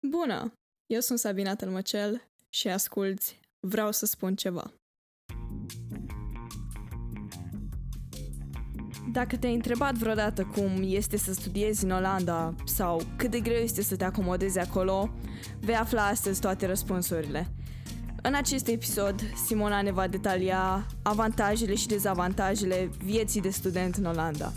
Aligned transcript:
Bună! 0.00 0.52
Eu 0.86 1.00
sunt 1.00 1.18
Sabina 1.18 1.54
Tălmăcel 1.54 2.22
și 2.48 2.68
asculți 2.68 3.40
Vreau 3.60 3.92
să 3.92 4.06
spun 4.06 4.34
ceva. 4.34 4.72
Dacă 9.12 9.36
te-ai 9.36 9.54
întrebat 9.54 9.94
vreodată 9.94 10.44
cum 10.44 10.82
este 10.82 11.16
să 11.16 11.32
studiezi 11.32 11.84
în 11.84 11.90
Olanda 11.90 12.54
sau 12.64 13.02
cât 13.16 13.30
de 13.30 13.40
greu 13.40 13.56
este 13.56 13.82
să 13.82 13.96
te 13.96 14.04
acomodezi 14.04 14.58
acolo, 14.58 15.10
vei 15.60 15.74
afla 15.74 16.06
astăzi 16.06 16.40
toate 16.40 16.66
răspunsurile. 16.66 17.54
În 18.22 18.34
acest 18.34 18.68
episod, 18.68 19.20
Simona 19.46 19.82
ne 19.82 19.92
va 19.92 20.06
detalia 20.06 20.86
avantajele 21.02 21.74
și 21.74 21.86
dezavantajele 21.86 22.90
vieții 23.04 23.40
de 23.40 23.50
student 23.50 23.94
în 23.94 24.04
Olanda. 24.04 24.52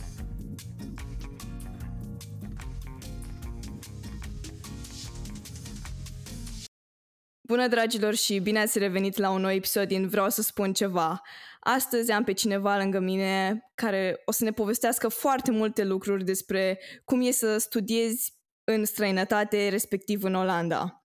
Bună, 7.50 7.68
dragilor, 7.68 8.16
și 8.16 8.40
bine 8.40 8.60
ați 8.60 8.80
revenit 8.80 9.18
la 9.18 9.30
un 9.30 9.42
nou 9.42 9.52
episod 9.52 9.88
din 9.88 10.08
Vreau 10.08 10.30
să 10.30 10.42
spun 10.42 10.74
ceva. 10.74 11.22
Astăzi 11.60 12.12
am 12.12 12.24
pe 12.24 12.32
cineva 12.32 12.78
lângă 12.78 13.00
mine 13.00 13.62
care 13.76 14.22
o 14.26 14.32
să 14.32 14.44
ne 14.44 14.52
povestească 14.52 15.08
foarte 15.08 15.52
multe 15.52 15.84
lucruri 15.84 16.24
despre 16.24 16.80
cum 17.06 17.22
e 17.22 17.32
să 17.32 17.58
studiezi 17.58 18.38
în 18.64 18.86
străinătate, 18.86 19.70
respectiv 19.70 20.24
în 20.24 20.36
Olanda. 20.36 21.02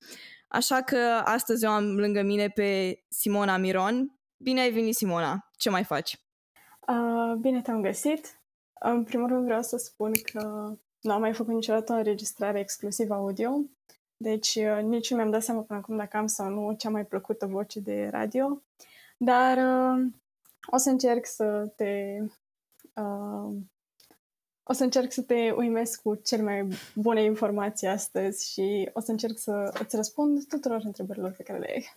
Așa 0.48 0.82
că 0.82 0.98
astăzi 1.24 1.64
eu 1.64 1.70
am 1.70 1.84
lângă 1.84 2.22
mine 2.22 2.48
pe 2.48 2.98
Simona 3.08 3.56
Miron. 3.56 4.18
Bine 4.36 4.60
ai 4.60 4.70
venit, 4.70 4.94
Simona! 4.94 5.50
Ce 5.56 5.70
mai 5.70 5.84
faci? 5.84 6.18
Uh, 6.88 7.34
bine 7.40 7.60
te-am 7.60 7.82
găsit! 7.82 8.42
În 8.80 9.04
primul 9.04 9.28
rând 9.28 9.44
vreau 9.44 9.62
să 9.62 9.76
spun 9.76 10.12
că 10.32 10.72
nu 11.00 11.12
am 11.12 11.20
mai 11.20 11.34
făcut 11.34 11.54
niciodată 11.54 11.92
o 11.92 11.96
înregistrare 11.96 12.60
exclusiv 12.60 13.10
audio, 13.10 13.50
deci 14.24 14.54
uh, 14.54 14.82
nici 14.82 15.10
nu 15.10 15.16
mi-am 15.16 15.30
dat 15.30 15.42
seama 15.42 15.60
până 15.60 15.78
acum 15.78 15.96
dacă 15.96 16.16
am 16.16 16.26
sau 16.26 16.48
nu 16.48 16.72
cea 16.72 16.90
mai 16.90 17.06
plăcută 17.06 17.46
voce 17.46 17.80
de 17.80 18.08
radio, 18.10 18.62
dar 19.16 19.56
uh, 19.56 20.12
o 20.66 20.76
să 20.76 20.90
încerc 20.90 21.26
să 21.26 21.72
te 21.76 22.18
uh, 22.94 23.56
o 24.62 24.72
să 24.72 24.84
încerc 24.84 25.12
să 25.12 25.22
te 25.22 25.50
uimesc 25.50 26.02
cu 26.02 26.14
cele 26.14 26.42
mai 26.42 26.68
bune 26.94 27.22
informații 27.22 27.86
astăzi 27.86 28.52
și 28.52 28.90
o 28.92 29.00
să 29.00 29.10
încerc 29.10 29.38
să 29.38 29.78
îți 29.80 29.96
răspund 29.96 30.46
tuturor 30.46 30.80
întrebărilor 30.84 31.30
pe 31.30 31.42
care 31.42 31.58
le 31.58 31.70
ai. 31.72 31.96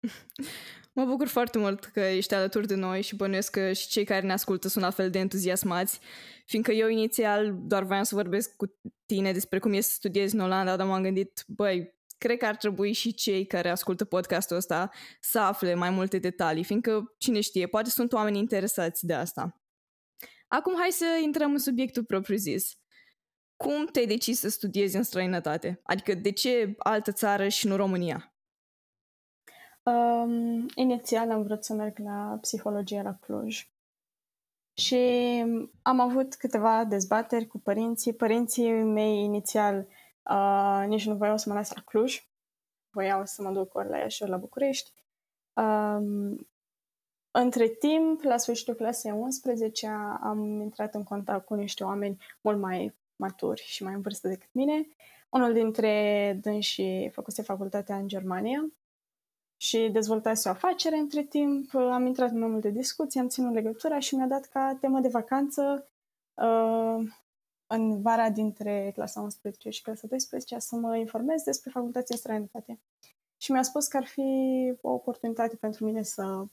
Mă 0.96 1.04
bucur 1.04 1.28
foarte 1.28 1.58
mult 1.58 1.84
că 1.84 2.00
ești 2.00 2.34
alături 2.34 2.66
de 2.66 2.74
noi 2.74 3.02
și 3.02 3.16
bănuiesc 3.16 3.50
că 3.50 3.72
și 3.72 3.88
cei 3.88 4.04
care 4.04 4.26
ne 4.26 4.32
ascultă 4.32 4.68
sunt 4.68 4.84
la 4.84 4.90
fel 4.90 5.10
de 5.10 5.18
entuziasmați, 5.18 6.00
fiindcă 6.46 6.72
eu 6.72 6.88
inițial 6.88 7.58
doar 7.62 7.82
voiam 7.82 8.02
să 8.02 8.14
vorbesc 8.14 8.56
cu 8.56 8.78
tine 9.06 9.32
despre 9.32 9.58
cum 9.58 9.72
e 9.72 9.80
să 9.80 9.92
studiezi 9.92 10.34
în 10.34 10.40
Olanda, 10.40 10.76
dar 10.76 10.86
m-am 10.86 11.02
gândit, 11.02 11.44
băi, 11.46 11.94
cred 12.18 12.38
că 12.38 12.46
ar 12.46 12.56
trebui 12.56 12.92
și 12.92 13.14
cei 13.14 13.46
care 13.46 13.68
ascultă 13.68 14.04
podcastul 14.04 14.56
ăsta 14.56 14.90
să 15.20 15.38
afle 15.38 15.74
mai 15.74 15.90
multe 15.90 16.18
detalii, 16.18 16.64
fiindcă, 16.64 17.14
cine 17.18 17.40
știe, 17.40 17.66
poate 17.66 17.90
sunt 17.90 18.12
oameni 18.12 18.38
interesați 18.38 19.06
de 19.06 19.14
asta. 19.14 19.62
Acum 20.48 20.74
hai 20.78 20.90
să 20.90 21.20
intrăm 21.22 21.52
în 21.52 21.58
subiectul 21.58 22.04
propriu-zis. 22.04 22.72
Cum 23.56 23.86
te-ai 23.86 24.06
decis 24.06 24.38
să 24.38 24.48
studiezi 24.48 24.96
în 24.96 25.02
străinătate? 25.02 25.80
Adică 25.82 26.14
de 26.14 26.30
ce 26.32 26.74
altă 26.78 27.12
țară 27.12 27.48
și 27.48 27.66
nu 27.66 27.76
România? 27.76 28.35
Um, 29.90 30.66
inițial 30.74 31.30
am 31.30 31.42
vrut 31.42 31.64
să 31.64 31.74
merg 31.74 31.98
la 31.98 32.38
psihologie 32.40 33.02
la 33.02 33.14
Cluj. 33.20 33.70
Și 34.72 34.96
am 35.82 36.00
avut 36.00 36.34
câteva 36.34 36.84
dezbateri 36.84 37.46
cu 37.46 37.58
părinții. 37.58 38.14
Părinții 38.14 38.72
mei 38.72 39.22
inițial 39.22 39.86
uh, 40.30 40.84
nici 40.86 41.06
nu 41.06 41.16
voiau 41.16 41.36
să 41.36 41.48
mă 41.48 41.54
las 41.54 41.72
la 41.72 41.80
Cluj. 41.80 42.28
Voiau 42.90 43.24
să 43.24 43.42
mă 43.42 43.52
duc 43.52 43.74
ori 43.74 43.88
la 43.88 43.98
Iași, 43.98 44.22
ori 44.22 44.30
la 44.30 44.36
București. 44.36 44.92
Um, 45.52 46.48
între 47.30 47.68
timp, 47.68 48.22
la 48.22 48.36
sfârșitul 48.36 48.74
clasei 48.74 49.10
11 49.10 49.86
am 50.22 50.60
intrat 50.60 50.94
în 50.94 51.02
contact 51.02 51.44
cu 51.44 51.54
niște 51.54 51.84
oameni 51.84 52.16
mult 52.40 52.58
mai 52.58 52.94
maturi 53.16 53.62
și 53.62 53.82
mai 53.82 53.94
în 53.94 54.00
vârstă 54.00 54.28
decât 54.28 54.48
mine. 54.52 54.86
Unul 55.28 55.52
dintre 55.52 56.38
dânsii 56.42 57.10
făcuse 57.12 57.42
facultatea 57.42 57.96
în 57.96 58.08
Germania 58.08 58.70
și 59.56 59.88
dezvoltase 59.92 60.48
o 60.48 60.52
afacere 60.52 60.96
între 60.96 61.22
timp. 61.22 61.74
Am 61.74 62.06
intrat 62.06 62.30
în 62.30 62.38
mai 62.38 62.48
multe 62.48 62.70
discuții, 62.70 63.20
am 63.20 63.28
ținut 63.28 63.54
legătura 63.54 63.98
și 63.98 64.14
mi-a 64.14 64.26
dat 64.26 64.44
ca 64.44 64.76
temă 64.80 65.00
de 65.00 65.08
vacanță 65.08 65.88
uh, 66.34 67.08
în 67.66 68.02
vara 68.02 68.30
dintre 68.30 68.90
clasa 68.94 69.20
11 69.20 69.70
și 69.70 69.82
clasa 69.82 70.06
12 70.06 70.58
să 70.58 70.76
mă 70.76 70.96
informez 70.96 71.42
despre 71.42 71.70
facultatea 71.70 72.06
în 72.10 72.16
străinătate. 72.16 72.80
Și 73.36 73.52
mi-a 73.52 73.62
spus 73.62 73.86
că 73.86 73.96
ar 73.96 74.06
fi 74.06 74.22
o 74.80 74.90
oportunitate 74.90 75.56
pentru 75.56 75.84
mine 75.84 76.02
să 76.02 76.44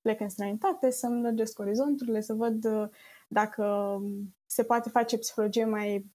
plec 0.00 0.20
în 0.20 0.28
străinătate, 0.28 0.90
să-mi 0.90 1.22
lărgesc 1.22 1.58
orizonturile, 1.58 2.20
să 2.20 2.34
văd 2.34 2.64
uh, 2.64 2.88
dacă 3.28 3.96
se 4.46 4.64
poate 4.64 4.88
face 4.88 5.18
psihologie 5.18 5.64
mai 5.64 6.10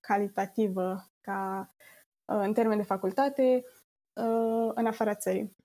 calitativă 0.00 1.10
ca 1.20 1.70
uh, 2.24 2.40
în 2.40 2.52
termen 2.52 2.76
de 2.76 2.82
facultate, 2.82 3.64
uh, 4.16 4.70
în 4.74 4.86
afara 4.86 5.14
țării. 5.14 5.56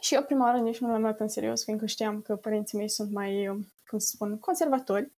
Și 0.00 0.14
eu 0.14 0.22
prima 0.22 0.44
oară 0.44 0.58
nici 0.58 0.78
nu 0.78 0.90
l-am 0.90 1.00
luat 1.00 1.20
în 1.20 1.28
serios, 1.28 1.64
fiindcă 1.64 1.86
știam 1.86 2.20
că 2.20 2.36
părinții 2.36 2.78
mei 2.78 2.88
sunt 2.88 3.12
mai, 3.12 3.48
uh, 3.48 3.58
cum 3.86 3.98
să 3.98 4.10
spun, 4.14 4.38
conservatori 4.38 5.12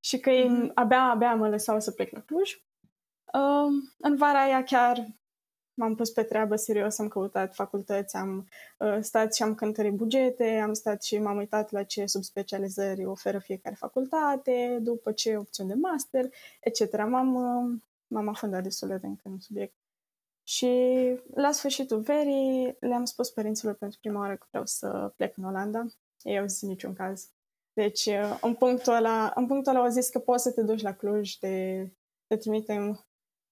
și 0.00 0.18
că 0.18 0.30
ei 0.30 0.48
mm. 0.48 0.70
abia, 0.74 1.02
abia 1.02 1.34
mă 1.34 1.48
lăsau 1.48 1.80
să 1.80 1.90
plec 1.90 2.12
la 2.12 2.20
Cluj. 2.20 2.50
Uh, 3.32 3.72
în 3.98 4.16
vara 4.16 4.42
aia 4.42 4.62
chiar 4.64 5.06
m-am 5.74 5.94
pus 5.94 6.10
pe 6.10 6.22
treabă 6.22 6.56
serios, 6.56 6.98
am 6.98 7.08
căutat 7.08 7.54
facultăți, 7.54 8.16
am 8.16 8.48
uh, 8.78 8.98
stat 9.00 9.34
și 9.34 9.42
am 9.42 9.54
cântărit 9.54 9.92
bugete, 9.92 10.58
am 10.58 10.72
stat 10.72 11.02
și 11.02 11.18
m-am 11.18 11.36
uitat 11.36 11.70
la 11.70 11.82
ce 11.82 12.06
subspecializări 12.06 13.04
oferă 13.04 13.38
fiecare 13.38 13.74
facultate, 13.74 14.78
după 14.80 15.12
ce 15.12 15.36
opțiuni 15.36 15.68
de 15.68 15.74
master, 15.74 16.28
etc. 16.60 16.96
M-am, 16.96 17.34
uh, 17.34 17.80
m-am 18.06 18.28
afundat 18.28 18.62
destul 18.62 18.88
de 18.88 18.98
încă 19.02 19.28
în 19.28 19.38
subiect. 19.38 19.74
Și 20.52 20.70
la 21.34 21.52
sfârșitul 21.52 22.00
verii 22.00 22.76
le-am 22.80 23.04
spus 23.04 23.30
părinților 23.30 23.74
pentru 23.74 23.98
prima 24.00 24.20
oară 24.20 24.36
că 24.36 24.46
vreau 24.50 24.66
să 24.66 25.12
plec 25.16 25.36
în 25.36 25.44
Olanda. 25.44 25.86
Ei 26.22 26.38
au 26.38 26.46
zis 26.46 26.62
niciun 26.62 26.94
caz. 26.94 27.30
Deci, 27.72 28.06
uh, 28.06 28.38
în 28.40 28.54
punctul 28.54 28.92
ăla, 28.92 29.32
în 29.34 29.46
punctul 29.46 29.74
ăla 29.74 29.84
au 29.84 29.90
zis 29.90 30.08
că 30.08 30.18
poți 30.18 30.42
să 30.42 30.52
te 30.52 30.62
duci 30.62 30.82
la 30.82 30.92
Cluj, 30.92 31.36
de, 31.36 31.86
te 32.26 32.36
trimitem 32.36 33.06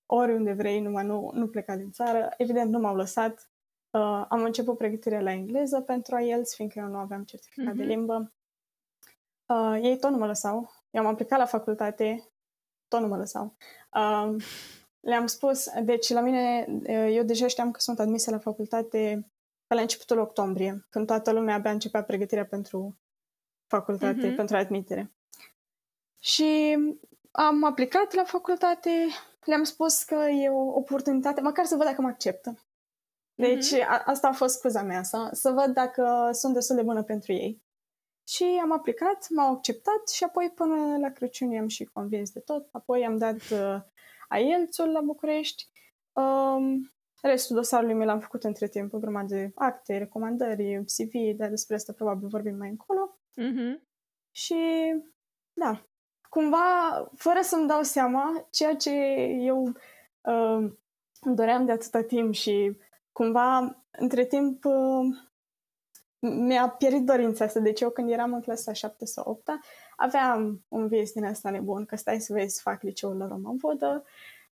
oriunde 0.06 0.52
vrei, 0.52 0.80
numai 0.80 1.04
nu, 1.04 1.30
nu 1.34 1.48
pleca 1.48 1.76
din 1.76 1.90
țară. 1.90 2.34
Evident, 2.36 2.70
nu 2.70 2.78
m-au 2.78 2.96
lăsat. 2.96 3.50
Uh, 3.90 4.24
am 4.28 4.42
început 4.42 4.76
pregătirea 4.76 5.20
la 5.20 5.32
engleză 5.32 5.80
pentru 5.80 6.18
IELTS, 6.18 6.54
fiindcă 6.54 6.78
eu 6.78 6.86
nu 6.86 6.96
aveam 6.96 7.24
certificat 7.24 7.72
mm-hmm. 7.72 7.76
de 7.76 7.82
mhm. 7.82 7.90
limbă. 7.90 8.32
Uh, 9.46 9.78
ei 9.82 9.98
tot 9.98 10.10
nu 10.10 10.16
mă 10.16 10.26
lăsau. 10.26 10.72
Eu 10.90 11.02
am 11.02 11.08
aplicat 11.08 11.38
la 11.38 11.46
facultate, 11.46 12.30
tot 12.88 13.00
nu 13.00 13.06
mă 13.06 13.16
lăsau. 13.16 13.56
Uh, 13.94 14.36
le-am 15.00 15.26
spus, 15.26 15.68
deci 15.82 16.08
la 16.08 16.20
mine, 16.20 16.66
eu 17.10 17.22
deja 17.22 17.46
știam 17.46 17.70
că 17.70 17.80
sunt 17.80 17.98
admisă 17.98 18.30
la 18.30 18.38
facultate 18.38 19.30
pe 19.66 19.74
la 19.74 19.80
începutul 19.80 20.18
octombrie, 20.18 20.86
când 20.90 21.06
toată 21.06 21.32
lumea 21.32 21.54
abia 21.54 21.70
începea 21.70 22.02
pregătirea 22.02 22.46
pentru 22.46 22.98
facultate, 23.66 24.32
mm-hmm. 24.32 24.36
pentru 24.36 24.56
admitere. 24.56 25.12
Și 26.18 26.78
am 27.30 27.64
aplicat 27.64 28.12
la 28.12 28.24
facultate, 28.24 28.90
le-am 29.44 29.62
spus 29.62 30.02
că 30.02 30.14
e 30.14 30.48
o 30.48 30.76
oportunitate, 30.76 31.40
măcar 31.40 31.64
să 31.64 31.76
văd 31.76 31.86
dacă 31.86 32.00
mă 32.00 32.08
acceptă. 32.08 32.58
Deci 33.34 33.74
mm-hmm. 33.74 33.86
a, 33.88 34.02
asta 34.04 34.28
a 34.28 34.32
fost 34.32 34.58
scuza 34.58 34.82
mea, 34.82 35.02
să, 35.02 35.28
să 35.32 35.50
văd 35.50 35.74
dacă 35.74 36.30
sunt 36.32 36.54
destul 36.54 36.76
de 36.76 36.82
bună 36.82 37.02
pentru 37.02 37.32
ei. 37.32 37.62
Și 38.28 38.44
am 38.62 38.72
aplicat, 38.72 39.26
m-au 39.28 39.52
acceptat 39.52 40.08
și 40.08 40.24
apoi 40.24 40.52
până 40.54 40.98
la 40.98 41.10
Crăciun 41.10 41.50
i-am 41.50 41.68
și 41.68 41.84
convins 41.84 42.30
de 42.30 42.40
tot. 42.40 42.68
Apoi 42.72 43.04
am 43.04 43.16
dat 43.16 43.34
uh, 43.34 43.80
IELTS-ul 44.38 44.92
la 44.92 45.00
București. 45.00 45.68
Um, 46.12 46.92
restul 47.22 47.56
dosarului 47.56 47.94
mi 47.94 48.04
l-am 48.04 48.20
făcut 48.20 48.44
între 48.44 48.68
timp, 48.68 48.92
o 48.92 48.98
grămadă 48.98 49.34
de 49.34 49.52
acte, 49.54 49.98
recomandări, 49.98 50.84
CV, 50.84 51.36
dar 51.36 51.48
despre 51.48 51.74
asta 51.74 51.92
probabil 51.92 52.28
vorbim 52.28 52.56
mai 52.56 52.68
încolo. 52.68 53.18
Mm-hmm. 53.40 53.88
Și 54.30 54.56
da, 55.52 55.86
cumva, 56.28 57.10
fără 57.16 57.40
să-mi 57.42 57.68
dau 57.68 57.82
seama, 57.82 58.46
ceea 58.50 58.76
ce 58.76 58.90
eu 59.40 59.62
uh, 60.20 60.72
îmi 61.20 61.36
doream 61.36 61.64
de 61.64 61.72
atâta 61.72 62.02
timp 62.02 62.34
și 62.34 62.76
cumva, 63.12 63.82
între 63.90 64.24
timp, 64.24 64.64
uh, 64.64 65.16
mi-a 66.18 66.68
pierit 66.68 67.04
dorința 67.04 67.44
asta. 67.44 67.60
Deci 67.60 67.80
eu 67.80 67.90
când 67.90 68.10
eram 68.10 68.34
în 68.34 68.40
clasa 68.40 68.72
7 68.72 69.04
sau 69.04 69.24
8 69.30 69.48
aveam 70.00 70.64
un 70.68 70.88
vis 70.88 71.12
din 71.12 71.24
asta 71.24 71.50
nebun, 71.50 71.84
că 71.84 71.96
stai 71.96 72.20
să 72.20 72.32
vezi 72.32 72.54
să 72.54 72.60
fac 72.62 72.82
liceul 72.82 73.16
la 73.16 73.26
Roman 73.26 73.56
Vodă, 73.56 74.04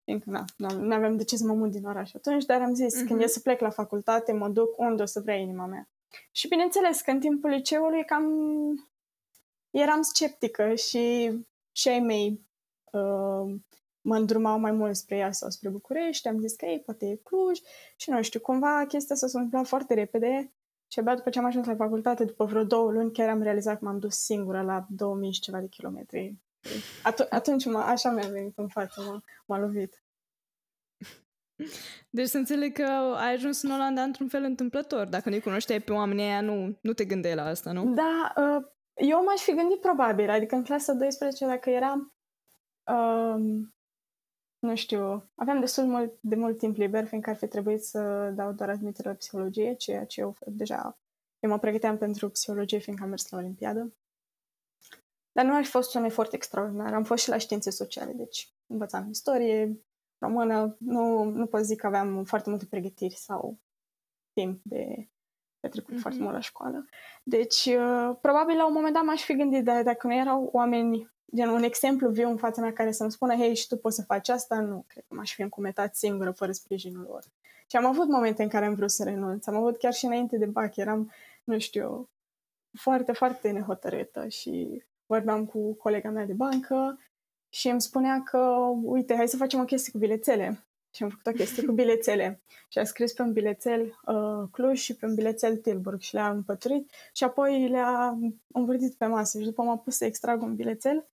fiindcă 0.03 0.45
nu 0.57 0.93
aveam 0.93 1.17
de 1.17 1.23
ce 1.23 1.37
să 1.37 1.45
mă 1.45 1.53
mut 1.53 1.71
din 1.71 1.85
oraș 1.85 2.13
atunci, 2.13 2.45
dar 2.45 2.61
am 2.61 2.73
zis, 2.73 2.95
uh-huh. 2.95 3.05
când 3.05 3.19
mhm. 3.19 3.21
e 3.21 3.27
să 3.27 3.39
plec 3.39 3.59
la 3.59 3.69
facultate, 3.69 4.31
mă 4.31 4.49
duc 4.49 4.77
unde 4.77 5.01
o 5.01 5.05
să 5.05 5.19
vrea 5.19 5.35
inima 5.35 5.65
mea. 5.65 5.89
Și 6.31 6.47
bineînțeles 6.47 7.01
că 7.01 7.11
în 7.11 7.19
timpul 7.19 7.49
liceului 7.49 8.05
cam 8.05 8.25
eram 9.69 10.01
sceptică 10.01 10.75
și 10.75 11.31
și 11.71 11.87
ai 11.87 11.99
mei 11.99 12.41
uh, 12.91 13.55
mă 14.01 14.15
îndrumau 14.15 14.59
mai 14.59 14.71
mult 14.71 14.95
spre 14.95 15.17
ea 15.17 15.31
sau 15.31 15.49
spre 15.49 15.69
București, 15.69 16.27
am 16.27 16.39
zis 16.39 16.55
că 16.55 16.65
ei, 16.65 16.79
poate 16.79 17.05
e 17.05 17.15
Cluj 17.15 17.59
și 17.95 18.09
nu 18.09 18.21
știu, 18.21 18.39
cumva 18.39 18.85
chestia 18.87 19.15
asta 19.15 19.27
s-a 19.27 19.39
întâmplat 19.39 19.67
foarte 19.67 19.93
repede 19.93 20.51
și 20.93 20.99
abia 20.99 21.15
după 21.15 21.29
ce 21.29 21.39
am 21.39 21.45
ajuns 21.45 21.65
la 21.65 21.75
facultate, 21.75 22.25
după 22.25 22.45
vreo 22.45 22.63
două 22.63 22.91
luni, 22.91 23.11
chiar 23.11 23.29
am 23.29 23.41
realizat 23.41 23.79
că 23.79 23.85
m-am 23.85 23.99
dus 23.99 24.15
singură 24.15 24.61
la 24.61 24.85
2000 24.89 25.31
și 25.31 25.39
ceva 25.39 25.59
de 25.59 25.67
kilometri. 25.67 26.37
At- 27.03 27.29
atunci 27.29 27.65
mă, 27.65 27.77
așa 27.77 28.09
mi-a 28.09 28.27
venit 28.27 28.57
în 28.57 28.67
față, 28.67 29.01
m-a, 29.01 29.23
m-a 29.45 29.57
lovit. 29.57 30.03
Deci 32.09 32.27
să 32.27 32.37
înțeleg 32.37 32.73
că 32.73 32.83
ai 33.17 33.33
ajuns 33.33 33.61
în 33.61 33.71
Olanda 33.71 34.01
într-un 34.01 34.27
fel 34.27 34.43
întâmplător. 34.43 35.07
Dacă 35.07 35.29
nu-i 35.29 35.41
cunoșteai 35.41 35.79
pe 35.79 35.91
oamenii 35.91 36.23
aia, 36.23 36.41
nu, 36.41 36.77
nu 36.81 36.93
te 36.93 37.05
gândeai 37.05 37.35
la 37.35 37.45
asta, 37.45 37.71
nu? 37.71 37.93
Da, 37.93 38.33
uh, 38.35 38.65
eu 38.93 39.23
m-aș 39.23 39.41
fi 39.41 39.53
gândit 39.53 39.79
probabil. 39.79 40.29
Adică 40.29 40.55
în 40.55 40.63
clasa 40.63 40.93
12, 40.93 41.45
dacă 41.45 41.69
eram, 41.69 42.13
um, 42.91 43.72
nu 44.63 44.75
știu, 44.75 45.29
aveam 45.35 45.59
destul 45.59 45.83
mult, 45.83 46.13
de 46.19 46.35
mult 46.35 46.57
timp 46.57 46.75
liber, 46.77 47.05
fiindcă 47.05 47.29
ar 47.29 47.35
fi 47.35 47.47
trebuit 47.47 47.83
să 47.83 48.31
dau 48.35 48.51
doar 48.51 48.69
admitere 48.69 49.09
la 49.09 49.15
psihologie, 49.15 49.73
ceea 49.73 50.05
ce 50.05 50.21
eu 50.21 50.35
deja 50.45 50.97
eu 51.39 51.49
mă 51.49 51.59
pregăteam 51.59 51.97
pentru 51.97 52.29
psihologie, 52.29 52.77
fiindcă 52.77 53.03
am 53.03 53.09
mers 53.09 53.29
la 53.29 53.37
Olimpiadă. 53.37 53.93
Dar 55.31 55.45
nu 55.45 55.55
ar 55.55 55.63
fi 55.63 55.69
fost 55.69 55.95
un 55.95 56.03
efort 56.03 56.33
extraordinar. 56.33 56.93
Am 56.93 57.03
fost 57.03 57.23
și 57.23 57.29
la 57.29 57.37
științe 57.37 57.69
sociale, 57.69 58.11
deci 58.11 58.53
învățam 58.67 59.09
istorie, 59.09 59.83
română, 60.17 60.75
nu, 60.79 61.23
nu 61.23 61.45
pot 61.45 61.61
zic 61.61 61.79
că 61.79 61.87
aveam 61.87 62.23
foarte 62.23 62.49
multe 62.49 62.65
pregătiri 62.65 63.15
sau 63.15 63.59
timp 64.33 64.61
de 64.63 65.09
petrecut 65.59 65.93
mm-hmm. 65.93 66.01
foarte 66.01 66.19
mult 66.19 66.33
la 66.33 66.39
școală. 66.39 66.85
Deci, 67.23 67.65
uh, 67.65 68.17
probabil 68.21 68.55
la 68.55 68.67
un 68.67 68.73
moment 68.73 68.93
dat 68.93 69.03
m-aș 69.03 69.23
fi 69.23 69.35
gândit, 69.35 69.63
dar 69.63 69.83
dacă 69.83 70.07
nu 70.07 70.15
erau 70.15 70.49
oameni, 70.51 71.12
gen 71.35 71.49
un 71.49 71.63
exemplu 71.63 72.09
viu 72.09 72.29
în 72.29 72.37
fața 72.37 72.61
mea 72.61 72.73
care 72.73 72.91
să-mi 72.91 73.11
spună, 73.11 73.35
hei, 73.35 73.55
și 73.55 73.67
tu 73.67 73.77
poți 73.77 73.95
să 73.95 74.03
faci 74.03 74.29
asta, 74.29 74.59
nu, 74.59 74.85
cred 74.87 75.03
că 75.07 75.15
m-aș 75.15 75.33
fi 75.33 75.41
încumetat 75.41 75.95
singură, 75.95 76.31
fără 76.31 76.51
sprijinul 76.51 77.05
lor. 77.09 77.23
Și 77.69 77.75
am 77.75 77.85
avut 77.85 78.07
momente 78.07 78.43
în 78.43 78.49
care 78.49 78.65
am 78.65 78.75
vrut 78.75 78.91
să 78.91 79.03
renunț. 79.03 79.47
Am 79.47 79.55
avut 79.55 79.77
chiar 79.77 79.93
și 79.93 80.05
înainte 80.05 80.37
de 80.37 80.45
BAC, 80.45 80.75
eram, 80.75 81.11
nu 81.43 81.59
știu, 81.59 82.09
foarte, 82.73 83.11
foarte 83.11 83.51
nehotărâtă 83.51 84.27
și 84.27 84.83
vorbeam 85.05 85.45
cu 85.45 85.73
colega 85.73 86.09
mea 86.09 86.25
de 86.25 86.33
bancă 86.33 86.99
și 87.49 87.67
îmi 87.67 87.81
spunea 87.81 88.23
că, 88.23 88.39
uite, 88.83 89.15
hai 89.15 89.27
să 89.27 89.37
facem 89.37 89.59
o 89.59 89.65
chestie 89.65 89.91
cu 89.91 89.97
bilețele. 89.97 90.65
Și 90.93 91.03
am 91.03 91.09
făcut 91.09 91.25
o 91.25 91.31
chestie 91.31 91.65
cu 91.65 91.71
bilețele. 91.71 92.41
Și 92.67 92.77
a 92.77 92.83
scris 92.83 93.13
pe 93.13 93.21
un 93.21 93.33
bilețel 93.33 93.99
uh, 94.05 94.43
Cluj 94.51 94.79
și 94.79 94.95
pe 94.95 95.05
un 95.05 95.15
bilețel 95.15 95.57
Tilburg 95.57 96.01
și 96.01 96.13
le-a 96.13 96.29
împăturit 96.29 96.91
și 97.13 97.23
apoi 97.23 97.67
le-a 97.67 98.17
învârtit 98.47 98.93
pe 98.93 99.05
masă 99.05 99.39
și 99.39 99.45
după 99.45 99.61
m-a 99.61 99.77
pus 99.77 99.95
să 99.95 100.05
extrag 100.05 100.41
un 100.41 100.55
bilețel 100.55 101.07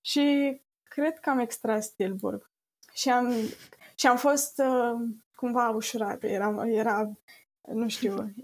și 0.00 0.60
cred 0.82 1.18
că 1.18 1.30
am 1.30 1.38
extras 1.38 1.88
Tilburg. 1.88 2.50
Și 2.92 3.10
am, 3.10 3.34
și 3.94 4.06
am 4.06 4.16
fost 4.16 4.58
uh, 4.58 5.00
cumva 5.34 5.68
ușurată. 5.68 6.26
Era, 6.26 6.66
era 6.66 7.12
nu 7.60 7.88
știu, 7.88 8.34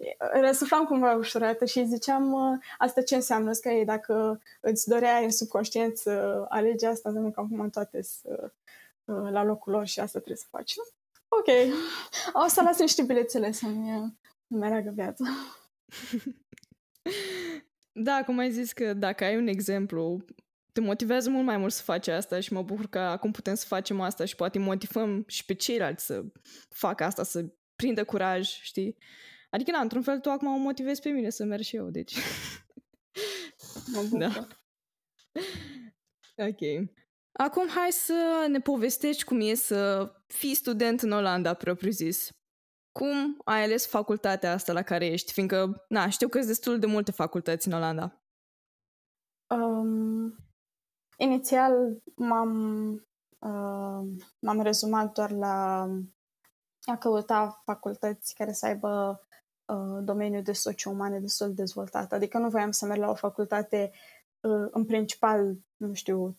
răsuflam 0.41 0.85
cumva 0.85 1.13
ușurată 1.13 1.65
și 1.65 1.87
ziceam 1.87 2.35
asta 2.79 3.03
ce 3.03 3.15
înseamnă, 3.15 3.53
că 3.53 3.69
e 3.69 3.85
dacă 3.85 4.41
îți 4.61 4.89
dorea 4.89 5.17
în 5.17 5.31
subconștient 5.31 5.97
să 5.97 6.45
alegi 6.49 6.85
asta, 6.85 7.09
înseamnă 7.09 7.31
că 7.31 7.41
acum 7.41 7.71
toate 7.71 8.03
sunt 8.03 8.53
la 9.13 9.43
locul 9.43 9.73
lor 9.73 9.87
și 9.87 10.01
asta 10.01 10.19
trebuie 10.19 10.37
să 10.37 10.47
faci. 10.51 10.75
Ok, 11.29 11.75
o 12.45 12.49
să 12.49 12.63
las 12.63 12.79
niște 12.79 13.03
bilețele 13.03 13.53
să-mi 13.53 14.19
meargă 14.47 14.91
viața. 14.95 15.25
Da, 18.01 18.23
cum 18.25 18.39
ai 18.39 18.51
zis 18.51 18.73
că 18.73 18.93
dacă 18.93 19.25
ai 19.25 19.37
un 19.37 19.47
exemplu, 19.47 20.25
te 20.73 20.81
motivează 20.81 21.31
mult 21.31 21.45
mai 21.45 21.57
mult 21.57 21.73
să 21.73 21.83
faci 21.83 22.09
asta 22.09 22.41
și 22.41 22.53
mă 22.53 22.63
bucur 22.63 22.87
că 22.87 22.99
acum 22.99 23.31
putem 23.31 23.55
să 23.55 23.67
facem 23.67 24.01
asta 24.01 24.25
și 24.25 24.37
poate 24.37 24.59
motivăm 24.59 25.25
și 25.27 25.45
pe 25.45 25.55
ceilalți 25.55 26.05
să 26.05 26.25
facă 26.69 27.05
asta, 27.05 27.23
să 27.23 27.45
prindă 27.77 28.05
curaj, 28.05 28.49
știi? 28.49 28.97
Adică, 29.51 29.71
na, 29.71 29.81
într-un 29.81 30.03
fel, 30.03 30.21
tu 30.21 30.31
acum 30.31 30.51
mă 30.51 30.57
motivezi 30.57 31.01
pe 31.01 31.09
mine 31.09 31.31
să 31.31 31.45
merg 31.45 31.63
și 31.63 31.77
eu, 31.77 31.91
deci... 31.91 32.15
Mă 33.93 34.03
bucur. 34.03 34.19
Da. 34.19 34.47
Ok. 36.37 36.89
Acum 37.41 37.69
hai 37.69 37.91
să 37.91 38.47
ne 38.49 38.61
povestești 38.61 39.25
cum 39.25 39.41
e 39.41 39.55
să 39.55 40.13
fii 40.27 40.55
student 40.55 41.01
în 41.01 41.13
Olanda, 41.13 41.55
propriu 41.55 41.91
zis. 41.91 42.31
Cum 42.93 43.37
ai 43.45 43.63
ales 43.63 43.87
facultatea 43.87 44.53
asta 44.53 44.73
la 44.73 44.83
care 44.83 45.07
ești? 45.07 45.33
Fiindcă, 45.33 45.85
na, 45.89 46.09
știu 46.09 46.29
că 46.29 46.37
sunt 46.37 46.49
destul 46.49 46.79
de 46.79 46.87
multe 46.87 47.11
facultăți 47.11 47.67
în 47.67 47.73
Olanda. 47.73 48.23
Um, 49.55 50.37
inițial 51.17 52.03
m-am, 52.17 52.91
uh, 53.39 54.23
m-am 54.39 54.61
rezumat 54.61 55.13
doar 55.13 55.31
la 55.31 55.81
a 56.85 56.97
căuta 56.99 57.63
facultăți 57.65 58.35
care 58.35 58.53
să 58.53 58.67
aibă 58.67 59.21
uh, 59.65 59.99
domeniul 60.05 60.43
de 60.43 60.53
socio-umane 60.53 61.21
destul 61.21 61.47
de 61.47 61.53
dezvoltat. 61.53 62.13
Adică 62.13 62.39
nu 62.39 62.49
voiam 62.49 62.71
să 62.71 62.87
merg 62.87 63.01
la 63.01 63.11
o 63.11 63.15
facultate 63.15 63.91
uh, 64.41 64.69
în 64.71 64.85
principal, 64.85 65.57
nu 65.77 65.95
știu, 65.95 66.39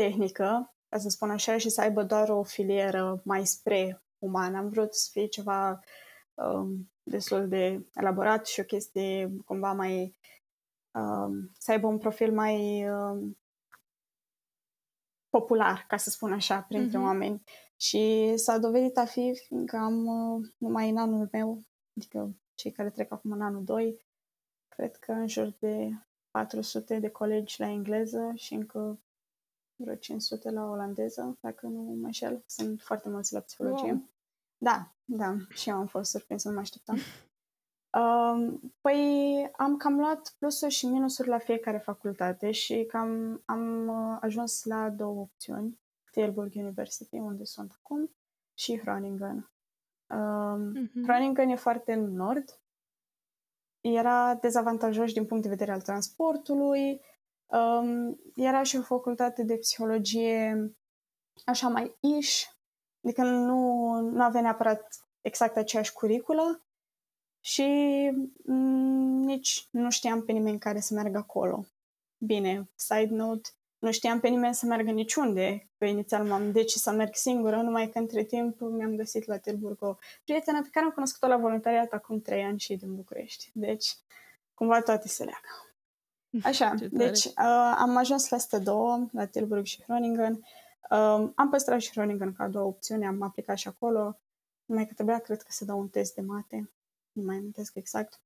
tehnică, 0.00 0.74
ca 0.88 0.98
să 0.98 1.08
spun 1.08 1.30
așa, 1.30 1.58
și 1.58 1.68
să 1.68 1.80
aibă 1.80 2.02
doar 2.02 2.28
o 2.28 2.42
filieră 2.42 3.20
mai 3.24 3.46
spre 3.46 4.02
uman. 4.18 4.54
Am 4.54 4.68
vrut 4.68 4.94
să 4.94 5.08
fie 5.12 5.26
ceva 5.26 5.80
um, 6.34 6.90
destul 7.02 7.48
de 7.48 7.86
elaborat 7.94 8.46
și 8.46 8.60
o 8.60 8.64
chestie 8.64 9.36
cumva 9.44 9.72
mai... 9.72 10.18
Um, 10.92 11.50
să 11.58 11.70
aibă 11.70 11.86
un 11.86 11.98
profil 11.98 12.32
mai 12.32 12.88
um, 12.90 13.38
popular, 15.28 15.84
ca 15.88 15.96
să 15.96 16.10
spun 16.10 16.32
așa, 16.32 16.60
printre 16.60 16.98
mm-hmm. 16.98 17.02
oameni. 17.02 17.42
Și 17.76 18.32
s-a 18.36 18.58
dovedit 18.58 18.96
a 18.96 19.04
fi, 19.04 19.40
fiindcă 19.46 19.76
am 19.76 20.06
uh, 20.06 20.48
numai 20.56 20.90
în 20.90 20.96
anul 20.96 21.28
meu, 21.32 21.62
adică 21.96 22.34
cei 22.54 22.72
care 22.72 22.90
trec 22.90 23.12
acum 23.12 23.32
în 23.32 23.42
anul 23.42 23.64
2, 23.64 24.00
cred 24.68 24.96
că 24.96 25.12
în 25.12 25.26
jur 25.26 25.54
de 25.58 25.90
400 26.30 26.98
de 26.98 27.08
colegi 27.08 27.60
la 27.60 27.68
engleză 27.68 28.32
și 28.34 28.54
încă 28.54 29.00
vreo 29.80 29.94
500 29.94 30.50
la 30.50 30.64
olandeză, 30.64 31.38
dacă 31.40 31.66
nu 31.66 31.80
mă 31.80 32.04
înșel. 32.06 32.42
Sunt 32.46 32.80
foarte 32.80 33.08
mulți 33.08 33.32
la 33.32 33.40
psihologie. 33.40 33.90
Wow. 33.90 34.08
Da, 34.58 34.92
da, 35.04 35.36
și 35.48 35.68
eu 35.68 35.76
am 35.76 35.86
fost 35.86 36.10
surprins, 36.10 36.44
nu 36.44 36.52
mă 36.52 36.60
așteptam. 36.60 36.96
Um, 37.92 38.72
păi 38.80 39.50
am 39.56 39.76
cam 39.76 39.98
luat 39.98 40.34
plusuri 40.38 40.72
și 40.72 40.86
minusuri 40.86 41.28
la 41.28 41.38
fiecare 41.38 41.78
facultate 41.78 42.50
și 42.50 42.84
cam 42.84 43.42
am 43.44 43.88
uh, 43.88 44.18
ajuns 44.20 44.64
la 44.64 44.90
două 44.90 45.20
opțiuni. 45.20 45.78
Tilburg 46.10 46.52
University, 46.54 47.16
unde 47.18 47.44
sunt 47.44 47.72
acum, 47.78 48.10
și 48.54 48.76
Groningen. 48.76 49.50
Um, 50.06 50.72
uh-huh. 50.74 51.02
Groningen 51.02 51.48
e 51.48 51.56
foarte 51.56 51.92
în 51.92 52.14
nord. 52.14 52.60
Era 53.80 54.34
dezavantajos 54.34 55.12
din 55.12 55.26
punct 55.26 55.42
de 55.42 55.48
vedere 55.48 55.72
al 55.72 55.80
transportului, 55.80 56.88
Um, 56.90 57.00
era 58.34 58.62
și 58.62 58.76
o 58.76 58.82
facultate 58.82 59.42
de 59.42 59.56
psihologie 59.56 60.70
așa 61.44 61.68
mai 61.68 61.96
iș, 62.00 62.44
adică 63.04 63.22
nu, 63.22 63.92
nu 64.00 64.22
avea 64.22 64.40
neapărat 64.40 65.08
exact 65.20 65.56
aceeași 65.56 65.92
curiculă 65.92 66.64
și 67.40 67.64
m- 68.42 69.24
nici 69.24 69.68
nu 69.70 69.90
știam 69.90 70.24
pe 70.24 70.32
nimeni 70.32 70.58
care 70.58 70.80
să 70.80 70.94
meargă 70.94 71.18
acolo. 71.18 71.64
Bine, 72.18 72.70
side 72.74 73.14
note, 73.14 73.50
nu 73.78 73.92
știam 73.92 74.20
pe 74.20 74.28
nimeni 74.28 74.54
să 74.54 74.66
meargă 74.66 74.90
niciunde, 74.90 75.70
că 75.78 75.84
inițial 75.84 76.26
m-am 76.26 76.52
decis 76.52 76.82
să 76.82 76.90
merg 76.90 77.14
singură, 77.14 77.56
numai 77.56 77.88
că 77.90 77.98
între 77.98 78.24
timp 78.24 78.60
mi-am 78.60 78.96
găsit 78.96 79.26
la 79.26 79.38
Tilburg 79.38 79.82
o 79.82 79.96
prietenă 80.24 80.62
pe 80.62 80.68
care 80.70 80.84
am 80.84 80.90
cunoscut-o 80.92 81.26
la 81.26 81.36
voluntariat 81.36 81.92
acum 81.92 82.20
trei 82.20 82.42
ani 82.42 82.58
și 82.58 82.76
din 82.76 82.94
București. 82.94 83.50
Deci, 83.52 83.96
cumva 84.54 84.80
toate 84.82 85.08
se 85.08 85.24
leagă. 85.24 85.69
Așa, 86.42 86.74
deci 86.90 87.24
uh, 87.24 87.74
am 87.76 87.96
ajuns 87.96 88.28
la 88.28 88.36
astea 88.36 88.58
două, 88.58 89.08
la 89.12 89.26
Tilburg 89.26 89.64
și 89.64 89.82
Groningen. 89.86 90.32
Uh, 90.90 91.30
am 91.34 91.48
păstrat 91.50 91.80
și 91.80 91.92
Groningen 91.92 92.32
ca 92.32 92.48
două 92.48 92.66
opțiuni, 92.66 93.06
am 93.06 93.22
aplicat 93.22 93.56
și 93.56 93.68
acolo. 93.68 94.18
Numai 94.64 94.86
că 94.86 94.94
trebuia, 94.94 95.18
cred 95.18 95.42
că, 95.42 95.48
să 95.50 95.64
dau 95.64 95.78
un 95.78 95.88
test 95.88 96.14
de 96.14 96.20
mate. 96.20 96.70
Nu 97.12 97.22
mai 97.22 97.36
amintesc 97.36 97.74
exact. 97.74 98.20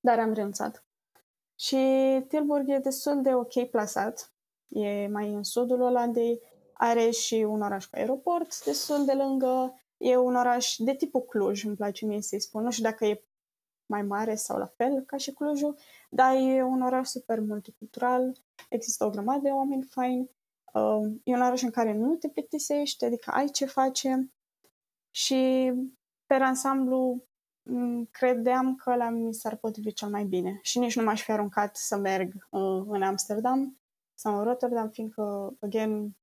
Dar 0.00 0.18
am 0.18 0.32
renunțat. 0.32 0.84
Și 1.54 1.76
Tilburg 2.28 2.70
e 2.70 2.78
destul 2.78 3.22
de 3.22 3.34
ok 3.34 3.64
plasat. 3.70 4.32
E 4.68 5.06
mai 5.06 5.32
în 5.32 5.42
sudul 5.42 5.80
Olandei. 5.80 6.40
Are 6.72 7.10
și 7.10 7.34
un 7.34 7.62
oraș 7.62 7.86
cu 7.86 7.96
aeroport 7.96 8.64
destul 8.64 9.04
de 9.04 9.12
lângă. 9.12 9.80
E 9.96 10.16
un 10.16 10.36
oraș 10.36 10.74
de 10.78 10.94
tipul 10.94 11.20
Cluj, 11.22 11.64
îmi 11.64 11.76
place 11.76 12.06
mie 12.06 12.22
să-i 12.22 12.40
spun. 12.40 12.62
Nu 12.62 12.70
știu 12.70 12.84
dacă 12.84 13.04
e 13.04 13.24
mai 13.88 14.02
mare 14.02 14.34
sau 14.34 14.58
la 14.58 14.66
fel 14.66 15.00
ca 15.00 15.16
și 15.16 15.32
Clujul, 15.32 15.76
dar 16.10 16.34
e 16.34 16.62
un 16.62 16.82
oraș 16.82 17.08
super 17.08 17.40
multicultural, 17.40 18.32
există 18.68 19.04
o 19.04 19.10
grămadă 19.10 19.40
de 19.40 19.48
oameni 19.48 19.82
faini, 19.82 20.30
uh, 20.72 21.12
e 21.24 21.34
un 21.34 21.42
oraș 21.42 21.62
în 21.62 21.70
care 21.70 21.92
nu 21.92 22.14
te 22.14 22.28
plictisești, 22.28 23.04
adică 23.04 23.30
ai 23.30 23.48
ce 23.48 23.66
face 23.66 24.32
și 25.10 25.72
pe 26.26 26.34
ansamblu 26.34 27.22
credeam 28.10 28.74
că 28.74 28.94
la 28.94 29.08
mi 29.08 29.34
s-ar 29.34 29.56
potrivi 29.56 29.92
cel 29.92 30.08
mai 30.08 30.24
bine 30.24 30.58
și 30.62 30.78
nici 30.78 30.96
nu 30.96 31.02
m-aș 31.04 31.22
fi 31.22 31.32
aruncat 31.32 31.76
să 31.76 31.96
merg 31.96 32.46
uh, 32.50 32.82
în 32.86 33.02
Amsterdam 33.02 33.78
sau 34.14 34.38
în 34.38 34.44
Rotterdam, 34.44 34.88
fiindcă, 34.88 35.56
again, 35.60 36.16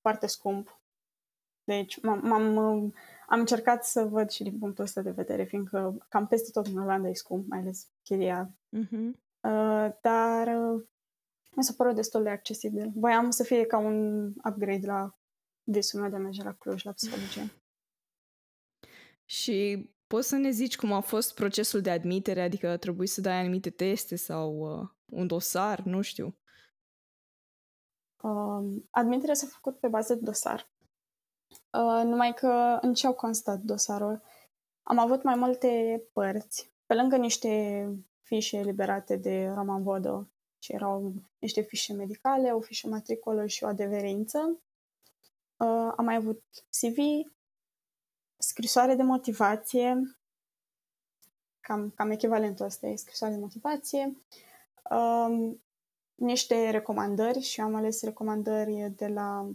foarte 0.00 0.26
scump. 0.26 0.80
Deci 1.64 2.00
m-am, 2.02 2.26
m-am, 2.26 2.94
am 3.26 3.38
încercat 3.38 3.84
să 3.84 4.04
văd 4.04 4.30
și 4.30 4.42
din 4.42 4.58
punctul 4.58 4.84
ăsta 4.84 5.02
de 5.02 5.10
vedere, 5.10 5.44
fiindcă 5.44 6.06
cam 6.08 6.26
peste 6.26 6.50
tot 6.50 6.66
în 6.66 6.78
Olanda 6.78 7.08
e 7.08 7.14
scump, 7.14 7.48
mai 7.48 7.58
ales 7.58 7.88
chiria. 8.02 8.54
Uh-huh. 8.76 9.10
Uh, 9.40 9.92
dar 10.00 10.46
uh, 10.46 10.84
mi 11.50 11.64
s-a 11.64 11.72
părut 11.76 11.94
destul 11.94 12.22
de 12.22 12.28
accesibil. 12.28 12.92
Voiam 12.94 13.30
să 13.30 13.42
fie 13.42 13.66
ca 13.66 13.78
un 13.78 14.26
upgrade 14.44 14.86
la 14.86 15.18
visul 15.62 16.00
meu 16.00 16.10
de 16.10 16.16
a 16.16 16.18
merge 16.18 16.42
la 16.42 16.52
Cluj, 16.52 16.82
la 16.82 16.92
psihologie. 16.92 17.52
Și 19.24 19.90
poți 20.06 20.28
să 20.28 20.36
ne 20.36 20.50
zici 20.50 20.76
cum 20.76 20.92
a 20.92 21.00
fost 21.00 21.34
procesul 21.34 21.80
de 21.80 21.90
admitere? 21.90 22.42
Adică 22.42 22.76
trebuie 22.76 23.06
să 23.06 23.20
dai 23.20 23.40
anumite 23.40 23.70
teste 23.70 24.16
sau 24.16 24.58
uh, 24.58 24.88
un 25.04 25.26
dosar, 25.26 25.80
nu 25.80 26.00
știu. 26.00 26.36
Uh, 28.22 28.82
admiterea 28.90 29.34
s-a 29.34 29.46
făcut 29.46 29.78
pe 29.78 29.88
bază 29.88 30.14
de 30.14 30.20
dosar. 30.20 30.70
Uh, 31.50 32.02
numai 32.04 32.34
că 32.34 32.78
în 32.80 32.94
ce 32.94 33.06
au 33.06 33.14
constat 33.14 33.58
dosarul? 33.58 34.22
Am 34.82 34.98
avut 34.98 35.22
mai 35.22 35.34
multe 35.34 36.02
părți. 36.12 36.70
Pe 36.86 36.94
lângă 36.94 37.16
niște 37.16 37.88
fișe 38.22 38.56
eliberate 38.56 39.16
de 39.16 39.52
Roman 39.54 39.82
Vodo, 39.82 40.26
și 40.58 40.72
erau 40.72 41.12
niște 41.38 41.60
fișe 41.60 41.92
medicale, 41.92 42.50
o 42.50 42.60
fișă 42.60 42.88
matricolă 42.88 43.46
și 43.46 43.64
o 43.64 43.66
adeverință. 43.66 44.60
Uh, 45.56 45.92
am 45.96 46.04
mai 46.04 46.14
avut 46.14 46.42
CV, 46.70 46.96
scrisoare 48.38 48.94
de 48.94 49.02
motivație, 49.02 50.16
cam, 51.60 51.90
cam 51.90 52.10
echivalentul 52.10 52.64
ăsta 52.64 52.86
e 52.86 52.96
scrisoare 52.96 53.34
de 53.34 53.40
motivație, 53.40 54.16
um, 54.90 55.62
niște 56.14 56.70
recomandări 56.70 57.40
și 57.40 57.60
am 57.60 57.74
ales 57.74 58.02
recomandări 58.02 58.92
de 58.96 59.06
la 59.06 59.50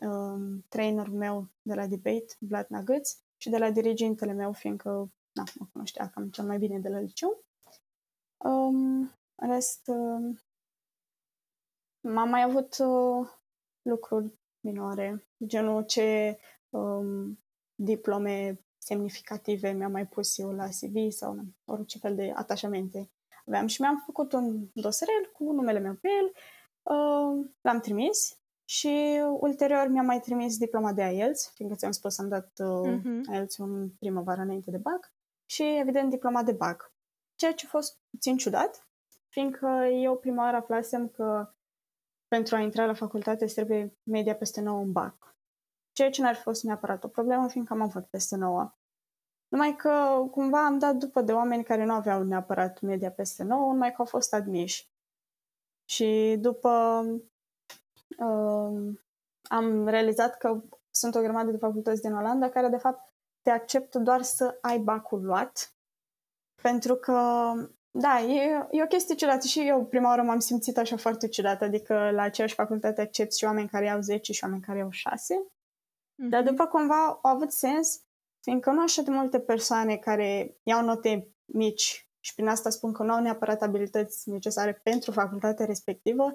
um, 0.00 0.64
trainerul 0.68 1.14
meu 1.14 1.48
de 1.62 1.74
la 1.74 1.86
debate, 1.86 2.36
Vlad 2.38 2.66
Nagăț, 2.68 3.16
și 3.36 3.50
de 3.50 3.58
la 3.58 3.70
dirigintele 3.70 4.32
meu, 4.32 4.52
fiindcă 4.52 5.12
na, 5.32 5.44
mă 5.58 5.66
cunoștea 5.72 6.10
cam 6.10 6.28
cel 6.28 6.44
mai 6.44 6.58
bine 6.58 6.78
de 6.78 6.88
la 6.88 6.98
liceu. 6.98 7.44
Um, 8.36 9.12
rest, 9.34 9.88
uh, 9.88 10.38
m-am 12.00 12.28
mai 12.28 12.42
avut 12.42 12.76
uh, 12.78 13.28
lucruri 13.82 14.38
minore, 14.60 15.26
genul 15.46 15.84
ce 15.84 16.38
um, 16.70 17.38
diplome 17.74 18.60
semnificative 18.78 19.70
mi-am 19.70 19.90
mai 19.90 20.06
pus 20.06 20.38
eu 20.38 20.52
la 20.52 20.66
CV 20.66 21.10
sau 21.10 21.44
orice 21.64 21.98
fel 21.98 22.14
de 22.14 22.32
atașamente 22.34 23.10
aveam 23.48 23.66
și 23.66 23.80
mi-am 23.80 24.02
făcut 24.04 24.32
un 24.32 24.68
dosarel 24.72 25.30
cu 25.32 25.52
numele 25.52 25.78
meu 25.78 25.94
pe 25.94 26.08
el, 26.08 26.32
uh, 26.94 27.46
l-am 27.60 27.80
trimis 27.80 28.38
și 28.68 29.20
ulterior 29.40 29.88
mi-am 29.88 30.06
mai 30.06 30.20
trimis 30.20 30.58
diploma 30.58 30.92
de 30.92 31.02
IELTS, 31.02 31.52
fiindcă 31.54 31.76
ți-am 31.76 31.90
spus 31.90 32.18
am 32.18 32.28
dat 32.28 32.52
uh, 32.58 32.98
uh-huh. 32.98 33.32
IELTS 33.32 33.56
în 33.58 33.90
primăvară 33.90 34.40
înainte 34.40 34.70
de 34.70 34.76
BAC 34.76 35.12
și 35.50 35.78
evident 35.78 36.10
diploma 36.10 36.42
de 36.42 36.52
BAC. 36.52 36.92
Ceea 37.34 37.54
ce 37.54 37.66
a 37.66 37.68
fost 37.68 37.98
puțin 38.10 38.36
ciudat, 38.36 38.88
fiindcă 39.28 39.66
eu 40.02 40.16
prima 40.16 40.42
oară 40.42 40.56
aflasem 40.56 41.08
că 41.08 41.54
pentru 42.26 42.56
a 42.56 42.60
intra 42.60 42.86
la 42.86 42.94
facultate 42.94 43.44
trebuie 43.44 43.98
media 44.02 44.34
peste 44.34 44.60
9 44.60 44.80
în 44.80 44.92
BAC. 44.92 45.36
Ceea 45.92 46.10
ce 46.10 46.22
n-ar 46.22 46.34
fi 46.34 46.42
fost 46.42 46.62
neapărat 46.62 47.04
o 47.04 47.08
problemă, 47.08 47.48
fiindcă 47.48 47.72
am 47.72 47.80
avut 47.80 48.06
peste 48.06 48.36
9. 48.36 48.74
Numai 49.48 49.76
că 49.76 50.24
cumva 50.30 50.66
am 50.66 50.78
dat 50.78 50.94
după 50.94 51.20
de 51.20 51.32
oameni 51.32 51.64
care 51.64 51.84
nu 51.84 51.92
aveau 51.92 52.22
neapărat 52.22 52.80
media 52.80 53.10
peste 53.10 53.42
9, 53.42 53.72
numai 53.72 53.88
că 53.88 53.96
au 53.98 54.04
fost 54.04 54.34
admiși. 54.34 54.92
Și 55.84 56.36
după 56.40 57.02
uh, 58.18 58.98
am 59.42 59.86
realizat 59.86 60.36
că 60.36 60.62
sunt 60.90 61.14
o 61.14 61.20
grămadă 61.20 61.50
de 61.50 61.56
facultăți 61.56 62.02
din 62.02 62.12
Olanda 62.12 62.48
care 62.48 62.68
de 62.68 62.76
fapt 62.76 63.12
te 63.42 63.50
acceptă 63.50 63.98
doar 63.98 64.22
să 64.22 64.58
ai 64.60 64.78
bacul 64.78 65.24
luat 65.24 65.72
pentru 66.62 66.94
că 66.94 67.20
da, 67.90 68.20
e, 68.20 68.66
e 68.70 68.82
o 68.82 68.86
chestie 68.86 69.14
ciudată 69.14 69.46
și 69.46 69.66
eu 69.66 69.84
prima 69.84 70.08
oară 70.08 70.22
m-am 70.22 70.38
simțit 70.38 70.78
așa 70.78 70.96
foarte 70.96 71.28
ciudată, 71.28 71.64
adică 71.64 72.10
la 72.10 72.22
aceeași 72.22 72.54
facultate 72.54 73.00
accept 73.00 73.34
și 73.34 73.44
oameni 73.44 73.68
care 73.68 73.88
au 73.88 74.00
10 74.00 74.32
și 74.32 74.44
oameni 74.44 74.62
care 74.62 74.80
au 74.80 74.90
6. 74.90 75.34
Mm-hmm. 75.34 76.28
Dar 76.28 76.42
după 76.42 76.66
cumva 76.66 77.06
au 77.06 77.20
avut 77.22 77.52
sens, 77.52 78.00
fiindcă 78.40 78.70
nu 78.70 78.82
așa 78.82 79.02
de 79.02 79.10
multe 79.10 79.40
persoane 79.40 79.96
care 79.96 80.56
iau 80.62 80.84
note 80.84 81.28
mici 81.44 82.08
și 82.20 82.34
prin 82.34 82.48
asta 82.48 82.70
spun 82.70 82.92
că 82.92 83.02
nu 83.02 83.12
au 83.12 83.20
neapărat 83.20 83.62
abilități 83.62 84.28
necesare 84.28 84.72
pentru 84.72 85.12
facultatea 85.12 85.66
respectivă, 85.66 86.34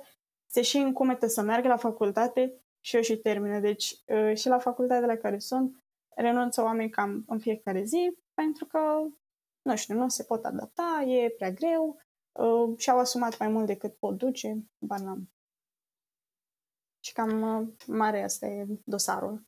se 0.54 0.62
și 0.62 0.78
încumetă 0.78 1.28
să 1.28 1.42
meargă 1.42 1.68
la 1.68 1.78
facultate 1.78 2.62
și 2.80 2.96
eu 2.96 3.02
și 3.02 3.18
termină. 3.18 3.60
Deci 3.60 4.04
ă, 4.10 4.34
și 4.34 4.48
la 4.48 4.60
facultatea 4.60 5.08
la 5.08 5.16
care 5.16 5.40
sunt, 5.40 5.84
renunță 6.16 6.62
oameni 6.62 6.90
cam 6.90 7.24
în 7.28 7.40
fiecare 7.40 7.84
zi 7.84 8.18
pentru 8.34 8.66
că 8.66 8.80
nu 9.62 9.76
știu, 9.76 9.96
nu 9.96 10.10
se 10.10 10.24
pot 10.24 10.46
adapta, 10.46 11.04
e 11.08 11.30
prea 11.30 11.52
greu 11.52 12.02
uh, 12.40 12.78
și-au 12.78 13.00
asumat 13.00 13.40
mai 13.40 13.48
mult 13.48 13.66
decât 13.66 13.96
pot 13.96 14.18
duce, 14.18 14.66
ba 14.86 14.98
n-am. 14.98 15.32
Și 17.06 17.14
cam 17.14 17.42
uh, 17.42 17.68
mare 17.88 18.24
asta 18.24 18.46
e 18.46 18.66
dosarul. 18.84 19.48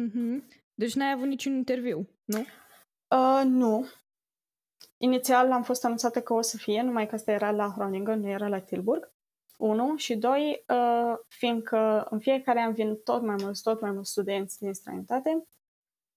Mm-hmm. 0.00 0.44
Deci 0.74 0.94
n-ai 0.94 1.12
avut 1.12 1.26
niciun 1.26 1.52
interviu, 1.52 2.08
nu? 2.24 2.38
Uh, 3.16 3.42
nu. 3.44 3.86
Inițial 4.96 5.52
am 5.52 5.62
fost 5.62 5.84
anunțată 5.84 6.22
că 6.22 6.32
o 6.32 6.40
să 6.40 6.56
fie, 6.56 6.82
numai 6.82 7.06
că 7.06 7.14
asta 7.14 7.32
era 7.32 7.50
la 7.50 7.74
Groningen, 7.76 8.20
nu 8.20 8.28
era 8.28 8.48
la 8.48 8.60
Tilburg. 8.60 9.13
Unu. 9.56 9.96
Și 9.96 10.16
doi, 10.16 10.64
uh, 10.68 11.14
fiindcă 11.28 12.06
în 12.10 12.18
fiecare 12.18 12.60
an 12.60 12.72
vin 12.72 12.96
tot 12.96 13.22
mai 13.22 13.36
mulți, 13.38 13.62
tot 13.62 13.80
mai 13.80 13.90
mulți 13.90 14.10
studenți 14.10 14.58
din 14.58 14.72
străinătate 14.72 15.46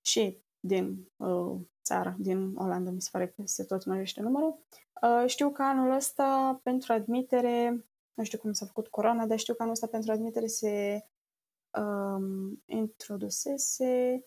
și 0.01 0.37
din 0.59 1.11
uh, 1.15 1.59
țară, 1.83 2.15
din 2.19 2.55
Olanda, 2.55 2.91
mi 2.91 3.01
se 3.01 3.09
pare 3.11 3.27
că 3.27 3.41
se 3.45 3.63
tot 3.63 3.85
mărește 3.85 4.21
numărul. 4.21 4.59
Uh, 5.01 5.23
știu 5.25 5.51
că 5.51 5.63
anul 5.63 5.91
ăsta, 5.91 6.59
pentru 6.63 6.93
admitere, 6.93 7.85
nu 8.13 8.23
știu 8.23 8.37
cum 8.37 8.51
s-a 8.51 8.65
făcut 8.65 8.87
corona, 8.87 9.25
dar 9.25 9.37
știu 9.37 9.53
că 9.53 9.61
anul 9.61 9.73
ăsta 9.73 9.87
pentru 9.87 10.11
admitere 10.11 10.47
se 10.47 11.05
um, 11.77 12.63
introdusese 12.65 14.25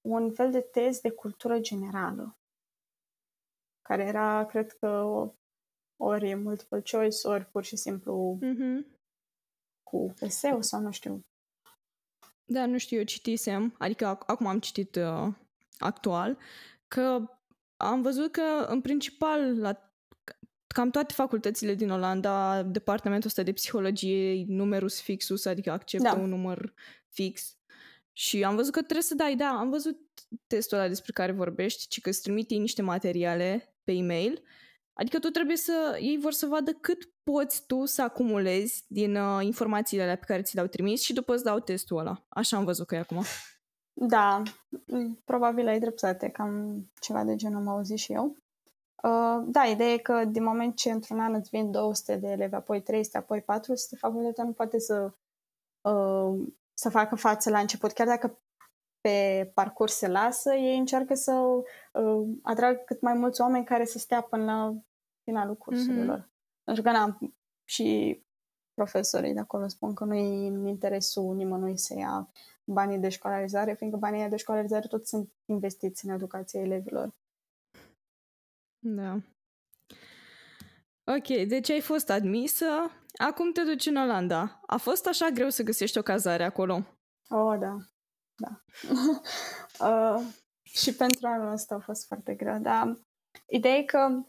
un 0.00 0.32
fel 0.32 0.50
de 0.50 0.60
test 0.60 1.02
de 1.02 1.10
cultură 1.10 1.60
generală, 1.60 2.38
care 3.82 4.02
era, 4.04 4.46
cred 4.46 4.72
că, 4.72 5.06
ori 6.02 6.34
multiple 6.34 6.82
choice, 6.90 7.28
ori 7.28 7.44
pur 7.44 7.64
și 7.64 7.76
simplu 7.76 8.38
mm-hmm. 8.42 8.98
cu 9.82 10.14
eseu 10.20 10.62
sau 10.62 10.80
nu 10.80 10.90
știu. 10.90 11.20
Da, 12.44 12.66
nu 12.66 12.78
știu, 12.78 12.98
eu 12.98 13.04
citisem, 13.04 13.74
adică 13.78 14.06
acum 14.06 14.46
am 14.46 14.58
citit 14.58 14.96
uh, 14.96 15.34
actual, 15.78 16.38
că 16.88 17.30
am 17.76 18.02
văzut 18.02 18.32
că, 18.32 18.66
în 18.68 18.80
principal, 18.80 19.58
la 19.58 19.92
cam 20.66 20.90
toate 20.90 21.12
facultățile 21.12 21.74
din 21.74 21.90
Olanda, 21.90 22.62
departamentul 22.62 23.28
ăsta 23.28 23.42
de 23.42 23.52
psihologie, 23.52 24.44
numerus 24.46 25.00
fixus, 25.00 25.44
adică 25.44 25.70
acceptă 25.70 26.08
da. 26.14 26.20
un 26.20 26.28
număr 26.28 26.74
fix. 27.08 27.56
Și 28.12 28.44
am 28.44 28.56
văzut 28.56 28.72
că 28.72 28.80
trebuie 28.80 29.02
să 29.02 29.14
dai, 29.14 29.36
da, 29.36 29.48
am 29.48 29.70
văzut 29.70 29.98
testul 30.46 30.78
ăla 30.78 30.88
despre 30.88 31.12
care 31.12 31.32
vorbești, 31.32 31.88
ci 31.88 32.00
că 32.00 32.08
îți 32.08 32.22
trimite 32.22 32.54
niște 32.54 32.82
materiale 32.82 33.76
pe 33.84 33.92
e-mail, 33.92 34.42
adică 34.92 35.18
tu 35.18 35.28
trebuie 35.28 35.56
să, 35.56 35.98
ei 36.00 36.18
vor 36.20 36.32
să 36.32 36.46
vadă 36.46 36.72
cât 36.72 37.12
poți 37.22 37.66
tu 37.66 37.84
să 37.84 38.02
acumulezi 38.02 38.84
din 38.88 39.16
uh, 39.16 39.44
informațiile 39.44 40.02
alea 40.02 40.16
pe 40.16 40.24
care 40.26 40.42
ți 40.42 40.54
le-au 40.54 40.66
trimis 40.66 41.02
și 41.02 41.12
după 41.12 41.34
îți 41.34 41.44
dau 41.44 41.58
testul 41.58 41.98
ăla. 41.98 42.24
Așa 42.28 42.56
am 42.56 42.64
văzut 42.64 42.86
că 42.86 42.94
e 42.94 42.98
acum. 42.98 43.22
Da, 43.92 44.42
probabil 45.24 45.66
ai 45.68 45.80
dreptate, 45.80 46.28
cam 46.28 46.84
ceva 47.00 47.24
de 47.24 47.36
genul 47.36 47.60
am 47.60 47.68
auzit 47.68 47.98
și 47.98 48.12
eu. 48.12 48.36
Uh, 49.02 49.44
da, 49.46 49.64
ideea 49.64 49.92
e 49.92 49.98
că 49.98 50.24
din 50.24 50.42
moment 50.42 50.76
ce 50.76 50.90
într-un 50.90 51.20
an 51.20 51.34
îți 51.34 51.48
vin 51.50 51.70
200 51.70 52.16
de 52.16 52.28
elevi, 52.28 52.54
apoi 52.54 52.82
300, 52.82 53.18
apoi 53.18 53.42
400, 53.42 53.96
facultatea 53.96 54.44
nu 54.44 54.52
poate 54.52 54.78
să, 54.78 55.12
uh, 55.80 56.48
să 56.72 56.90
facă 56.90 57.14
față 57.14 57.50
la 57.50 57.58
început. 57.58 57.92
Chiar 57.92 58.06
dacă 58.06 58.42
pe 59.02 59.50
parcurs 59.54 59.94
se 59.96 60.08
lasă, 60.08 60.54
ei 60.54 60.78
încearcă 60.78 61.14
să 61.14 61.32
uh, 61.32 62.28
atragă 62.42 62.82
cât 62.84 63.00
mai 63.00 63.14
mulți 63.14 63.40
oameni 63.40 63.64
care 63.64 63.84
să 63.84 63.98
stea 63.98 64.20
până 64.20 64.44
la 64.44 64.74
finalul 65.24 65.56
cursurilor. 65.56 66.20
Mm-hmm. 66.20 66.64
Pentru 66.64 66.82
că 66.82 66.90
n-am 66.90 67.34
și 67.64 68.20
profesorii 68.74 69.32
de 69.32 69.40
acolo 69.40 69.68
spun 69.68 69.94
că 69.94 70.04
nu 70.04 70.14
e 70.14 70.48
în 70.48 70.66
interesul 70.66 71.34
nimănui 71.34 71.78
să 71.78 71.94
ia 71.98 72.30
banii 72.64 72.98
de 72.98 73.08
școlarizare, 73.08 73.74
fiindcă 73.74 73.98
banii 73.98 74.28
de 74.28 74.36
școlarizare 74.36 74.86
tot 74.86 75.06
sunt 75.06 75.32
investiți 75.44 76.06
în 76.06 76.12
educația 76.14 76.60
elevilor. 76.60 77.14
Da. 78.78 79.18
Ok, 81.04 81.46
deci 81.46 81.70
ai 81.70 81.80
fost 81.80 82.10
admisă, 82.10 82.66
acum 83.18 83.52
te 83.52 83.62
duci 83.62 83.86
în 83.86 83.96
Olanda. 83.96 84.60
A 84.66 84.76
fost 84.76 85.06
așa 85.06 85.28
greu 85.28 85.48
să 85.48 85.62
găsești 85.62 85.98
o 85.98 86.02
cazare 86.02 86.44
acolo? 86.44 86.86
Oh, 87.28 87.58
da. 87.58 87.76
Da. 88.42 88.60
uh, 89.86 90.22
și 90.62 90.94
pentru 90.94 91.26
anul 91.26 91.52
ăsta 91.52 91.74
a 91.74 91.78
fost 91.78 92.06
foarte 92.06 92.34
greu, 92.34 92.58
dar 92.58 92.98
ideea 93.46 93.74
e 93.74 93.82
că 93.82 94.24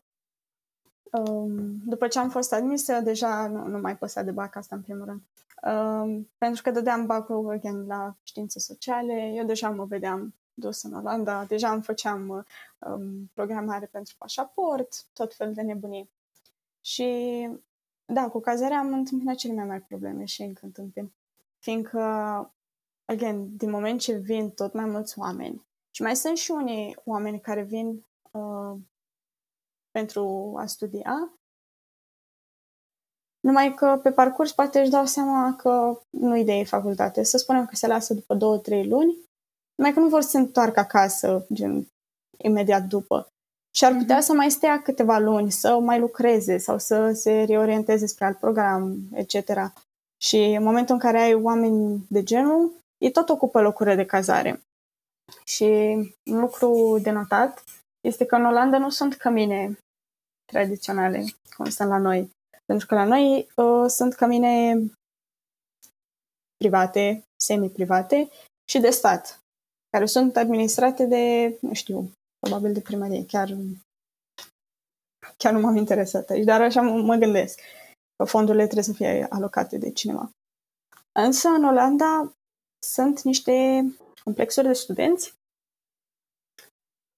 um, 1.12 1.78
după 1.86 2.08
ce 2.08 2.20
am 2.20 2.30
fost 2.30 2.54
admisă, 2.54 3.00
deja 3.00 3.48
nu, 3.48 3.68
nu 3.68 3.80
mai 3.80 3.98
păsa 3.98 4.22
de 4.22 4.32
bac 4.32 4.56
asta 4.56 4.76
în 4.76 4.82
primul 4.82 5.06
rând. 5.06 5.22
Um, 5.64 6.30
pentru 6.38 6.62
că 6.62 6.72
dădeam 6.72 7.06
bacul 7.06 7.50
again 7.50 7.86
la 7.86 8.18
științe 8.24 8.60
sociale, 8.60 9.32
eu 9.36 9.46
deja 9.46 9.70
mă 9.70 9.86
vedeam 9.86 10.36
dus 10.54 10.84
în 10.84 10.94
Olanda, 10.94 11.46
deja 11.46 11.72
îmi 11.72 11.84
făceam 11.84 12.46
um, 12.80 13.32
programare 13.34 13.86
pentru 13.86 14.16
pașaport, 14.18 15.06
tot 15.14 15.34
fel 15.34 15.54
de 15.54 15.62
nebunii. 15.62 16.12
Și 16.82 17.50
da, 18.06 18.30
cu 18.30 18.40
cazarea 18.40 18.78
am 18.78 18.94
întâmpinat 18.94 19.36
cele 19.36 19.54
mai 19.54 19.66
mari 19.66 19.82
probleme 19.82 20.26
și 20.26 20.42
încă 20.42 20.62
întâmpin. 20.66 21.14
Fiindcă, 21.60 22.00
again, 23.06 23.58
din 23.58 23.70
moment 23.70 24.00
ce 24.00 24.14
vin 24.14 24.50
tot 24.50 24.74
mai 24.74 24.86
mulți 24.86 25.20
oameni, 25.20 25.66
și 25.96 26.02
mai 26.02 26.16
sunt 26.16 26.38
și 26.38 26.52
unii 26.52 26.98
oameni 27.06 27.40
care 27.40 27.64
vin 27.64 28.06
uh, 28.32 28.78
pentru 29.92 30.54
a 30.58 30.66
studia, 30.66 31.34
numai 33.40 33.74
că 33.74 34.00
pe 34.04 34.12
parcurs 34.12 34.52
poate 34.52 34.80
își 34.80 34.90
dau 34.90 35.06
seama 35.06 35.56
că 35.56 36.00
nu-i 36.10 36.44
de 36.44 36.64
facultate. 36.64 37.24
Să 37.24 37.38
spunem 37.38 37.66
că 37.66 37.76
se 37.76 37.88
lasă 37.88 38.14
după 38.14 38.36
două, 38.36 38.58
trei 38.58 38.88
luni, 38.88 39.18
numai 39.76 39.94
că 39.94 40.00
nu 40.00 40.08
vor 40.08 40.22
să 40.22 40.30
se 40.30 40.38
întoarcă 40.38 40.80
acasă, 40.80 41.46
gen, 41.54 41.88
imediat 42.38 42.84
după. 42.84 43.28
Și 43.76 43.86
ar 43.86 43.96
putea 43.98 44.18
mm-hmm. 44.18 44.22
să 44.26 44.34
mai 44.34 44.52
stea 44.52 44.82
câteva 44.82 45.18
luni, 45.18 45.52
să 45.52 45.80
mai 45.80 46.00
lucreze 46.00 46.58
sau 46.58 46.78
să 46.78 47.12
se 47.12 47.44
reorienteze 47.44 48.06
spre 48.06 48.26
alt 48.26 48.38
program, 48.38 48.98
etc. 49.14 49.36
Și 50.18 50.38
în 50.38 50.64
momentul 50.64 50.94
în 50.94 51.00
care 51.00 51.20
ai 51.20 51.34
oameni 51.34 52.06
de 52.10 52.24
genul, 52.24 52.72
ei 53.04 53.12
tot 53.12 53.30
ocupă 53.30 53.62
locurile 53.62 53.96
de 53.96 54.06
cazare. 54.06 54.62
Și 55.46 55.66
un 56.32 56.40
lucru 56.40 57.00
de 57.02 57.12
notat 57.12 57.64
este 58.02 58.26
că 58.26 58.36
în 58.36 58.46
Olanda 58.46 58.78
nu 58.78 58.90
sunt 58.90 59.16
cămine 59.16 59.78
tradiționale, 60.52 61.26
cum 61.56 61.70
sunt 61.70 61.90
la 61.90 61.98
noi. 61.98 62.30
Pentru 62.66 62.88
că 62.88 62.96
la 62.96 63.04
noi 63.04 63.48
uh, 63.56 63.90
sunt 63.90 64.14
cămine 64.14 64.76
private, 66.58 67.24
semi-private 67.44 68.30
și 68.70 68.80
de 68.80 68.90
stat, 68.90 69.40
care 69.90 70.06
sunt 70.06 70.36
administrate 70.36 71.06
de, 71.06 71.58
nu 71.62 71.74
știu, 71.74 72.12
probabil 72.40 72.74
de 72.74 72.82
primărie. 72.82 73.26
Chiar, 73.26 73.50
chiar 75.38 75.54
nu 75.54 75.60
m-am 75.60 75.76
interesat 75.76 76.30
aici, 76.30 76.46
dar 76.46 76.62
așa 76.62 76.82
mă 76.82 77.16
gândesc 77.16 77.60
că 78.16 78.24
fondurile 78.24 78.64
trebuie 78.64 78.84
să 78.84 78.94
fie 78.94 79.28
alocate 79.30 79.78
de 79.78 79.92
cineva. 79.92 80.30
Însă, 81.20 81.48
în 81.48 81.64
Olanda 81.64 82.34
sunt 82.84 83.22
niște 83.22 83.86
complexuri 84.24 84.68
de 84.68 84.74
studenți 84.74 85.34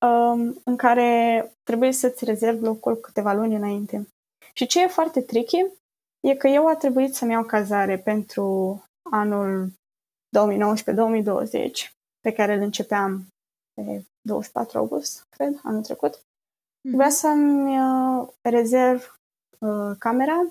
um, 0.05 0.62
în 0.63 0.77
care 0.77 1.51
trebuie 1.63 1.91
să-ți 1.91 2.25
rezervi 2.25 2.63
locul 2.63 2.95
câteva 2.95 3.34
luni 3.34 3.55
înainte. 3.55 4.07
Și 4.53 4.65
ce 4.65 4.81
e 4.81 4.88
foarte 4.88 5.22
tricky 5.22 5.65
e 6.27 6.36
că 6.36 6.48
eu 6.48 6.67
a 6.67 6.75
trebuit 6.75 7.15
să-mi 7.15 7.31
iau 7.31 7.43
cazare 7.43 7.98
pentru 7.98 8.84
anul 9.12 9.72
2019-2020, 10.38 11.93
pe 12.19 12.31
care 12.31 12.53
îl 12.53 12.62
începeam 12.62 13.27
pe 13.74 14.03
24 14.22 14.77
august, 14.77 15.24
cred, 15.29 15.60
anul 15.63 15.81
trecut. 15.81 16.17
Mm-hmm. 16.17 16.93
Vreau 16.93 17.10
să-mi 17.10 17.79
uh, 17.79 18.27
rezerv 18.41 19.19
uh, 19.60 19.95
camera 20.00 20.45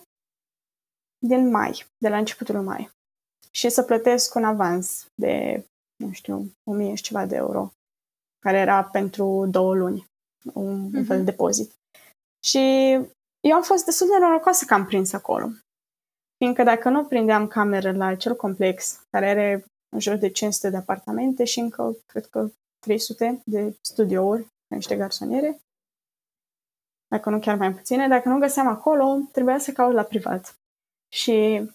din 1.18 1.50
mai, 1.50 1.86
de 1.98 2.08
la 2.08 2.18
începutul 2.18 2.62
mai. 2.62 2.90
Și 3.56 3.68
să 3.68 3.82
plătesc 3.82 4.34
un 4.34 4.44
avans 4.44 5.06
de, 5.14 5.64
nu 5.96 6.12
știu, 6.12 6.52
1000 6.64 6.94
și 6.94 7.02
ceva 7.02 7.26
de 7.26 7.36
euro, 7.36 7.70
care 8.38 8.58
era 8.58 8.84
pentru 8.84 9.46
două 9.50 9.74
luni, 9.74 10.06
un, 10.54 10.88
mm-hmm. 10.88 10.96
un 10.96 11.04
fel 11.04 11.18
de 11.18 11.30
depozit. 11.30 11.72
Și 12.44 12.58
eu 13.40 13.54
am 13.54 13.62
fost 13.62 13.84
destul 13.84 14.06
de 14.06 14.18
norocoasă 14.18 14.64
că 14.64 14.74
am 14.74 14.84
prins 14.84 15.12
acolo. 15.12 15.48
Fiindcă 16.36 16.62
dacă 16.62 16.88
nu 16.88 17.04
prindeam 17.04 17.46
cameră 17.46 17.92
la 17.92 18.06
acel 18.06 18.36
complex, 18.36 19.00
care 19.10 19.28
are 19.28 19.64
în 19.88 20.00
jur 20.00 20.16
de 20.16 20.30
500 20.30 20.70
de 20.70 20.76
apartamente 20.76 21.44
și 21.44 21.58
încă, 21.60 21.96
cred 22.06 22.26
că, 22.26 22.50
300 22.78 23.42
de 23.44 23.76
studiouri, 23.80 24.46
niște 24.74 24.96
garsoniere, 24.96 25.60
dacă 27.08 27.30
nu 27.30 27.38
chiar 27.38 27.56
mai 27.56 27.74
puține, 27.74 28.08
dacă 28.08 28.28
nu 28.28 28.38
găseam 28.38 28.66
acolo, 28.66 29.18
trebuia 29.32 29.58
să 29.58 29.72
caut 29.72 29.94
la 29.94 30.02
privat. 30.02 30.58
Și 31.12 31.68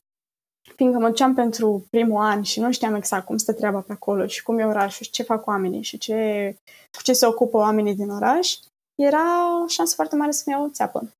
fiindcă 0.75 0.99
mă 0.99 1.07
duceam 1.07 1.33
pentru 1.33 1.85
primul 1.89 2.21
an 2.21 2.41
și 2.41 2.59
nu 2.59 2.71
știam 2.71 2.95
exact 2.95 3.25
cum 3.25 3.37
stă 3.37 3.53
treaba 3.53 3.79
pe 3.79 3.91
acolo 3.91 4.27
și 4.27 4.43
cum 4.43 4.59
e 4.59 4.65
orașul 4.65 5.05
și 5.05 5.11
ce 5.11 5.23
fac 5.23 5.47
oamenii 5.47 5.81
și 5.81 5.97
ce, 5.97 6.55
cu 6.91 7.01
ce 7.03 7.13
se 7.13 7.25
ocupă 7.25 7.57
oamenii 7.57 7.95
din 7.95 8.09
oraș, 8.09 8.55
era 8.95 9.61
o 9.63 9.67
șansă 9.67 9.95
foarte 9.95 10.15
mare 10.15 10.31
să-mi 10.31 10.55
iau 10.55 10.65
o 10.65 10.69
țeapă. 10.69 11.13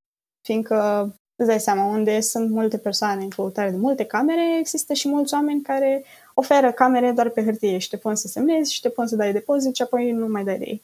Fiindcă 0.48 1.10
îți 1.36 1.48
dai 1.48 1.60
seama, 1.60 1.86
unde 1.86 2.20
sunt 2.20 2.50
multe 2.50 2.78
persoane 2.78 3.24
în 3.24 3.30
căutare 3.30 3.70
de 3.70 3.78
multe 3.78 4.06
camere, 4.06 4.58
există 4.60 4.94
și 4.94 5.08
mulți 5.08 5.34
oameni 5.34 5.62
care 5.62 6.04
oferă 6.34 6.72
camere 6.72 7.12
doar 7.12 7.30
pe 7.30 7.44
hârtie 7.44 7.78
și 7.78 7.90
te 7.90 7.98
pun 7.98 8.16
să 8.16 8.28
semnezi 8.28 8.74
și 8.74 8.82
te 8.82 8.90
pun 8.90 9.08
să 9.08 9.16
dai 9.16 9.32
depozit 9.32 9.76
și 9.76 9.82
apoi 9.82 10.12
nu 10.12 10.28
mai 10.28 10.44
dai 10.44 10.58
de 10.58 10.66
ei. 10.66 10.84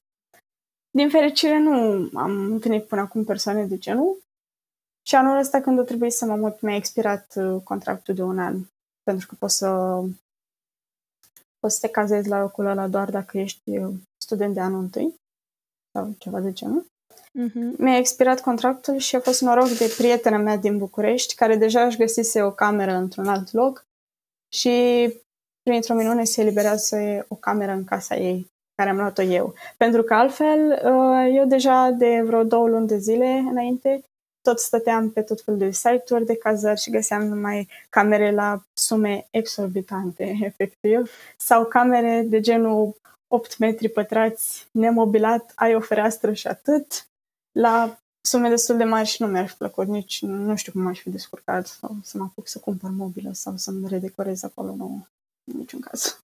Din 0.91 1.09
fericire 1.09 1.59
nu 1.59 1.71
am 2.13 2.51
întâlnit 2.51 2.83
până 2.83 3.01
acum 3.01 3.23
persoane 3.23 3.65
de 3.65 3.77
genul 3.77 4.17
și 5.07 5.15
anul 5.15 5.37
ăsta 5.37 5.61
când 5.61 5.79
o 5.79 5.83
trebuie 5.83 6.11
să 6.11 6.25
mă 6.25 6.35
mut 6.35 6.61
mi-a 6.61 6.75
expirat 6.75 7.33
uh, 7.35 7.61
contractul 7.63 8.13
de 8.13 8.23
un 8.23 8.39
an 8.39 8.57
pentru 9.03 9.27
că 9.27 9.35
poți 9.39 9.57
să 9.57 10.01
poți 11.59 11.75
să 11.75 11.79
te 11.79 11.89
cazezi 11.89 12.29
la 12.29 12.39
locul 12.39 12.65
ăla 12.65 12.87
doar 12.87 13.09
dacă 13.09 13.37
ești 13.37 13.77
uh, 13.77 13.93
student 14.21 14.53
de 14.53 14.59
anul 14.59 14.79
întâi 14.79 15.15
sau 15.91 16.15
ceva 16.17 16.39
de 16.39 16.51
genul. 16.51 16.85
Uh-huh. 17.15 17.77
Mi-a 17.77 17.97
expirat 17.97 18.41
contractul 18.41 18.97
și 18.97 19.15
a 19.15 19.19
fost 19.19 19.41
noroc 19.41 19.67
de 19.67 19.93
prietena 19.97 20.37
mea 20.37 20.57
din 20.57 20.77
București, 20.77 21.35
care 21.35 21.55
deja 21.55 21.85
își 21.85 21.97
găsise 21.97 22.41
o 22.41 22.51
cameră 22.51 22.91
într-un 22.91 23.27
alt 23.27 23.51
loc 23.51 23.85
și 24.53 24.73
printr-o 25.61 25.93
minune 25.93 26.23
se 26.23 26.41
eliberează 26.41 27.25
o 27.27 27.35
cameră 27.35 27.71
în 27.71 27.83
casa 27.83 28.15
ei, 28.15 28.51
care 28.75 28.89
am 28.89 28.97
luat-o 28.97 29.21
eu. 29.21 29.53
Pentru 29.77 30.03
că 30.03 30.13
altfel, 30.13 30.71
uh, 30.71 31.35
eu 31.35 31.45
deja 31.45 31.89
de 31.89 32.21
vreo 32.25 32.43
două 32.43 32.67
luni 32.67 32.87
de 32.87 32.97
zile 32.97 33.27
înainte, 33.27 34.03
tot 34.45 34.59
stăteam 34.59 35.09
pe 35.09 35.21
tot 35.21 35.41
felul 35.41 35.59
de 35.59 35.71
site-uri 35.71 36.25
de 36.25 36.37
cazări 36.37 36.79
și 36.79 36.89
găseam 36.89 37.23
numai 37.23 37.67
camere 37.89 38.31
la 38.31 38.63
sume 38.73 39.27
exorbitante, 39.31 40.37
efectiv, 40.49 41.11
sau 41.37 41.65
camere 41.65 42.23
de 42.27 42.39
genul 42.39 42.95
8 43.27 43.57
metri 43.57 43.89
pătrați, 43.89 44.67
nemobilat, 44.71 45.51
ai 45.55 45.75
o 45.75 45.79
fereastră 45.79 46.33
și 46.33 46.47
atât, 46.47 47.07
la 47.51 47.97
sume 48.21 48.49
destul 48.49 48.77
de 48.77 48.83
mari 48.83 49.07
și 49.07 49.21
nu 49.21 49.27
mi-ar 49.27 49.47
fi 49.47 49.55
plăcut, 49.55 49.87
nici 49.87 50.21
nu 50.21 50.55
știu 50.55 50.71
cum 50.71 50.87
aș 50.87 50.99
fi 50.99 51.09
descurcat 51.09 51.67
sau 51.67 51.95
să 52.03 52.17
mă 52.17 52.23
apuc 52.23 52.47
să 52.47 52.59
cumpăr 52.59 52.89
mobilă 52.89 53.31
sau 53.33 53.57
să-mi 53.57 53.87
redecorez 53.87 54.43
acolo, 54.43 54.75
nu, 54.75 55.07
în 55.51 55.57
niciun 55.57 55.79
caz. 55.79 56.19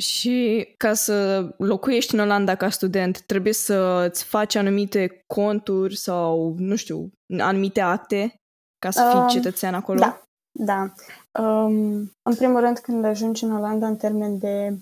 Și 0.00 0.68
ca 0.76 0.94
să 0.94 1.48
locuiești 1.58 2.14
în 2.14 2.20
Olanda 2.20 2.54
ca 2.54 2.70
student, 2.70 3.20
trebuie 3.20 3.52
să-ți 3.52 4.24
faci 4.24 4.54
anumite 4.54 5.22
conturi 5.26 5.96
sau, 5.96 6.54
nu 6.58 6.76
știu, 6.76 7.10
anumite 7.38 7.80
acte 7.80 8.34
ca 8.78 8.90
să 8.90 9.08
fii 9.10 9.20
um, 9.20 9.28
cetățean 9.28 9.74
acolo? 9.74 9.98
Da, 9.98 10.22
da. 10.58 10.92
Um, 11.42 12.12
în 12.22 12.34
primul 12.36 12.60
rând, 12.60 12.78
când 12.78 13.04
ajungi 13.04 13.44
în 13.44 13.52
Olanda 13.52 13.86
în 13.86 13.96
termen 13.96 14.38
de 14.38 14.78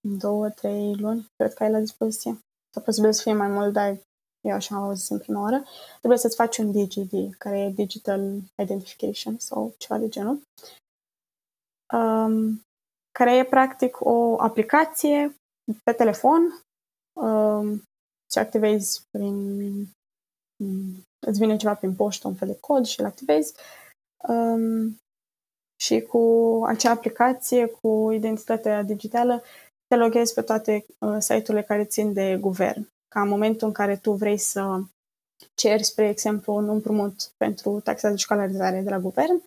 două, 0.00 0.50
trei 0.50 0.94
luni, 0.94 1.26
cred 1.36 1.54
că 1.54 1.62
ai 1.62 1.70
la 1.70 1.78
dispoziție. 1.78 2.38
Sau 2.74 2.82
posibil 2.82 3.12
să 3.12 3.22
fie 3.22 3.32
mai 3.32 3.48
mult, 3.48 3.72
dar 3.72 3.98
eu 4.40 4.54
așa 4.54 4.76
am 4.76 4.82
auzit 4.82 5.10
în 5.10 5.18
prima 5.18 5.40
oară. 5.40 5.64
Trebuie 5.98 6.18
să-ți 6.18 6.36
faci 6.36 6.58
un 6.58 6.72
DGD, 6.72 7.34
care 7.38 7.60
e 7.60 7.70
Digital 7.70 8.40
Identification 8.62 9.38
sau 9.38 9.74
ceva 9.78 9.98
de 9.98 10.08
genul, 10.08 10.42
um, 11.92 12.62
care 13.18 13.36
e 13.36 13.44
practic 13.44 13.96
o 14.00 14.40
aplicație 14.40 15.34
pe 15.84 15.92
telefon 15.92 16.62
um, 17.20 17.82
și 18.32 18.38
activezi 18.38 19.02
prin 19.10 19.70
îți 21.26 21.38
vine 21.38 21.56
ceva 21.56 21.74
prin 21.74 21.94
poștă, 21.94 22.28
un 22.28 22.34
fel 22.34 22.48
de 22.48 22.58
cod 22.60 22.86
și 22.86 23.00
îl 23.00 23.06
activezi 23.06 23.54
um, 24.28 24.96
și 25.82 26.00
cu 26.00 26.20
acea 26.66 26.90
aplicație, 26.90 27.66
cu 27.66 28.10
identitatea 28.12 28.82
digitală, 28.82 29.42
te 29.86 29.96
loghezi 29.96 30.34
pe 30.34 30.42
toate 30.42 30.86
uh, 30.98 31.16
site-urile 31.18 31.62
care 31.62 31.84
țin 31.84 32.12
de 32.12 32.36
guvern. 32.40 32.88
Ca 33.08 33.20
în 33.20 33.28
momentul 33.28 33.66
în 33.66 33.72
care 33.72 33.96
tu 33.96 34.12
vrei 34.12 34.38
să 34.38 34.80
ceri, 35.54 35.84
spre 35.84 36.08
exemplu, 36.08 36.54
un 36.54 36.68
împrumut 36.68 37.32
pentru 37.36 37.80
taxa 37.80 38.10
de 38.10 38.16
școlarizare 38.16 38.80
de 38.80 38.90
la 38.90 38.98
guvern, 38.98 39.42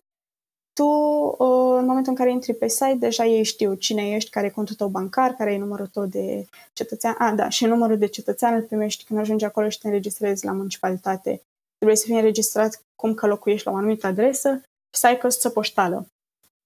tu, 0.74 0.84
uh, 0.84 1.78
în 1.78 1.86
momentul 1.86 2.12
în 2.12 2.14
care 2.14 2.30
intri 2.30 2.54
pe 2.54 2.68
site, 2.68 2.96
deja 2.98 3.24
ei 3.24 3.42
știu 3.42 3.74
cine 3.74 4.10
ești, 4.10 4.30
care 4.30 4.46
e 4.46 4.50
contul 4.50 4.74
tău 4.74 4.88
bancar, 4.88 5.30
care 5.30 5.52
e 5.52 5.58
numărul 5.58 5.86
tău 5.86 6.06
de 6.06 6.46
cetățean. 6.72 7.14
A, 7.18 7.32
da, 7.34 7.48
și 7.48 7.64
numărul 7.64 7.98
de 7.98 8.06
cetățean 8.06 8.54
îl 8.54 8.62
primești 8.62 9.04
când 9.04 9.20
ajungi 9.20 9.44
acolo 9.44 9.68
și 9.68 9.78
te 9.78 9.86
înregistrezi 9.86 10.44
la 10.44 10.52
municipalitate. 10.52 11.42
Trebuie 11.76 11.96
să 11.96 12.04
fii 12.06 12.14
înregistrat 12.14 12.82
cum 12.96 13.14
că 13.14 13.26
locuiești 13.26 13.66
la 13.66 13.72
o 13.72 13.76
anumită 13.76 14.06
adresă 14.06 14.60
și 14.94 15.00
să 15.00 15.06
ai 15.06 15.18
căsuță 15.18 15.48
poștală. 15.48 16.06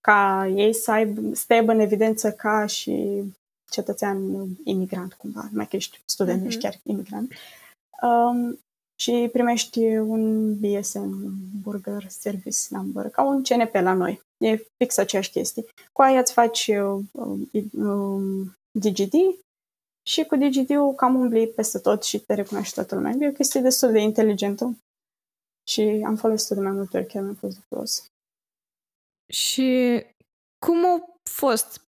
Ca 0.01 0.51
ei 0.55 0.75
să, 0.75 0.91
aibă, 0.91 1.35
să 1.35 1.45
te 1.47 1.55
aibă 1.55 1.73
în 1.73 1.81
evidență 1.81 2.33
ca 2.33 2.67
și 2.67 3.23
cetățean 3.71 4.47
imigrant, 4.65 5.15
cumva, 5.15 5.49
mai 5.53 5.67
că 5.67 5.77
ești 5.77 6.01
student, 6.05 6.43
uh-huh. 6.43 6.47
ești 6.47 6.61
chiar 6.61 6.75
imigrant. 6.83 7.33
Um, 8.03 8.59
și 9.01 9.29
primești 9.33 9.87
un 9.87 10.55
BSN, 10.61 11.11
Burger 11.63 12.07
Service 12.09 12.59
Number, 12.71 13.11
ca 13.11 13.23
un 13.23 13.43
CNP 13.43 13.75
la 13.75 13.93
noi. 13.93 14.23
E 14.39 14.57
fix 14.77 14.97
aceeași 14.97 15.31
chestie. 15.31 15.65
Cu 15.93 16.03
aia 16.03 16.19
îți 16.19 16.33
faci 16.33 16.67
uh, 16.67 17.05
um, 17.73 18.57
DGD 18.71 19.13
și 20.09 20.25
cu 20.25 20.37
DGD-ul 20.37 20.95
cam 20.95 21.15
umbli 21.15 21.49
peste 21.49 21.79
tot 21.79 22.03
și 22.03 22.19
te 22.19 22.35
recunoaște 22.35 22.75
toată 22.75 22.95
lumea. 22.95 23.15
E 23.19 23.29
o 23.29 23.33
chestie 23.33 23.61
destul 23.61 23.93
de 23.93 24.01
inteligentă 24.01 24.79
și 25.69 26.03
am 26.07 26.17
folosit-o 26.17 26.55
de 26.55 26.61
mai 26.61 26.73
multe 26.73 26.97
ori, 26.97 27.07
chiar 27.07 27.23
mi-a 27.23 27.35
fost 27.35 27.55
de 27.55 27.63
folos. 27.69 28.07
Și 29.33 30.03
cum 30.67 30.87
a 30.87 31.05
fost? 31.31 31.83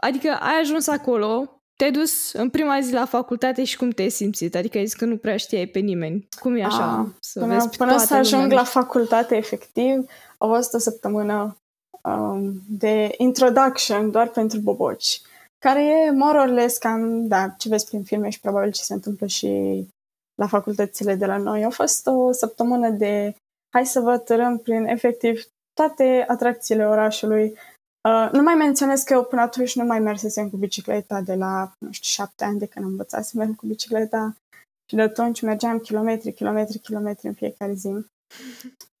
Adică 0.00 0.28
ai 0.28 0.58
ajuns 0.60 0.86
acolo, 0.86 1.57
te-ai 1.78 1.90
dus 1.90 2.32
în 2.32 2.50
prima 2.50 2.80
zi 2.80 2.92
la 2.92 3.04
facultate 3.04 3.64
și 3.64 3.76
cum 3.76 3.90
te-ai 3.90 4.08
simțit? 4.08 4.54
Adică 4.54 4.78
ai 4.78 4.86
zis 4.86 4.94
că 4.94 5.04
nu 5.04 5.16
prea 5.16 5.36
știai 5.36 5.66
pe 5.66 5.78
nimeni. 5.78 6.28
Cum 6.40 6.56
e 6.56 6.64
așa? 6.64 6.84
A, 6.84 7.08
să 7.20 7.40
până 7.40 7.54
vezi 7.54 7.76
până 7.76 7.98
să 7.98 8.14
ajung 8.14 8.42
lumea. 8.42 8.56
la 8.56 8.64
facultate, 8.64 9.36
efectiv, 9.36 10.10
a 10.38 10.46
fost 10.46 10.74
o 10.74 10.78
săptămână 10.78 11.56
um, 12.02 12.62
de 12.68 13.14
introduction 13.16 14.10
doar 14.10 14.28
pentru 14.28 14.58
boboci, 14.58 15.20
care 15.58 15.84
e 15.84 16.10
more 16.10 16.38
or 16.38 16.48
less 16.48 16.78
cam, 16.78 17.26
da, 17.26 17.48
ce 17.48 17.68
vezi 17.68 17.86
prin 17.86 18.02
filme 18.02 18.28
și 18.28 18.40
probabil 18.40 18.72
ce 18.72 18.82
se 18.82 18.94
întâmplă 18.94 19.26
și 19.26 19.84
la 20.34 20.46
facultățile 20.46 21.14
de 21.14 21.26
la 21.26 21.36
noi. 21.36 21.64
A 21.64 21.70
fost 21.70 22.06
o 22.06 22.32
săptămână 22.32 22.90
de 22.90 23.34
hai 23.74 23.86
să 23.86 24.00
vă 24.00 24.18
tărăm 24.18 24.58
prin 24.58 24.84
efectiv 24.84 25.42
toate 25.72 26.24
atracțiile 26.28 26.86
orașului, 26.86 27.58
Uh, 28.02 28.28
nu 28.32 28.42
mai 28.42 28.54
menționez 28.54 29.02
că 29.02 29.12
eu 29.12 29.24
până 29.24 29.40
atunci 29.40 29.76
nu 29.76 29.84
mai 29.84 30.00
mersesem 30.00 30.50
cu 30.50 30.56
bicicleta 30.56 31.20
de 31.20 31.34
la, 31.34 31.72
nu 31.78 31.92
știu, 31.92 32.22
șapte 32.22 32.44
ani 32.44 32.58
de 32.58 32.66
când 32.66 32.84
am 32.84 32.90
învățat 32.90 33.24
să 33.24 33.32
merg 33.36 33.56
cu 33.56 33.66
bicicleta 33.66 34.36
și 34.88 34.94
de 34.94 35.02
atunci 35.02 35.40
mergeam 35.40 35.78
kilometri, 35.78 36.32
kilometri, 36.32 36.78
kilometri 36.78 37.26
în 37.26 37.34
fiecare 37.34 37.72
zi. 37.72 37.88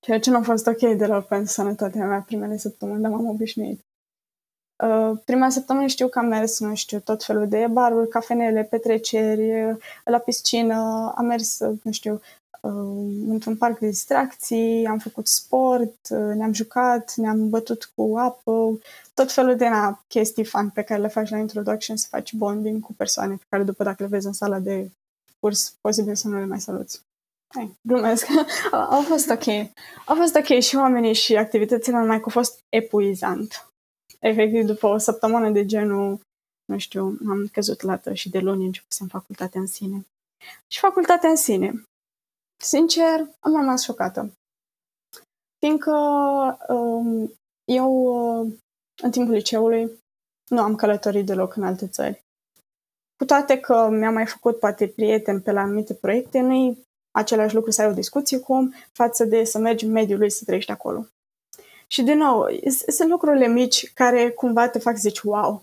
Ceea 0.00 0.20
ce 0.20 0.30
nu 0.30 0.36
a 0.36 0.42
fost 0.42 0.66
ok 0.66 0.96
deloc 0.96 1.26
pentru 1.26 1.52
sănătatea 1.52 2.06
mea 2.06 2.20
primele 2.20 2.56
săptămâni, 2.56 3.02
dar 3.02 3.10
m-am 3.10 3.28
obișnuit. 3.28 3.80
Uh, 4.84 5.18
prima 5.24 5.48
săptămână 5.48 5.86
știu 5.86 6.08
că 6.08 6.18
am 6.18 6.26
mers, 6.26 6.60
nu 6.60 6.74
știu, 6.74 7.00
tot 7.00 7.24
felul 7.24 7.48
de 7.48 7.66
baruri, 7.66 8.08
cafenele, 8.08 8.62
petreceri, 8.62 9.76
la 10.04 10.18
piscină, 10.18 11.12
am 11.16 11.26
mers, 11.26 11.58
nu 11.58 11.92
știu, 11.92 12.20
într-un 13.28 13.56
parc 13.56 13.78
de 13.78 13.86
distracții, 13.86 14.86
am 14.86 14.98
făcut 14.98 15.26
sport, 15.26 16.08
ne-am 16.08 16.52
jucat, 16.52 17.14
ne-am 17.14 17.48
bătut 17.48 17.92
cu 17.94 18.14
apă, 18.16 18.78
tot 19.14 19.32
felul 19.32 19.56
de 19.56 19.68
na, 19.68 20.04
chestii 20.08 20.44
fun 20.44 20.70
pe 20.70 20.82
care 20.82 21.00
le 21.00 21.08
faci 21.08 21.30
la 21.30 21.38
introduction, 21.38 21.96
să 21.96 22.06
faci 22.10 22.32
bonding 22.32 22.82
cu 22.82 22.92
persoane 22.92 23.34
pe 23.34 23.44
care 23.48 23.62
după 23.62 23.84
dacă 23.84 24.02
le 24.02 24.08
vezi 24.08 24.26
în 24.26 24.32
sala 24.32 24.58
de 24.58 24.90
curs, 25.40 25.76
posibil 25.80 26.14
să 26.14 26.28
nu 26.28 26.38
le 26.38 26.44
mai 26.44 26.60
saluți. 26.60 27.00
Hai, 27.54 27.76
glumesc. 27.80 28.26
Au 28.90 29.02
fost 29.02 29.30
ok. 29.30 29.46
Au 30.06 30.16
fost 30.16 30.34
ok 30.34 30.58
și 30.58 30.76
oamenii 30.76 31.14
și 31.14 31.36
activitățile, 31.36 31.96
numai 31.96 32.20
că 32.20 32.24
a 32.26 32.30
fost 32.30 32.60
epuizant. 32.68 33.70
Efectiv, 34.20 34.64
după 34.64 34.86
o 34.86 34.98
săptămână 34.98 35.50
de 35.50 35.66
genul, 35.66 36.20
nu 36.64 36.78
știu, 36.78 37.18
am 37.28 37.48
căzut 37.52 37.82
lată 37.82 38.12
și 38.14 38.30
de 38.30 38.38
luni 38.38 38.64
începusem 38.64 39.06
facultatea 39.06 39.60
în 39.60 39.66
sine. 39.66 40.06
Și 40.66 40.78
facultatea 40.78 41.28
în 41.28 41.36
sine 41.36 41.88
Sincer, 42.62 43.20
am 43.40 43.56
rămas 43.56 43.82
șocată. 43.82 44.32
Fiindcă 45.58 45.92
um, 46.68 47.32
eu, 47.64 47.92
uh, 47.92 48.52
în 49.02 49.10
timpul 49.10 49.34
liceului, 49.34 49.90
nu 50.50 50.60
am 50.60 50.74
călătorit 50.74 51.26
deloc 51.26 51.56
în 51.56 51.62
alte 51.62 51.88
țări. 51.88 52.24
Cu 53.16 53.24
toate 53.24 53.60
că 53.60 53.88
mi-am 53.88 54.12
mai 54.12 54.26
făcut 54.26 54.58
poate 54.58 54.88
prieteni 54.88 55.40
pe 55.40 55.52
la 55.52 55.60
anumite 55.60 55.94
proiecte, 55.94 56.40
nu-i 56.40 56.86
același 57.10 57.54
lucru 57.54 57.70
să 57.70 57.82
ai 57.82 57.88
o 57.88 57.92
discuție 57.92 58.38
cu 58.38 58.52
om 58.52 58.70
față 58.92 59.24
de 59.24 59.44
să 59.44 59.58
mergi 59.58 59.84
în 59.84 59.90
mediul 59.90 60.18
lui 60.18 60.30
să 60.30 60.44
trăiești 60.44 60.70
acolo. 60.70 61.06
Și 61.86 62.02
din 62.02 62.18
nou, 62.18 62.46
sunt 62.86 63.08
lucrurile 63.08 63.46
mici 63.46 63.92
care 63.92 64.30
cumva 64.30 64.68
te 64.68 64.78
fac 64.78 64.96
zici 64.96 65.20
wow. 65.20 65.62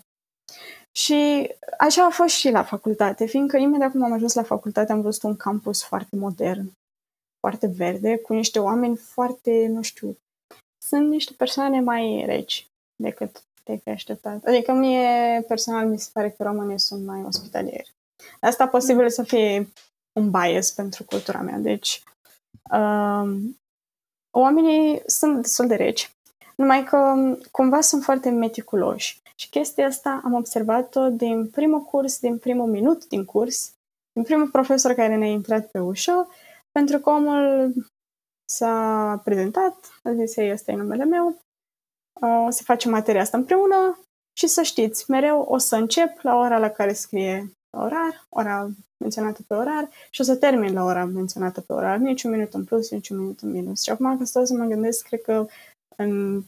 Și 0.92 1.50
așa 1.78 2.04
a 2.04 2.10
fost 2.10 2.34
și 2.34 2.50
la 2.50 2.62
facultate, 2.62 3.26
fiindcă 3.26 3.56
imediat 3.56 3.90
cum 3.90 4.02
am 4.02 4.12
ajuns 4.12 4.34
la 4.34 4.42
facultate 4.42 4.92
am 4.92 5.00
văzut 5.00 5.22
un 5.22 5.36
campus 5.36 5.82
foarte 5.84 6.16
modern, 6.16 6.72
foarte 7.46 7.66
verde, 7.76 8.16
cu 8.16 8.32
niște 8.32 8.58
oameni 8.58 8.96
foarte, 8.96 9.66
nu 9.66 9.82
știu, 9.82 10.18
sunt 10.78 11.08
niște 11.08 11.32
persoane 11.36 11.80
mai 11.80 12.22
reci 12.26 12.66
decât 12.96 13.42
te 13.64 13.76
fi 13.76 13.88
așteptat. 13.88 14.44
Adică 14.44 14.72
mie, 14.72 15.44
personal, 15.48 15.86
mi 15.86 15.98
se 15.98 16.10
pare 16.12 16.30
că 16.30 16.42
românii 16.42 16.78
sunt 16.78 17.04
mai 17.04 17.22
ospitalieri. 17.26 17.94
Asta 18.40 18.66
posibil 18.66 19.10
să 19.10 19.22
fie 19.22 19.68
un 20.12 20.30
bias 20.30 20.70
pentru 20.70 21.04
cultura 21.04 21.40
mea. 21.40 21.58
Deci, 21.58 22.02
um, 22.70 23.58
oamenii 24.30 25.02
sunt 25.06 25.42
destul 25.42 25.66
de 25.66 25.74
reci, 25.74 26.10
numai 26.56 26.84
că 26.84 27.14
cumva 27.50 27.80
sunt 27.80 28.02
foarte 28.02 28.30
meticuloși. 28.30 29.20
Și 29.34 29.48
chestia 29.48 29.86
asta 29.86 30.20
am 30.24 30.32
observat-o 30.32 31.08
din 31.08 31.48
primul 31.50 31.80
curs, 31.80 32.18
din 32.18 32.38
primul 32.38 32.66
minut 32.66 33.08
din 33.08 33.24
curs, 33.24 33.72
din 34.12 34.22
primul 34.22 34.48
profesor 34.48 34.92
care 34.92 35.16
ne-a 35.16 35.28
intrat 35.28 35.70
pe 35.70 35.78
ușă 35.78 36.28
pentru 36.76 36.98
că 36.98 37.10
omul 37.10 37.72
s-a 38.44 39.20
prezentat, 39.24 40.00
a 40.02 40.12
zis, 40.12 40.36
ei, 40.36 40.52
ăsta 40.52 40.72
e 40.72 40.76
numele 40.76 41.04
meu, 41.04 41.38
o 42.46 42.50
să 42.50 42.62
facem 42.62 42.90
materia 42.90 43.20
asta 43.20 43.36
împreună 43.36 44.00
și 44.38 44.46
să 44.46 44.62
știți, 44.62 45.10
mereu 45.10 45.40
o 45.40 45.58
să 45.58 45.76
încep 45.76 46.20
la 46.20 46.34
ora 46.34 46.58
la 46.58 46.68
care 46.68 46.92
scrie 46.92 47.52
orar, 47.76 48.26
ora 48.28 48.68
menționată 49.04 49.42
pe 49.46 49.54
orar 49.54 49.88
și 50.10 50.20
o 50.20 50.24
să 50.24 50.36
termin 50.36 50.72
la 50.72 50.84
ora 50.84 51.04
menționată 51.04 51.60
pe 51.60 51.72
orar, 51.72 51.96
niciun 51.96 52.30
minut 52.30 52.54
în 52.54 52.64
plus, 52.64 52.90
niciun 52.90 53.18
minut 53.18 53.40
în 53.40 53.50
minus. 53.50 53.82
Și 53.82 53.90
acum 53.90 54.18
că 54.18 54.24
stau 54.24 54.44
să 54.44 54.54
mă 54.54 54.64
gândesc, 54.64 55.06
cred 55.06 55.22
că 55.22 55.46
în 55.96 56.42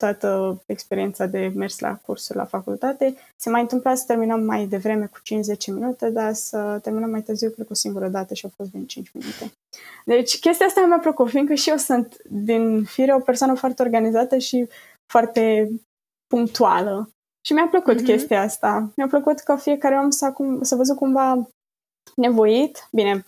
toată 0.00 0.62
experiența 0.66 1.26
de 1.26 1.52
mers 1.54 1.78
la 1.78 1.96
cursuri 1.96 2.38
la 2.38 2.44
facultate. 2.44 3.16
Se 3.36 3.50
mai 3.50 3.60
întâmpla 3.60 3.94
să 3.94 4.04
terminăm 4.06 4.42
mai 4.44 4.66
devreme 4.66 5.06
cu 5.06 5.18
5-10 5.18 5.20
minute, 5.66 6.10
dar 6.10 6.32
să 6.32 6.78
terminăm 6.82 7.10
mai 7.10 7.22
târziu, 7.22 7.50
cred 7.50 7.66
că 7.66 7.72
o 7.72 7.74
singură 7.74 8.08
dată 8.08 8.34
și 8.34 8.44
au 8.44 8.52
fost 8.56 8.70
bine 8.70 8.84
5 8.84 9.10
minute. 9.12 9.52
Deci 10.04 10.38
chestia 10.38 10.66
asta 10.66 10.84
mi-a 10.86 10.98
plăcut, 10.98 11.28
fiindcă 11.28 11.54
și 11.54 11.70
eu 11.70 11.76
sunt 11.76 12.16
din 12.28 12.84
fire 12.84 13.14
o 13.14 13.18
persoană 13.18 13.54
foarte 13.54 13.82
organizată 13.82 14.38
și 14.38 14.68
foarte 15.12 15.70
punctuală. 16.26 17.10
Și 17.46 17.52
mi-a 17.52 17.66
plăcut 17.70 18.00
mm-hmm. 18.00 18.04
chestia 18.04 18.40
asta. 18.40 18.92
Mi-a 18.96 19.06
plăcut 19.06 19.38
că 19.38 19.56
fiecare 19.56 19.96
om 19.96 20.10
s-a, 20.10 20.32
cum, 20.32 20.62
s-a 20.62 20.76
văzut 20.76 20.96
cumva 20.96 21.48
nevoit, 22.16 22.88
bine, 22.92 23.26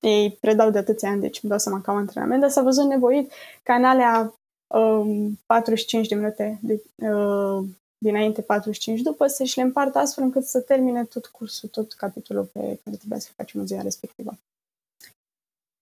ei 0.00 0.38
predau 0.40 0.70
de 0.70 0.78
atâția 0.78 1.10
ani, 1.10 1.20
deci 1.20 1.42
îmi 1.42 1.50
dau 1.50 1.58
seama 1.58 1.80
că 1.80 1.90
au 1.90 1.96
antrenament, 1.96 2.40
dar 2.40 2.50
s-a 2.50 2.62
văzut 2.62 2.84
nevoit 2.84 3.32
ca 3.62 3.74
în 3.74 3.84
alea 3.84 4.37
um, 4.74 5.38
45 5.46 6.08
de 6.08 6.14
minute 6.14 6.58
de, 6.62 6.82
uh, 7.08 7.64
dinainte, 7.98 8.42
45 8.42 9.00
după, 9.00 9.26
să-și 9.26 9.56
le 9.56 9.62
împartă 9.62 9.98
astfel 9.98 10.24
încât 10.24 10.44
să 10.44 10.60
termine 10.60 11.04
tot 11.04 11.26
cursul, 11.26 11.68
tot 11.68 11.92
capitolul 11.92 12.44
pe 12.44 12.60
care 12.84 12.96
trebuia 12.96 13.18
să 13.18 13.30
facem 13.36 13.60
în 13.60 13.66
ziua 13.66 13.82
respectivă. 13.82 14.38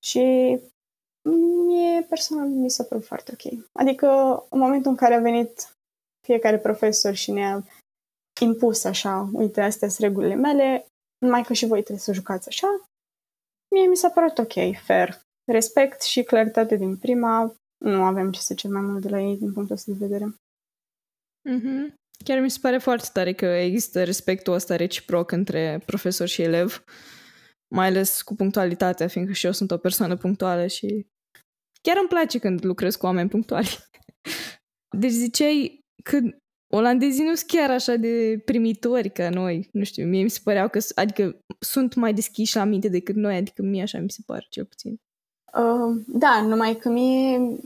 Și 0.05 0.59
mie 1.66 2.03
personal 2.03 2.49
mi 2.49 2.70
s-a 2.70 2.85
părut 2.85 3.05
foarte 3.05 3.33
ok. 3.33 3.53
Adică 3.72 4.09
în 4.51 4.59
momentul 4.59 4.90
în 4.90 4.96
care 4.96 5.14
a 5.14 5.20
venit 5.20 5.77
fiecare 6.27 6.59
profesor 6.59 7.14
și 7.14 7.31
ne-a 7.31 7.64
impus 8.40 8.85
așa, 8.85 9.29
uite, 9.33 9.61
astea 9.61 9.88
sunt 9.88 10.01
regulile 10.01 10.35
mele, 10.35 10.87
numai 11.18 11.42
că 11.42 11.53
și 11.53 11.66
voi 11.66 11.81
trebuie 11.81 11.99
să 11.99 12.12
jucați 12.12 12.49
așa, 12.49 12.88
mie 13.75 13.87
mi 13.87 13.96
s-a 13.96 14.11
părut 14.11 14.38
ok, 14.38 14.53
fair. 14.85 15.20
Respect 15.53 16.03
și 16.03 16.22
claritate 16.22 16.77
din 16.77 16.96
prima, 16.96 17.55
nu 17.84 18.02
avem 18.02 18.30
ce 18.30 18.40
să 18.40 18.54
cer 18.54 18.70
mai 18.70 18.82
mult 18.82 19.02
de 19.02 19.08
la 19.08 19.20
ei 19.20 19.36
din 19.36 19.52
punctul 19.52 19.74
ăsta 19.74 19.92
de 19.92 20.06
vedere. 20.06 20.34
Mm-hmm. 21.50 21.94
Chiar 22.24 22.40
mi 22.40 22.50
se 22.50 22.58
pare 22.60 22.78
foarte 22.78 23.08
tare 23.12 23.32
că 23.32 23.46
există 23.46 24.04
respectul 24.04 24.52
ăsta 24.52 24.76
reciproc 24.76 25.30
între 25.30 25.82
profesor 25.86 26.26
și 26.26 26.42
elev, 26.42 26.84
mai 27.74 27.86
ales 27.86 28.22
cu 28.22 28.34
punctualitatea, 28.34 29.08
fiindcă 29.08 29.32
și 29.32 29.46
eu 29.46 29.52
sunt 29.52 29.70
o 29.70 29.76
persoană 29.76 30.16
punctuală 30.16 30.66
și 30.66 31.06
chiar 31.82 31.96
îmi 31.96 32.08
place 32.08 32.38
când 32.38 32.64
lucrez 32.64 32.96
cu 32.96 33.06
oameni 33.06 33.28
punctuali. 33.28 33.68
Deci 35.00 35.10
ziceai 35.10 35.80
că 36.02 36.18
olandezii 36.74 37.24
nu 37.24 37.34
sunt 37.34 37.50
chiar 37.50 37.70
așa 37.70 37.96
de 37.96 38.42
primitori 38.44 39.10
ca 39.10 39.30
noi, 39.30 39.68
nu 39.72 39.84
știu, 39.84 40.06
mie 40.06 40.22
mi 40.22 40.30
se 40.30 40.40
păreau 40.44 40.68
că, 40.68 40.78
adică 40.94 41.38
sunt 41.58 41.94
mai 41.94 42.14
deschiși 42.14 42.56
la 42.56 42.64
minte 42.64 42.88
decât 42.88 43.14
noi, 43.14 43.36
adică 43.36 43.62
mie 43.62 43.82
așa 43.82 43.98
mi 43.98 44.10
se 44.10 44.22
pare, 44.26 44.46
cel 44.48 44.64
puțin. 44.64 45.00
Uh, 45.57 46.03
da, 46.07 46.42
numai 46.42 46.77
că 46.77 46.88
mie, 46.88 47.57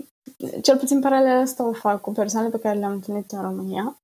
cel 0.63 0.79
puțin 0.79 1.01
paralel 1.01 1.41
asta 1.41 1.65
o 1.65 1.73
fac 1.73 2.01
cu 2.01 2.13
persoanele 2.13 2.53
pe 2.53 2.59
care 2.59 2.79
le-am 2.79 2.93
întâlnit 2.93 3.31
în 3.31 3.41
România. 3.41 3.99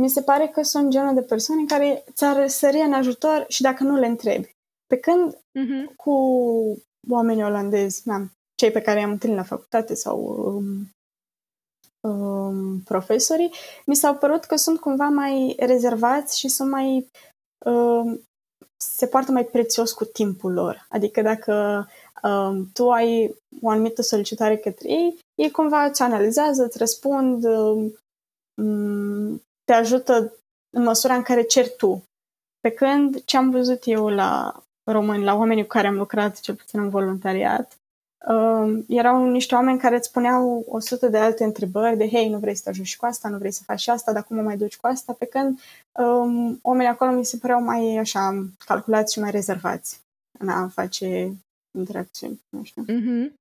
Mi 0.00 0.08
se 0.08 0.22
pare 0.22 0.48
că 0.48 0.62
sunt 0.62 0.90
genul 0.90 1.14
de 1.14 1.22
persoane 1.22 1.64
care 1.64 2.04
ți-ar 2.12 2.48
sări 2.48 2.80
în 2.80 2.92
ajutor 2.92 3.44
și 3.48 3.62
dacă 3.62 3.82
nu 3.82 3.96
le 3.96 4.06
întrebi. 4.06 4.54
Pe 4.86 4.96
când 4.96 5.34
uh-huh. 5.34 5.94
cu 5.96 6.12
oamenii 7.10 7.44
olandezi, 7.44 8.08
na, 8.08 8.26
cei 8.54 8.70
pe 8.70 8.80
care 8.80 9.00
i-am 9.00 9.10
întâlnit 9.10 9.38
la 9.38 9.44
facultate 9.44 9.94
sau 9.94 10.18
um, 10.20 10.94
um, 12.10 12.80
profesorii, 12.80 13.52
mi 13.86 13.96
s-au 13.96 14.16
părut 14.16 14.44
că 14.44 14.56
sunt 14.56 14.80
cumva 14.80 15.08
mai 15.08 15.56
rezervați 15.58 16.38
și 16.38 16.48
sunt 16.48 16.70
mai 16.70 17.10
um, 17.64 18.20
se 18.76 19.06
poartă 19.06 19.32
mai 19.32 19.44
prețios 19.44 19.92
cu 19.92 20.04
timpul 20.04 20.52
lor. 20.52 20.86
Adică 20.88 21.22
dacă 21.22 21.86
um, 21.86 21.86
tu 22.72 22.90
ai 22.90 23.34
o 23.62 23.68
anumită 23.68 24.02
solicitare 24.02 24.56
către 24.56 24.88
ei, 24.88 25.18
ei 25.34 25.50
cumva 25.50 25.84
îți 25.84 26.02
analizează, 26.02 26.64
îți 26.64 26.78
răspund, 26.78 27.44
um, 27.44 29.42
te 29.64 29.72
ajută 29.72 30.32
în 30.76 30.82
măsura 30.82 31.14
în 31.14 31.22
care 31.22 31.42
ceri 31.42 31.74
tu. 31.76 32.04
Pe 32.60 32.70
când 32.70 33.24
ce 33.24 33.36
am 33.36 33.50
văzut 33.50 33.82
eu 33.84 34.08
la 34.08 34.62
români, 34.90 35.24
la 35.24 35.34
oamenii 35.34 35.62
cu 35.62 35.68
care 35.68 35.86
am 35.86 35.96
lucrat, 35.96 36.40
cel 36.40 36.54
puțin 36.54 36.80
în 36.80 36.88
voluntariat, 36.88 37.78
uh, 38.28 38.84
erau 38.88 39.30
niște 39.30 39.54
oameni 39.54 39.78
care 39.78 39.96
îți 39.96 40.08
spuneau 40.08 40.64
o 40.68 40.78
sută 40.78 41.08
de 41.08 41.18
alte 41.18 41.44
întrebări 41.44 41.96
de 41.96 42.08
hei, 42.08 42.28
nu 42.28 42.38
vrei 42.38 42.54
să 42.54 42.62
te 42.62 42.68
ajungi 42.68 42.96
cu 42.96 43.06
asta, 43.06 43.28
nu 43.28 43.38
vrei 43.38 43.50
să 43.50 43.62
faci 43.62 43.88
asta, 43.88 44.12
dar 44.12 44.24
cum 44.24 44.38
o 44.38 44.42
mai 44.42 44.56
duci 44.56 44.76
cu 44.76 44.86
asta, 44.86 45.12
pe 45.12 45.24
când 45.24 45.60
um, 45.92 46.58
oamenii 46.62 46.90
acolo 46.90 47.10
mi 47.10 47.24
se 47.24 47.36
păreau 47.36 47.62
mai 47.62 47.96
așa 47.96 48.46
calculați 48.66 49.12
și 49.12 49.20
mai 49.20 49.30
rezervați 49.30 50.00
în 50.38 50.48
a 50.48 50.68
face 50.68 51.36
interacțiuni, 51.78 52.40
nu 52.48 52.64
știu. 52.64 52.84
Mm-hmm. 52.84 53.34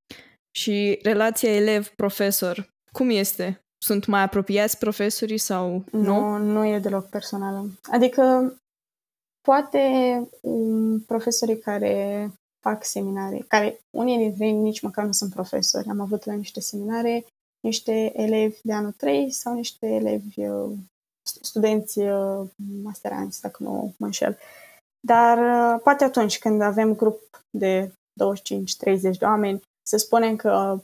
Și 0.51 0.99
relația 1.03 1.51
elev-profesor, 1.55 2.69
cum 2.91 3.09
este? 3.09 3.59
Sunt 3.77 4.05
mai 4.05 4.21
apropiați 4.21 4.77
profesorii 4.77 5.37
sau 5.37 5.83
nu? 5.91 6.01
Nu, 6.01 6.37
nu 6.37 6.65
e 6.65 6.79
deloc 6.79 7.09
personală. 7.09 7.69
Adică 7.91 8.53
poate 9.41 9.79
um, 10.41 10.99
profesorii 10.99 11.59
care 11.59 12.29
fac 12.61 12.85
seminare, 12.85 13.45
care 13.47 13.79
unii 13.97 14.17
dintre 14.17 14.45
ei 14.45 14.51
nici 14.51 14.81
măcar 14.81 15.05
nu 15.05 15.11
sunt 15.11 15.33
profesori. 15.33 15.89
Am 15.89 15.99
avut 15.99 16.25
la 16.25 16.33
niște 16.33 16.59
seminare 16.59 17.25
niște 17.65 18.21
elevi 18.21 18.59
de 18.63 18.73
anul 18.73 18.91
3 18.91 19.31
sau 19.31 19.53
niște 19.53 19.87
elevi, 19.87 20.47
uh, 20.47 20.71
studenți 21.41 21.99
uh, 21.99 22.47
masteranți, 22.83 23.41
dacă 23.41 23.63
nu 23.63 23.93
mă 23.97 24.05
înșel. 24.05 24.37
Dar 24.99 25.37
uh, 25.37 25.81
poate 25.83 26.03
atunci 26.03 26.39
când 26.39 26.61
avem 26.61 26.95
grup 26.95 27.19
de 27.49 27.91
25-30 28.23 28.99
de 29.01 29.25
oameni, 29.25 29.61
să 29.89 29.97
spunem 29.97 30.35
că 30.35 30.81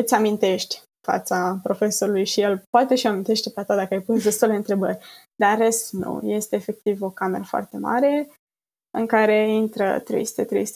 îți 0.00 0.14
amintești 0.14 0.82
fața 1.06 1.60
profesorului 1.62 2.24
și 2.24 2.40
el 2.40 2.62
poate 2.70 2.94
și 2.94 3.06
amintește 3.06 3.50
pe 3.50 3.62
ta 3.62 3.74
dacă 3.74 3.94
ai 3.94 4.00
pus 4.00 4.22
destule 4.22 4.54
întrebări. 4.54 4.98
Dar 5.36 5.58
rest 5.58 5.92
nu. 5.92 6.20
Este 6.22 6.56
efectiv 6.56 7.02
o 7.02 7.10
cameră 7.10 7.44
foarte 7.44 7.76
mare 7.76 8.30
în 8.90 9.06
care 9.06 9.50
intră 9.50 10.02
300-300 10.02 10.04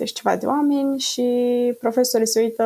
și 0.04 0.12
ceva 0.12 0.36
de 0.36 0.46
oameni 0.46 0.98
și 0.98 1.26
profesorii 1.78 2.26
se 2.26 2.40
uită 2.40 2.64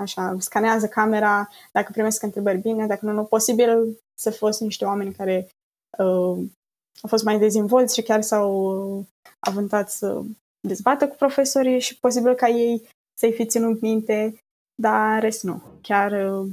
așa, 0.00 0.36
scanează 0.38 0.86
camera 0.88 1.48
dacă 1.72 1.88
primesc 1.92 2.22
întrebări 2.22 2.58
bine, 2.58 2.86
dacă 2.86 3.06
nu, 3.06 3.12
nu. 3.12 3.24
Posibil 3.24 3.98
să 4.14 4.30
fost 4.30 4.60
niște 4.60 4.84
oameni 4.84 5.14
care 5.14 5.48
uh, 5.98 6.38
au 7.02 7.08
fost 7.08 7.24
mai 7.24 7.38
dezvolți 7.38 7.94
și 7.94 8.02
chiar 8.02 8.22
s-au 8.22 9.06
avântat 9.38 9.90
să 9.90 10.22
dezbată 10.68 11.08
cu 11.08 11.16
profesorii 11.16 11.80
și 11.80 11.98
posibil 11.98 12.34
ca 12.34 12.48
ei 12.48 12.88
să-i 13.18 13.32
fi 13.32 13.46
ținut 13.46 13.80
minte, 13.80 14.34
dar 14.82 15.20
rest 15.20 15.42
nu. 15.42 15.62
Chiar 15.82 16.12
uh, 16.12 16.50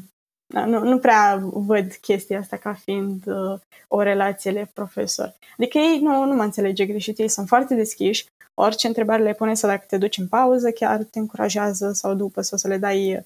nu, 0.48 0.84
nu 0.84 1.00
prea 1.00 1.39
văd 1.41 1.91
chestia 1.93 2.39
asta 2.39 2.58
ca 2.58 2.74
fiind 2.74 3.28
uh, 3.28 3.60
o 3.88 4.02
relație 4.02 4.72
profesor. 4.74 5.36
Adică 5.58 5.78
ei 5.78 6.00
nu, 6.00 6.24
nu 6.24 6.34
mă 6.34 6.43
înțelege 6.43 6.86
greșit, 6.86 7.20
ei 7.20 7.28
sunt 7.28 7.48
foarte 7.48 7.76
deschiși, 7.76 8.26
orice 8.54 8.88
întrebare 8.88 9.24
le 9.24 9.34
pune 9.34 9.54
sau 9.54 9.70
dacă 9.70 9.86
te 9.88 9.98
duci 9.98 10.17
în 10.17 10.28
pauză, 10.28 10.72
chiar 10.72 11.04
te 11.04 11.20
încurajează 11.20 11.91
sau 11.91 12.13
după 12.13 12.41
sau 12.41 12.58
să 12.58 12.67
le 12.67 12.78
dai 12.78 13.26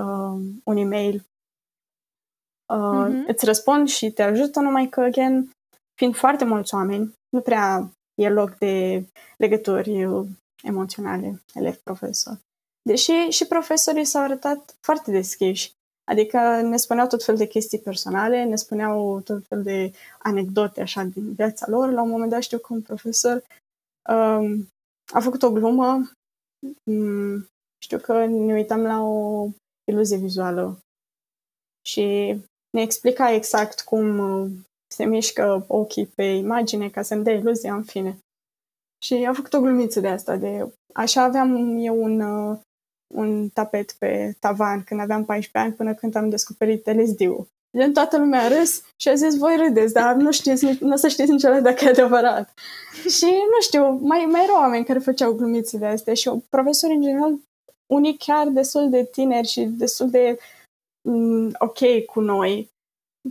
uh, 0.00 0.40
un 0.64 0.76
e-mail. 0.76 1.24
Uh, 2.74 3.06
mm-hmm. 3.08 3.26
Îți 3.26 3.44
răspund 3.44 3.88
și 3.88 4.10
te 4.10 4.22
ajută, 4.22 4.60
numai 4.60 4.88
că, 4.88 5.00
again, 5.00 5.50
fiind 5.94 6.16
foarte 6.16 6.44
mulți 6.44 6.74
oameni, 6.74 7.14
nu 7.28 7.40
prea 7.40 7.90
e 8.16 8.28
loc 8.28 8.58
de 8.58 9.04
legături 9.36 10.04
uh, 10.04 10.26
emoționale, 10.62 11.42
elev-profesor. 11.54 12.38
Deși 12.82 13.12
și 13.12 13.46
profesorii 13.46 14.04
s-au 14.04 14.22
arătat 14.22 14.76
foarte 14.80 15.10
deschiși. 15.10 15.74
Adică 16.04 16.60
ne 16.60 16.76
spuneau 16.76 17.06
tot 17.06 17.24
fel 17.24 17.36
de 17.36 17.46
chestii 17.46 17.78
personale, 17.78 18.44
ne 18.44 18.56
spuneau 18.56 19.20
tot 19.20 19.46
fel 19.46 19.62
de 19.62 19.92
anecdote 20.18 20.80
așa 20.80 21.02
din 21.02 21.32
viața 21.32 21.66
lor. 21.68 21.90
La 21.90 22.02
un 22.02 22.08
moment 22.08 22.30
dat 22.30 22.42
știu 22.42 22.58
că 22.58 22.72
un 22.72 22.82
profesor 22.82 23.42
um, 24.08 24.68
a 25.12 25.20
făcut 25.20 25.42
o 25.42 25.52
glumă. 25.52 26.10
Um, 26.84 27.48
știu 27.82 27.98
că 27.98 28.26
ne 28.26 28.52
uitam 28.52 28.82
la 28.82 29.02
o 29.02 29.48
iluzie 29.84 30.16
vizuală 30.16 30.78
și 31.86 32.36
ne 32.70 32.82
explica 32.82 33.32
exact 33.32 33.80
cum 33.80 34.18
uh, 34.18 34.50
se 34.96 35.04
mișcă 35.04 35.64
ochii 35.66 36.06
pe 36.06 36.22
imagine 36.22 36.88
ca 36.88 37.02
să-mi 37.02 37.24
dea 37.24 37.32
iluzia 37.32 37.74
în 37.74 37.82
fine. 37.82 38.18
Și 39.04 39.14
a 39.14 39.32
făcut 39.32 39.52
o 39.52 39.60
glumiță 39.60 40.00
de 40.00 40.08
asta, 40.08 40.36
de 40.36 40.72
așa 40.94 41.22
aveam 41.22 41.76
eu 41.78 42.02
un, 42.02 42.20
uh, 42.20 42.58
un 43.14 43.48
tapet 43.48 43.92
pe 43.92 44.36
tavan 44.40 44.82
când 44.84 45.00
aveam 45.00 45.24
14 45.24 45.58
ani 45.58 45.72
până 45.72 45.94
când 45.94 46.14
am 46.14 46.28
descoperit 46.28 46.90
LSD-ul. 46.90 47.46
Gen, 47.76 47.92
toată 47.92 48.18
lumea 48.18 48.42
a 48.42 48.48
râs 48.48 48.82
și 48.96 49.08
a 49.08 49.14
zis, 49.14 49.36
voi 49.36 49.56
râdeți, 49.56 49.92
dar 49.92 50.14
nu, 50.14 50.32
știți, 50.32 50.82
nu 50.84 50.92
o 50.92 50.96
să 50.96 51.08
știți 51.08 51.30
niciodată 51.30 51.60
dacă 51.60 51.84
e 51.84 51.88
adevărat. 51.88 52.52
și 53.16 53.24
nu 53.24 53.60
știu, 53.60 53.90
mai, 53.90 54.26
mai 54.30 54.42
erau 54.42 54.56
oameni 54.56 54.84
care 54.84 54.98
făceau 54.98 55.32
glumițele 55.32 55.86
astea 55.86 56.14
și 56.14 56.30
profesori 56.48 56.94
în 56.94 57.02
general, 57.02 57.38
unii 57.86 58.16
chiar 58.16 58.48
destul 58.48 58.90
de 58.90 59.04
tineri 59.04 59.46
și 59.46 59.64
destul 59.64 60.10
de 60.10 60.38
mm, 61.08 61.54
ok 61.58 62.04
cu 62.06 62.20
noi, 62.20 62.70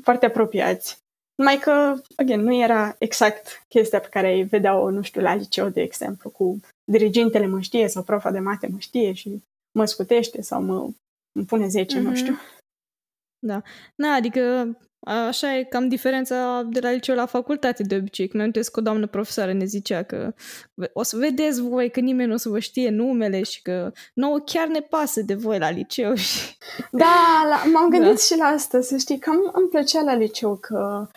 foarte 0.04 0.26
apropiați. 0.26 1.04
Numai 1.36 1.58
că, 1.58 1.94
again, 2.16 2.42
nu 2.42 2.56
era 2.56 2.96
exact 3.00 3.66
chestia 3.68 4.00
pe 4.00 4.08
care 4.08 4.34
îi 4.34 4.44
vedeau, 4.44 4.90
nu 4.90 5.02
știu, 5.02 5.22
la 5.22 5.36
liceu, 5.36 5.70
de 5.70 5.82
exemplu, 5.82 6.30
cu 6.30 6.60
dirigintele 6.84 7.48
mă 7.48 7.60
știe 7.60 7.88
sau 7.88 8.04
profa 8.04 8.32
de 8.32 8.40
mate 8.40 8.68
mă 8.68 8.78
știe 8.80 9.14
și 9.14 9.44
mă 9.72 9.86
scutește 9.86 10.42
sau 10.42 10.62
mă 10.62 10.90
îmi 11.32 11.46
pune 11.46 11.68
10, 11.68 11.98
mm-hmm. 11.98 12.02
nu 12.02 12.10
mhm. 12.10 12.18
știu. 12.18 12.36
Da. 13.40 13.62
Na, 13.96 14.14
adică 14.14 14.76
așa 15.06 15.58
e 15.58 15.64
cam 15.64 15.88
diferența 15.88 16.64
de 16.70 16.80
la 16.80 16.92
liceu 16.92 17.16
la 17.16 17.26
facultate 17.26 17.84
de 17.84 17.96
obicei. 17.96 18.28
Când 18.28 18.56
mi 18.56 18.64
că 18.64 18.80
o 18.80 18.82
doamnă 18.82 19.08
profesoară 19.08 19.54
ne 19.54 19.66
zicea 19.66 20.04
că 20.04 20.34
o 20.94 21.04
să 21.04 21.18
vedeți 21.18 21.62
voi 21.62 21.92
că 21.92 22.00
nimeni 22.00 22.28
nu 22.28 22.34
o 22.34 22.38
să 22.38 22.50
vă 22.50 22.60
știe 22.60 22.90
numele 22.90 23.44
și 23.44 23.62
că 23.62 23.92
nouă 24.14 24.40
chiar 24.40 24.68
ne 24.68 24.80
pasă 24.80 25.22
de 25.22 25.34
voi 25.34 25.60
la 25.60 25.70
liceu. 25.70 26.16
Și... 26.26 26.58
Da, 26.92 27.44
la, 27.50 27.72
m-am 27.72 27.90
gândit 27.90 28.10
da. 28.10 28.18
și 28.18 28.38
la 28.38 28.46
asta, 28.46 28.82
să 28.82 28.98
știi, 28.98 29.20
că 29.20 29.32
îmi 29.54 29.68
plăcea 29.70 30.02
la 30.02 30.16
liceu 30.16 30.56
că 30.56 31.08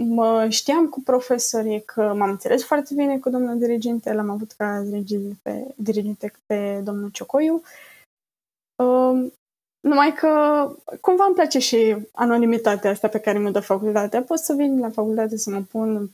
mă 0.00 0.46
știam 0.48 0.88
cu 0.88 1.02
profesorii, 1.02 1.84
că 1.84 2.14
m-am 2.16 2.30
înțeles 2.30 2.64
foarte 2.64 2.94
bine 2.94 3.18
cu 3.18 3.30
domnul 3.30 3.58
diriginte, 3.58 4.12
l-am 4.12 4.30
avut 4.30 4.52
ca 4.52 4.80
diriginte 4.80 5.38
pe, 5.42 5.74
diriginte 5.76 6.32
pe 6.46 6.80
domnul 6.84 7.10
Ciocoiu 7.10 7.62
Uh, 8.82 9.32
numai 9.86 10.12
că 10.12 10.28
cumva 11.00 11.24
îmi 11.24 11.34
place 11.34 11.58
și 11.58 11.96
anonimitatea 12.12 12.90
asta 12.90 13.08
pe 13.08 13.20
care 13.20 13.38
mi-o 13.38 13.50
dă 13.50 13.60
facultatea. 13.60 14.22
Pot 14.22 14.38
să 14.38 14.54
vin 14.54 14.78
la 14.78 14.90
facultate 14.90 15.36
să 15.36 15.50
mă 15.50 15.60
pun 15.60 16.10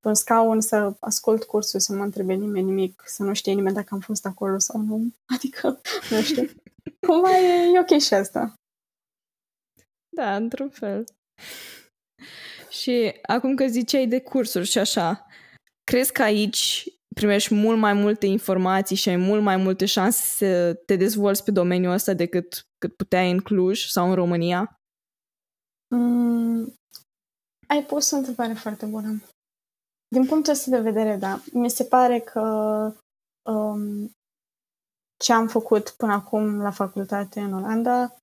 pe 0.00 0.08
un 0.08 0.14
scaun, 0.14 0.60
să 0.60 0.94
ascult 1.00 1.44
cursul, 1.44 1.80
să 1.80 1.92
mă 1.92 2.02
întrebe 2.02 2.32
nimeni 2.32 2.66
nimic, 2.66 3.02
să 3.06 3.22
nu 3.22 3.34
știe 3.34 3.52
nimeni 3.52 3.74
dacă 3.74 3.88
am 3.90 4.00
fost 4.00 4.26
acolo 4.26 4.58
sau 4.58 4.80
nu. 4.80 5.06
Adică, 5.34 5.80
nu 6.10 6.20
știu. 6.20 6.50
Cumva 7.06 7.38
e, 7.38 7.72
e 7.74 7.78
ok 7.78 8.00
și 8.00 8.14
asta. 8.14 8.54
Da, 10.16 10.36
într-un 10.36 10.68
fel. 10.68 11.04
Și 12.68 13.14
acum 13.22 13.54
că 13.54 13.66
ziceai 13.66 14.06
de 14.06 14.20
cursuri 14.20 14.66
și 14.66 14.78
așa, 14.78 15.26
crezi 15.84 16.12
că 16.12 16.22
aici 16.22 16.91
primești 17.14 17.54
mult 17.54 17.78
mai 17.78 17.92
multe 17.92 18.26
informații 18.26 18.96
și 18.96 19.08
ai 19.08 19.16
mult 19.16 19.42
mai 19.42 19.56
multe 19.56 19.86
șanse 19.86 20.22
să 20.22 20.74
te 20.74 20.96
dezvolți 20.96 21.44
pe 21.44 21.50
domeniul 21.50 21.92
ăsta 21.92 22.14
decât 22.14 22.66
cât 22.78 22.96
puteai 22.96 23.30
în 23.30 23.38
Cluj 23.38 23.84
sau 23.86 24.08
în 24.08 24.14
România? 24.14 24.76
Mm, 25.94 26.74
ai 27.68 27.84
pus 27.84 28.10
o 28.10 28.16
întrebare 28.16 28.52
foarte 28.52 28.86
bună. 28.86 29.22
Din 30.08 30.26
punctul 30.26 30.52
ăsta 30.52 30.70
de 30.70 30.80
vedere, 30.80 31.16
da. 31.16 31.40
Mi 31.52 31.70
se 31.70 31.84
pare 31.84 32.20
că 32.20 32.40
um, 33.50 34.10
ce 35.24 35.32
am 35.32 35.48
făcut 35.48 35.90
până 35.90 36.12
acum 36.12 36.60
la 36.60 36.70
facultate 36.70 37.40
în 37.40 37.52
Olanda, 37.52 38.16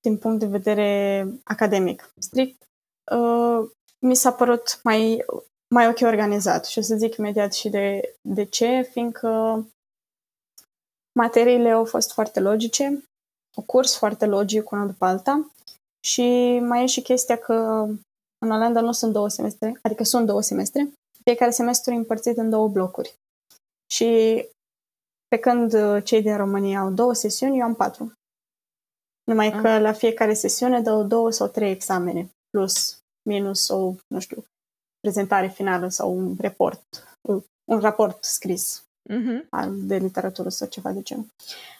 din 0.00 0.18
punct 0.18 0.38
de 0.38 0.46
vedere 0.46 1.24
academic 1.44 2.12
strict, 2.18 2.62
uh, 3.12 3.70
mi 3.98 4.14
s-a 4.14 4.32
părut 4.32 4.80
mai 4.82 5.24
mai 5.74 5.88
ok 5.88 6.00
organizat 6.00 6.66
și 6.66 6.78
o 6.78 6.82
să 6.82 6.96
zic 6.96 7.16
imediat 7.16 7.54
și 7.54 7.68
de, 7.68 8.14
de 8.28 8.44
ce, 8.44 8.82
fiindcă 8.82 9.64
materiile 11.18 11.70
au 11.70 11.84
fost 11.84 12.12
foarte 12.12 12.40
logice, 12.40 13.04
o 13.56 13.62
curs 13.62 13.96
foarte 13.96 14.26
logic 14.26 14.70
una 14.70 14.86
după 14.86 15.04
alta 15.04 15.50
și 16.06 16.58
mai 16.58 16.82
e 16.82 16.86
și 16.86 17.02
chestia 17.02 17.38
că 17.38 17.54
în 18.44 18.50
Olanda 18.50 18.80
nu 18.80 18.92
sunt 18.92 19.12
două 19.12 19.28
semestre, 19.28 19.78
adică 19.82 20.04
sunt 20.04 20.26
două 20.26 20.42
semestre, 20.42 20.92
fiecare 21.22 21.50
semestru 21.50 21.92
e 21.92 21.96
împărțit 21.96 22.36
în 22.36 22.50
două 22.50 22.68
blocuri. 22.68 23.14
Și 23.92 24.44
pe 25.28 25.38
când 25.38 25.72
cei 26.02 26.22
din 26.22 26.36
România 26.36 26.80
au 26.80 26.90
două 26.90 27.12
sesiuni, 27.14 27.58
eu 27.58 27.64
am 27.64 27.74
patru. 27.74 28.12
Numai 29.24 29.50
că 29.50 29.68
ah. 29.68 29.80
la 29.80 29.92
fiecare 29.92 30.34
sesiune 30.34 30.80
dau 30.80 31.04
două 31.04 31.30
sau 31.30 31.48
trei 31.48 31.70
examene, 31.70 32.30
plus, 32.50 32.98
minus 33.28 33.68
o, 33.68 33.94
nu 34.06 34.20
știu, 34.20 34.44
prezentare 35.00 35.48
finală 35.48 35.88
sau 35.88 36.16
un 36.16 36.36
report, 36.40 36.82
un 37.70 37.78
raport 37.78 38.24
scris. 38.24 38.82
uh-huh. 39.10 39.68
de 39.86 39.96
literatură 39.96 40.48
sau 40.48 40.68
ceva 40.68 40.92
de 40.92 41.02
genul. 41.02 41.26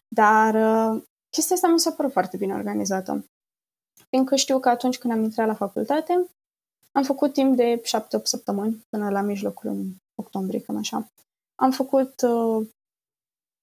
Dar 0.08 0.54
uh, 0.54 1.02
chestia 1.30 1.54
asta 1.54 1.68
mi 1.68 1.80
s-a 1.80 1.92
părut 1.92 2.12
foarte 2.12 2.36
bine 2.36 2.54
organizată. 2.54 3.24
Fiindcă 4.08 4.36
știu 4.36 4.58
că 4.58 4.68
atunci 4.68 4.98
când 4.98 5.12
am 5.12 5.22
intrat 5.22 5.46
la 5.46 5.54
facultate, 5.54 6.28
am 6.92 7.02
făcut 7.02 7.32
timp 7.32 7.56
de 7.56 7.82
7-8 8.20 8.22
săptămâni, 8.22 8.84
până 8.88 9.10
la 9.10 9.20
mijlocul 9.20 9.70
în 9.70 9.92
octombrie, 10.14 10.60
cam 10.60 10.76
așa. 10.76 11.08
Am 11.54 11.70
făcut 11.70 12.20
uh, 12.20 12.66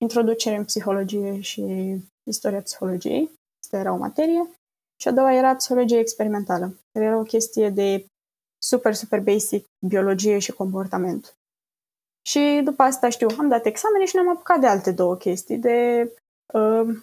introducere 0.01 0.55
în 0.55 0.65
psihologie 0.65 1.39
și 1.39 1.63
istoria 2.29 2.61
psihologiei. 2.61 3.29
Asta 3.63 3.77
era 3.77 3.93
o 3.93 3.97
materie. 3.97 4.49
Și 5.01 5.07
a 5.07 5.11
doua 5.11 5.33
era 5.33 5.55
psihologie 5.55 5.99
experimentală, 5.99 6.65
care 6.91 7.05
era 7.05 7.17
o 7.17 7.23
chestie 7.23 7.69
de 7.69 8.05
super, 8.65 8.93
super 8.93 9.19
basic, 9.19 9.65
biologie 9.87 10.39
și 10.39 10.51
comportament. 10.51 11.35
Și 12.27 12.61
după 12.63 12.83
asta 12.83 13.09
știu, 13.09 13.27
am 13.37 13.47
dat 13.47 13.65
examene 13.65 14.05
și 14.05 14.15
ne-am 14.15 14.29
apucat 14.29 14.59
de 14.59 14.67
alte 14.67 14.91
două 14.91 15.15
chestii, 15.15 15.57
de 15.57 16.09
uh, 16.53 16.97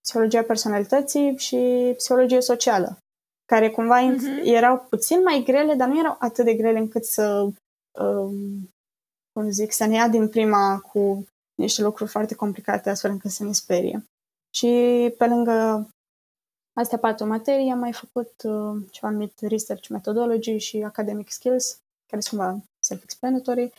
psihologia 0.00 0.42
personalității 0.42 1.36
și 1.38 1.92
psihologie 1.96 2.40
socială, 2.40 2.98
care 3.44 3.70
cumva 3.70 3.98
uh-huh. 4.00 4.44
erau 4.44 4.86
puțin 4.88 5.22
mai 5.22 5.42
grele, 5.46 5.74
dar 5.74 5.88
nu 5.88 5.98
erau 5.98 6.16
atât 6.18 6.44
de 6.44 6.54
grele 6.54 6.78
încât 6.78 7.04
să, 7.04 7.48
uh, 8.00 8.34
cum 9.32 9.50
zic, 9.50 9.72
să 9.72 9.86
ne 9.86 9.94
ia 9.94 10.08
din 10.08 10.28
prima 10.28 10.78
cu 10.78 11.26
niște 11.54 11.82
lucruri 11.82 12.10
foarte 12.10 12.34
complicate 12.34 12.90
astfel 12.90 13.10
încât 13.10 13.30
să 13.30 13.44
ne 13.44 13.52
sperie. 13.52 14.04
Și 14.54 14.70
pe 15.18 15.26
lângă 15.26 15.88
astea 16.74 16.98
patru 16.98 17.26
materii 17.26 17.70
am 17.70 17.78
mai 17.78 17.92
făcut 17.92 18.42
uh, 18.42 18.82
ceva 18.90 19.10
numit 19.10 19.40
Research 19.40 19.88
Methodology 19.88 20.56
și 20.56 20.82
Academic 20.82 21.30
Skills, 21.30 21.78
care 22.06 22.20
sunt 22.20 22.40
cumva 22.40 22.60
self-explanatory, 22.78 23.72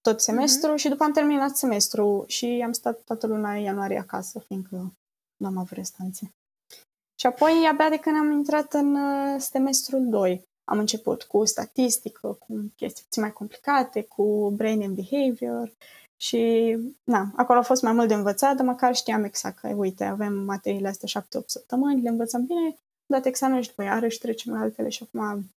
tot 0.00 0.14
mhm. 0.14 0.22
semestru 0.22 0.72
mm-hmm. 0.72 0.78
și 0.78 0.88
după 0.88 1.04
am 1.04 1.12
terminat 1.12 1.56
semestru 1.56 2.24
și 2.26 2.62
am 2.64 2.72
stat 2.72 3.00
toată 3.04 3.26
luna 3.26 3.54
ianuarie 3.54 3.98
acasă, 3.98 4.38
fiindcă 4.38 4.92
nu 5.36 5.46
am 5.46 5.56
avut 5.56 5.76
restanțe. 5.76 6.32
Și 7.20 7.26
apoi, 7.26 7.68
abia 7.72 7.88
de 7.88 7.96
când 7.98 8.16
am 8.16 8.30
intrat 8.30 8.72
în 8.72 8.94
uh, 8.94 9.40
semestrul 9.40 10.08
2, 10.08 10.48
am 10.64 10.78
început 10.78 11.22
cu 11.22 11.44
statistică, 11.44 12.38
cu 12.38 12.72
chestii 12.76 13.04
puțin 13.04 13.22
mai 13.22 13.32
complicate, 13.32 14.02
cu 14.02 14.50
brain 14.56 14.82
and 14.82 14.94
behavior 14.94 15.72
și, 16.20 16.76
na, 17.04 17.32
acolo 17.36 17.58
a 17.58 17.62
fost 17.62 17.82
mai 17.82 17.92
mult 17.92 18.08
de 18.08 18.14
învățat, 18.14 18.56
dar 18.56 18.66
măcar 18.66 18.94
știam 18.94 19.24
exact 19.24 19.58
că, 19.58 19.68
uite, 19.68 20.04
avem 20.04 20.34
materiile 20.34 20.88
astea 20.88 21.22
7-8 21.22 21.44
săptămâni, 21.46 22.02
le 22.02 22.08
învățăm 22.08 22.46
bine, 22.46 22.66
am 22.66 23.06
dat 23.06 23.24
examen 23.24 23.60
și 23.60 23.68
după 23.68 23.82
iarăși 23.82 24.18
trecem 24.18 24.52
la 24.52 24.58
altele 24.58 24.88
și 24.88 25.02
acum 25.02 25.50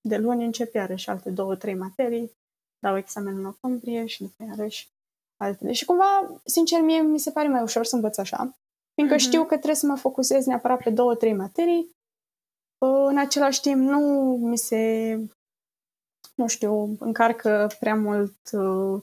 de 0.00 0.16
luni 0.16 0.44
încep 0.44 0.74
iarăși 0.74 1.10
alte 1.10 1.30
două, 1.30 1.56
trei 1.56 1.74
materii, 1.74 2.32
dau 2.78 2.96
examen 2.96 3.38
în 3.38 3.44
octombrie 3.44 4.06
și 4.06 4.22
după 4.22 4.44
iarăși 4.48 4.88
altele. 5.36 5.72
Și 5.72 5.84
cumva, 5.84 6.40
sincer, 6.44 6.80
mie 6.80 7.00
mi 7.00 7.18
se 7.18 7.30
pare 7.30 7.48
mai 7.48 7.62
ușor 7.62 7.84
să 7.84 7.94
învăț 7.94 8.16
așa, 8.16 8.56
fiindcă 8.94 9.16
mm-hmm. 9.16 9.26
știu 9.26 9.42
că 9.42 9.54
trebuie 9.54 9.74
să 9.74 9.86
mă 9.86 9.96
focusez 9.96 10.46
neapărat 10.46 10.82
pe 10.82 10.90
două, 10.90 11.14
trei 11.14 11.34
materii. 11.34 11.90
În 13.06 13.18
același 13.18 13.60
timp, 13.60 13.88
nu 13.88 14.00
mi 14.40 14.58
se, 14.58 15.16
nu 16.34 16.46
știu, 16.46 16.96
încarcă 16.98 17.70
prea 17.78 17.94
mult 17.94 18.36
uh, 18.52 19.02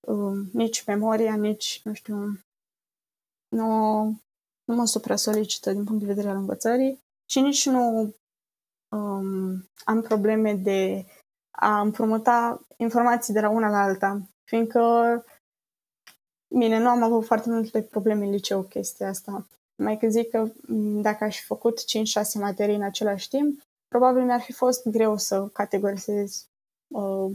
uh, 0.00 0.38
nici 0.52 0.84
memoria, 0.84 1.36
nici, 1.36 1.80
nu 1.84 1.92
știu, 1.92 2.16
nu, 3.48 4.02
nu 4.64 4.74
mă 4.74 4.84
supra-solicită 4.86 5.72
din 5.72 5.84
punct 5.84 6.00
de 6.00 6.06
vedere 6.06 6.28
al 6.28 6.36
învățării 6.36 7.00
și 7.30 7.40
nici 7.40 7.66
nu 7.66 8.14
um, 8.88 9.68
am 9.84 10.02
probleme 10.02 10.54
de 10.54 11.04
a 11.50 11.80
împrumuta 11.80 12.60
informații 12.76 13.32
de 13.32 13.40
la 13.40 13.48
una 13.48 13.68
la 13.68 13.82
alta, 13.82 14.22
fiindcă 14.44 14.80
Bine, 16.58 16.78
nu 16.78 16.88
am 16.88 17.02
avut 17.02 17.24
foarte 17.24 17.50
multe 17.50 17.82
probleme 17.82 18.24
în 18.24 18.30
liceu 18.30 18.62
chestia 18.62 19.08
asta. 19.08 19.46
Mai 19.82 19.98
că 19.98 20.08
zic 20.08 20.30
că 20.30 20.50
dacă 21.02 21.24
aș 21.24 21.38
fi 21.38 21.44
făcut 21.44 21.80
5-6 21.80 21.82
materii 22.34 22.74
în 22.74 22.82
același 22.82 23.28
timp, 23.28 23.60
probabil 23.88 24.22
mi-ar 24.22 24.40
fi 24.40 24.52
fost 24.52 24.88
greu 24.88 25.16
să 25.16 25.46
categorisez 25.46 26.48
uh, 26.94 27.30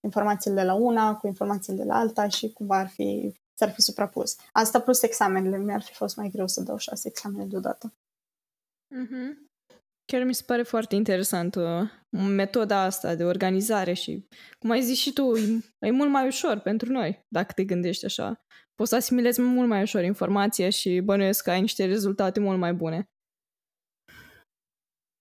informațiile 0.00 0.56
de 0.56 0.62
la 0.62 0.74
una 0.74 1.16
cu 1.16 1.26
informațiile 1.26 1.78
de 1.78 1.84
la 1.84 1.94
alta 1.94 2.28
și 2.28 2.52
cumva 2.52 2.78
ar 2.78 2.88
fi, 2.88 3.34
s-ar 3.58 3.70
fi 3.70 3.80
suprapus. 3.80 4.36
Asta 4.52 4.80
plus 4.80 5.02
examenele. 5.02 5.58
Mi-ar 5.58 5.82
fi 5.82 5.92
fost 5.92 6.16
mai 6.16 6.28
greu 6.28 6.46
să 6.46 6.62
dau 6.62 6.76
șase 6.76 7.08
examene 7.08 7.46
deodată. 7.46 7.94
Mm-hmm. 8.94 9.48
Chiar 10.04 10.24
mi 10.24 10.34
se 10.34 10.42
pare 10.46 10.62
foarte 10.62 10.94
interesant 10.94 11.54
uh, 11.54 11.90
metoda 12.10 12.82
asta 12.82 13.14
de 13.14 13.24
organizare 13.24 13.92
și, 13.92 14.26
cum 14.58 14.70
ai 14.70 14.82
zis 14.82 14.98
și 14.98 15.12
tu, 15.12 15.36
e, 15.36 15.60
e 15.78 15.90
mult 15.90 16.10
mai 16.10 16.26
ușor 16.26 16.58
pentru 16.58 16.92
noi, 16.92 17.26
dacă 17.28 17.52
te 17.52 17.64
gândești 17.64 18.04
așa. 18.04 18.44
Poți 18.74 18.90
să 18.90 18.96
asimilezi 18.96 19.40
mult 19.40 19.68
mai 19.68 19.82
ușor 19.82 20.02
informația 20.02 20.70
și 20.70 21.00
bănuiesc 21.00 21.42
că 21.42 21.50
ai 21.50 21.60
niște 21.60 21.84
rezultate 21.84 22.40
mult 22.40 22.58
mai 22.58 22.74
bune. 22.74 23.10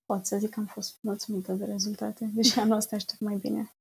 Pot 0.05 0.25
să 0.25 0.37
zic 0.37 0.49
că 0.49 0.59
am 0.59 0.65
fost 0.65 0.97
mulțumită 1.01 1.53
de 1.53 1.65
rezultate, 1.65 2.29
deși 2.33 2.59
anul 2.59 2.75
ăsta 2.75 2.95
aștept 2.95 3.19
mai 3.19 3.35
bine. 3.35 3.73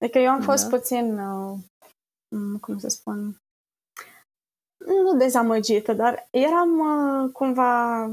Adică 0.00 0.18
eu 0.18 0.30
am 0.30 0.40
fost 0.40 0.68
da. 0.68 0.76
puțin, 0.76 1.18
uh, 1.18 1.58
cum 2.60 2.78
să 2.78 2.88
spun, 2.88 3.40
nu 4.86 5.16
dezamăgită, 5.16 5.92
dar 5.92 6.28
eram 6.30 6.78
uh, 6.78 7.30
cumva 7.32 8.06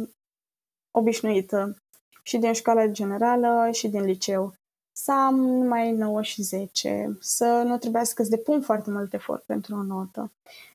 obișnuită 0.92 1.78
și 2.24 2.38
din 2.38 2.54
școala 2.54 2.86
generală 2.86 3.72
și 3.72 3.88
din 3.88 4.04
liceu. 4.04 4.54
Să 4.92 5.12
am 5.12 5.36
numai 5.36 5.92
9 5.92 6.22
și 6.22 6.42
10, 6.42 7.18
să 7.20 7.64
nu 7.66 7.78
trebuiască 7.78 8.24
să 8.24 8.30
depun 8.30 8.62
foarte 8.62 8.92
mult 8.92 9.14
efort 9.14 9.44
pentru 9.44 9.76
o 9.76 9.84
notă, 9.84 10.32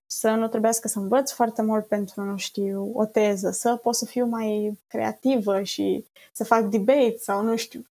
să 0.07 0.31
nu 0.31 0.49
trebuiască 0.49 0.89
să 0.89 0.99
învăț 0.99 1.31
foarte 1.31 1.63
mult 1.63 1.87
pentru, 1.87 2.23
nu 2.23 2.37
știu, 2.37 2.91
o 2.95 3.05
teză, 3.05 3.51
să 3.51 3.77
pot 3.77 3.95
să 3.95 4.05
fiu 4.05 4.27
mai 4.27 4.79
creativă 4.89 5.63
și 5.63 6.07
să 6.33 6.45
fac 6.45 6.65
debate 6.65 7.17
sau, 7.19 7.43
nu 7.43 7.57
știu, 7.57 7.87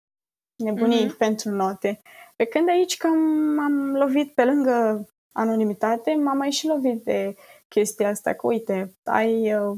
nebunii 0.63 1.05
mm-hmm. 1.05 1.17
pentru 1.17 1.49
note. 1.49 2.01
Pe 2.35 2.45
când 2.45 2.69
aici 2.69 2.97
că 2.97 3.07
m-am 3.55 3.95
lovit 3.95 4.33
pe 4.33 4.43
lângă 4.43 5.07
anonimitate, 5.31 6.13
m-am 6.15 6.37
mai 6.37 6.51
și 6.51 6.67
lovit 6.67 7.03
de 7.03 7.35
chestia 7.67 8.09
asta, 8.09 8.33
că 8.33 8.47
uite, 8.47 8.95
ai 9.03 9.53
uh, 9.53 9.77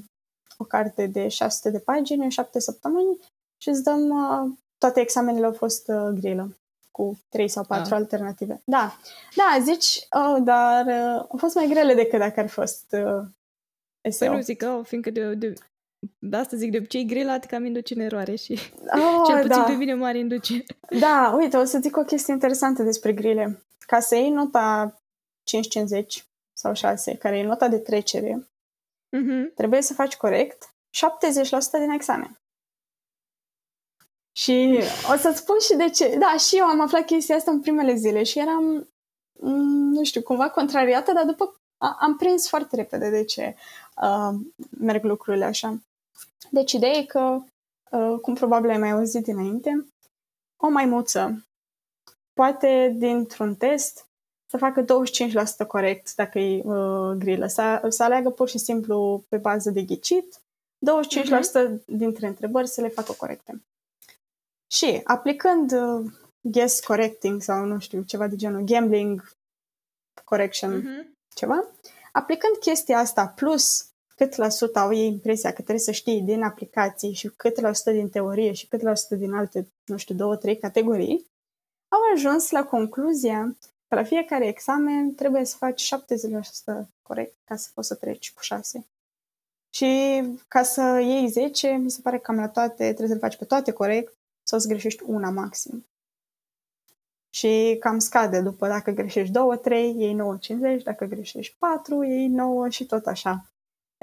o 0.57 0.63
carte 0.63 1.07
de 1.07 1.27
600 1.27 1.69
de 1.69 1.79
pagini 1.79 2.23
în 2.23 2.29
7 2.29 2.59
săptămâni 2.59 3.19
și 3.57 3.69
îți 3.69 3.83
dăm 3.83 4.09
uh, 4.09 4.51
toate 4.77 4.99
examenele 4.99 5.45
au 5.45 5.53
fost 5.53 5.87
uh, 5.87 6.07
grilă 6.19 6.57
cu 6.91 7.19
trei 7.29 7.47
sau 7.47 7.63
patru 7.63 7.89
da. 7.89 7.95
alternative. 7.95 8.61
Da, 8.65 8.97
da, 9.35 9.63
zici, 9.63 10.07
oh, 10.09 10.37
dar 10.43 10.85
uh, 10.85 11.25
au 11.29 11.37
fost 11.37 11.55
mai 11.55 11.67
grele 11.67 11.93
decât 11.93 12.19
dacă 12.19 12.39
ar 12.39 12.49
fost 12.49 12.85
uh, 12.91 13.23
SEO. 14.09 14.27
Păi 14.27 14.35
nu 14.35 14.41
zic, 14.41 14.63
oh, 14.65 14.85
fiindcă 14.85 15.09
de, 15.09 15.33
de, 15.33 15.53
de 16.19 16.35
asta 16.37 16.57
zic, 16.57 16.71
de 16.71 16.77
obicei 16.77 17.05
grila 17.05 17.39
te 17.39 17.47
cam 17.47 17.65
induce 17.65 17.93
în 17.93 17.99
eroare 17.99 18.35
și 18.35 18.51
oh, 18.51 19.21
cel 19.27 19.35
puțin 19.35 19.61
da. 19.61 19.63
pe 19.63 19.71
mine 19.71 19.93
mare 19.93 20.17
induce. 20.17 20.63
Da, 20.99 21.35
uite, 21.37 21.57
o 21.57 21.63
să 21.63 21.79
zic 21.81 21.97
o 21.97 22.03
chestie 22.03 22.33
interesantă 22.33 22.83
despre 22.83 23.13
grile. 23.13 23.63
Ca 23.79 23.99
să 23.99 24.15
iei 24.15 24.29
nota 24.29 24.95
5-50 26.21 26.23
sau 26.53 26.73
6, 26.73 27.15
care 27.15 27.37
e 27.37 27.43
nota 27.43 27.67
de 27.67 27.77
trecere, 27.77 28.47
uh-huh. 29.17 29.53
trebuie 29.55 29.81
să 29.81 29.93
faci 29.93 30.15
corect 30.15 30.63
70% 30.67 30.69
din 31.79 31.89
examen. 31.89 32.37
Și 34.35 34.79
o 35.13 35.15
să-ți 35.15 35.37
spun 35.37 35.55
și 35.59 35.75
de 35.75 35.89
ce. 35.89 36.17
Da, 36.17 36.37
și 36.37 36.57
eu 36.57 36.65
am 36.65 36.81
aflat 36.81 37.05
chestia 37.05 37.35
asta 37.35 37.51
în 37.51 37.61
primele 37.61 37.95
zile 37.95 38.23
și 38.23 38.39
eram, 38.39 38.89
mm, 39.39 39.91
nu 39.91 40.03
știu, 40.03 40.21
cumva 40.21 40.49
contrariată, 40.49 41.11
dar 41.13 41.25
după 41.25 41.57
am 41.77 42.15
prins 42.17 42.47
foarte 42.47 42.75
repede 42.75 43.09
de 43.09 43.23
ce 43.23 43.55
uh, 44.01 44.39
merg 44.79 45.03
lucrurile 45.03 45.45
așa. 45.45 45.81
Deci 46.49 46.71
ideea 46.71 46.91
e 46.91 47.05
că, 47.05 47.43
uh, 47.91 48.19
cum 48.21 48.33
probabil 48.33 48.69
ai 48.69 48.77
mai 48.77 48.91
auzit 48.91 49.23
dinainte, 49.23 49.85
o 50.57 50.69
maimuță 50.69 51.45
poate 52.33 52.93
dintr-un 52.97 53.55
test 53.55 54.07
să 54.49 54.57
facă 54.57 54.85
25% 55.63 55.67
corect 55.67 56.15
dacă 56.15 56.39
e 56.39 56.61
uh, 56.63 57.15
grilă, 57.17 57.47
să, 57.47 57.85
să 57.89 58.03
aleagă 58.03 58.29
pur 58.29 58.49
și 58.49 58.57
simplu 58.57 59.23
pe 59.29 59.37
bază 59.37 59.69
de 59.69 59.83
ghicit, 59.83 60.37
25% 60.37 60.41
uh-huh. 61.21 61.85
dintre 61.85 62.27
întrebări 62.27 62.67
să 62.67 62.81
le 62.81 62.87
facă 62.87 63.11
corecte. 63.11 63.61
Și 64.71 65.01
aplicând 65.03 65.71
uh, 65.71 66.11
guess 66.41 66.79
correcting 66.79 67.41
sau 67.41 67.65
nu 67.65 67.79
știu, 67.79 68.01
ceva 68.01 68.27
de 68.27 68.35
genul 68.35 68.61
gambling 68.61 69.31
correction, 70.23 70.81
uh-huh. 70.81 71.07
ceva, 71.35 71.65
aplicând 72.11 72.55
chestia 72.55 72.97
asta 72.97 73.27
plus 73.27 73.92
cât 74.15 74.35
la 74.35 74.49
sută 74.49 74.79
au 74.79 74.93
ei 74.93 75.07
impresia 75.07 75.49
că 75.49 75.55
trebuie 75.55 75.79
să 75.79 75.91
știi 75.91 76.21
din 76.21 76.43
aplicații 76.43 77.13
și 77.13 77.29
cât 77.29 77.59
la 77.59 77.73
sută 77.73 77.91
din 77.91 78.09
teorie 78.09 78.53
și 78.53 78.67
cât 78.67 78.81
la 78.81 78.95
sută 78.95 79.15
din 79.15 79.33
alte, 79.33 79.67
nu 79.85 79.97
știu, 79.97 80.15
două, 80.15 80.35
trei 80.35 80.57
categorii, 80.57 81.27
au 81.87 81.99
ajuns 82.13 82.49
la 82.49 82.63
concluzia 82.65 83.57
că 83.87 83.95
la 83.95 84.03
fiecare 84.03 84.47
examen 84.47 85.13
trebuie 85.15 85.45
să 85.45 85.57
faci 85.57 85.93
70% 86.83 86.87
corect 87.01 87.35
ca 87.43 87.55
să 87.55 87.69
poți 87.73 87.87
să 87.87 87.95
treci 87.95 88.33
cu 88.33 88.41
6. 88.41 88.87
Și 89.69 90.23
ca 90.47 90.63
să 90.63 90.99
iei 91.01 91.27
10, 91.29 91.67
mi 91.67 91.91
se 91.91 92.01
pare 92.01 92.15
că 92.15 92.21
cam 92.21 92.35
la 92.35 92.49
toate 92.49 92.83
trebuie 92.83 93.07
să 93.07 93.13
le 93.13 93.19
faci 93.19 93.37
pe 93.37 93.45
toate 93.45 93.71
corect 93.71 94.17
sau 94.43 94.59
să 94.59 94.67
greșești 94.67 95.03
una 95.05 95.29
maxim. 95.29 95.85
și 97.29 97.77
cam 97.79 97.99
scade 97.99 98.41
după 98.41 98.67
dacă 98.67 98.91
greșești 98.91 99.31
2, 99.31 99.57
3, 99.57 99.95
ei 99.97 100.15
9,50, 100.77 100.83
dacă 100.83 101.05
greșești 101.05 101.55
4, 101.59 102.05
ei 102.05 102.27
9 102.27 102.69
și 102.69 102.85
tot 102.85 103.05
așa. 103.05 103.52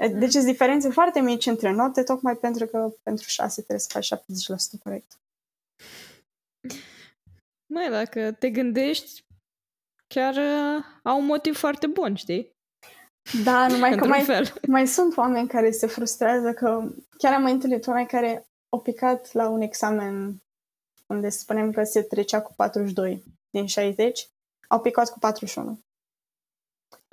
Mm. 0.07 0.19
Deci 0.19 0.31
sunt 0.31 0.45
diferențe 0.45 0.89
foarte 0.89 1.19
mici 1.19 1.45
între 1.45 1.71
note, 1.71 2.03
tocmai 2.03 2.35
pentru 2.35 2.65
că 2.65 2.93
pentru 3.03 3.27
6 3.27 3.61
trebuie 3.61 3.79
să 3.79 3.89
faci 3.91 4.13
70% 4.77 4.81
corect. 4.83 5.19
Mai, 7.73 7.89
dacă 7.89 8.31
te 8.31 8.49
gândești, 8.49 9.25
chiar 10.07 10.35
uh, 10.35 10.83
au 11.03 11.19
un 11.19 11.25
motiv 11.25 11.57
foarte 11.57 11.87
bun, 11.87 12.15
știi? 12.15 12.51
Da, 13.43 13.67
numai 13.71 13.95
că 13.95 14.05
mai, 14.05 14.21
fel. 14.21 14.53
mai 14.67 14.87
sunt 14.87 15.17
oameni 15.17 15.47
care 15.47 15.71
se 15.71 15.87
frustrează 15.87 16.53
că 16.53 16.91
chiar 17.17 17.33
am 17.33 17.41
mai 17.41 17.51
întâlnit 17.51 17.87
oameni 17.87 18.07
care 18.07 18.45
au 18.69 18.81
picat 18.81 19.33
la 19.33 19.49
un 19.49 19.61
examen 19.61 20.41
unde 21.07 21.29
spunem 21.29 21.71
că 21.71 21.83
se 21.83 22.01
trecea 22.01 22.41
cu 22.41 22.53
42 22.55 23.23
din 23.49 23.65
60, 23.65 24.29
au 24.67 24.81
picat 24.81 25.11
cu 25.11 25.19
41. 25.19 25.79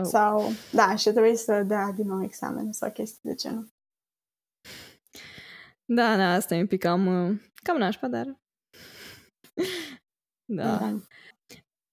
Oh. 0.03 0.07
Sau, 0.07 0.51
da, 0.72 0.96
și 0.96 1.11
trebuie 1.11 1.36
să 1.36 1.62
dea 1.62 1.92
din 1.96 2.07
nou 2.07 2.22
examen 2.22 2.72
sau 2.72 2.90
chestii 2.90 3.20
de 3.22 3.34
genul. 3.34 3.68
Da, 5.84 6.16
da, 6.16 6.32
asta 6.32 6.55
e 6.55 6.61
un 6.61 6.66
pic 6.66 6.80
cam, 6.80 7.07
uh, 7.07 7.40
cam 7.62 7.76
nașpa, 7.76 8.07
dar... 8.07 8.38
da. 10.57 10.76
da. 10.76 10.96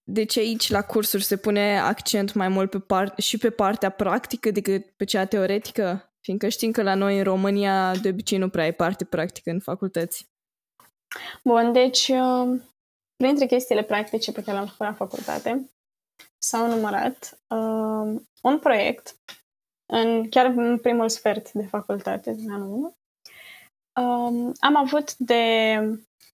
Deci 0.08 0.36
aici, 0.36 0.70
la 0.70 0.82
cursuri, 0.82 1.24
se 1.24 1.36
pune 1.36 1.78
accent 1.78 2.34
mai 2.34 2.48
mult 2.48 2.70
pe 2.70 2.80
part- 2.80 3.18
și 3.18 3.38
pe 3.38 3.50
partea 3.50 3.90
practică 3.90 4.50
decât 4.50 4.90
pe 4.90 5.04
cea 5.04 5.24
teoretică? 5.24 6.12
Fiindcă 6.20 6.48
știm 6.48 6.70
că 6.70 6.82
la 6.82 6.94
noi, 6.94 7.18
în 7.18 7.24
România, 7.24 7.96
de 7.96 8.08
obicei 8.08 8.38
nu 8.38 8.48
prea 8.48 8.64
ai 8.64 8.72
parte 8.72 9.04
practică 9.04 9.50
în 9.50 9.60
facultăți. 9.60 10.28
Bun, 11.44 11.72
deci, 11.72 12.08
uh, 12.08 12.60
printre 13.16 13.46
chestiile 13.46 13.82
practice 13.82 14.32
pe 14.32 14.42
care 14.42 14.56
le-am 14.56 14.66
făcut 14.66 14.86
la 14.86 14.92
facultate, 14.92 15.70
s-au 16.38 16.68
numărat 16.68 17.38
uh, 17.48 18.20
un 18.42 18.58
proiect, 18.58 19.16
în, 19.86 20.28
chiar 20.28 20.46
în 20.46 20.78
primul 20.78 21.08
sfert 21.08 21.52
de 21.52 21.66
facultate, 21.66 22.30
în 22.30 22.52
anul 22.52 22.68
1. 22.68 22.96
Um, 24.06 24.52
am 24.60 24.76
avut 24.76 25.16
de 25.16 25.76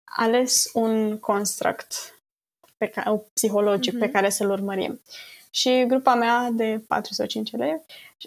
ales 0.05 0.71
un 0.73 1.19
construct 1.19 2.21
pe 2.77 2.87
care, 2.87 3.23
psihologic 3.35 3.95
uh-huh. 3.95 3.99
pe 3.99 4.05
mhm. 4.05 4.15
care 4.15 4.31
să-l 4.31 4.51
urmărim. 4.51 5.01
Și 5.51 5.85
grupa 5.87 6.15
mea 6.15 6.49
de 6.53 6.85
4 6.89 7.13
sau 7.15 7.27
5 7.27 7.53
elevi, 7.53 7.81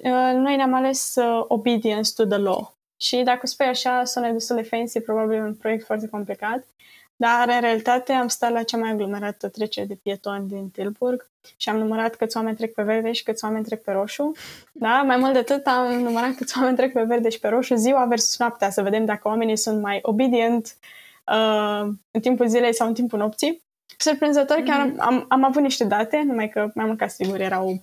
uh, 0.03 0.32
noi 0.34 0.56
ne-am 0.56 0.74
ales 0.74 1.16
uh, 1.16 1.45
Obedience 1.47 2.12
to 2.16 2.26
the 2.26 2.38
Law. 2.38 2.76
Și 2.97 3.18
dacă 3.18 3.47
spui 3.47 3.66
așa, 3.66 4.03
sună 4.03 4.32
destul 4.32 4.56
de 4.56 4.62
fancy, 4.62 4.99
probabil 4.99 5.43
un 5.43 5.56
proiect 5.56 5.86
foarte 5.86 6.08
complicat, 6.08 6.68
dar 7.16 7.49
în 7.49 7.61
realitate 7.61 8.11
am 8.13 8.28
stat 8.28 8.51
la 8.51 8.63
cea 8.63 8.78
mai 8.78 8.89
aglomerată 8.89 9.49
trecere 9.49 9.86
de 9.86 9.95
pietoni 10.03 10.47
din 10.47 10.70
Tilburg 10.70 11.30
și 11.57 11.70
am 11.70 11.78
numărat 11.78 12.16
câți 12.16 12.38
oameni 12.38 12.55
trec 12.55 12.74
pe 12.74 12.84
verde 12.84 13.11
și 13.11 13.24
câți 13.24 13.45
oameni 13.45 13.66
trec 13.66 13.84
pe 13.84 13.91
roșu. 13.91 14.32
Da? 14.72 15.01
Mai 15.01 15.18
mult 15.18 15.34
de 15.34 15.39
atât 15.39 15.66
am 15.66 15.93
numărat 15.93 16.36
câți 16.36 16.57
oameni 16.57 16.78
trec 16.78 16.93
pe 16.93 17.03
verde 17.03 17.30
și 17.30 17.39
pe 17.39 17.47
roșu 17.47 17.76
ziua 17.76 18.05
versus 18.05 18.39
noaptea, 18.39 18.70
să 18.70 18.82
vedem 18.82 19.05
dacă 19.05 19.28
oamenii 19.28 19.57
sunt 19.57 19.82
mai 19.82 19.99
obedient 20.01 20.78
uh, 21.26 21.89
în 22.11 22.22
timpul 22.22 22.47
zilei 22.47 22.74
sau 22.74 22.88
în 22.88 22.93
timpul 22.93 23.20
nopții. 23.20 23.63
Surprinzător, 23.97 24.61
mm-hmm. 24.61 24.66
chiar 24.66 24.86
mhm. 24.86 25.01
am, 25.01 25.26
am 25.30 25.43
avut 25.43 25.61
niște 25.61 25.84
date, 25.84 26.24
numai 26.26 26.49
că 26.49 26.72
mai 26.74 26.86
mult 26.86 26.97
ca 26.97 27.07
sigur 27.07 27.39
erau 27.39 27.82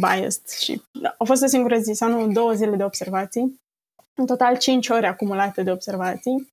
biased 0.00 0.48
și 0.48 0.82
da, 0.92 1.14
au 1.18 1.26
fost 1.26 1.42
o 1.42 1.46
singură 1.46 1.78
zi 1.78 1.92
sau 1.92 2.08
nu, 2.08 2.32
două 2.32 2.52
zile 2.52 2.76
de 2.76 2.84
observații. 2.84 3.60
În 4.14 4.26
total 4.26 4.56
5 4.56 4.88
ore 4.88 5.06
acumulate 5.06 5.62
de 5.62 5.70
observații. 5.70 6.52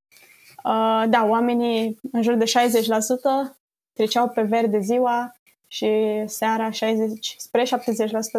Uh, 0.63 1.03
da, 1.09 1.25
oamenii 1.27 1.99
în 2.11 2.21
jur 2.21 2.33
de 2.33 2.45
60% 2.45 3.57
treceau 3.93 4.29
pe 4.29 4.41
verde 4.41 4.79
ziua 4.79 5.33
și 5.67 5.89
seara 6.25 6.69
60, 6.69 7.35
spre 7.37 7.63
70% 7.63 7.67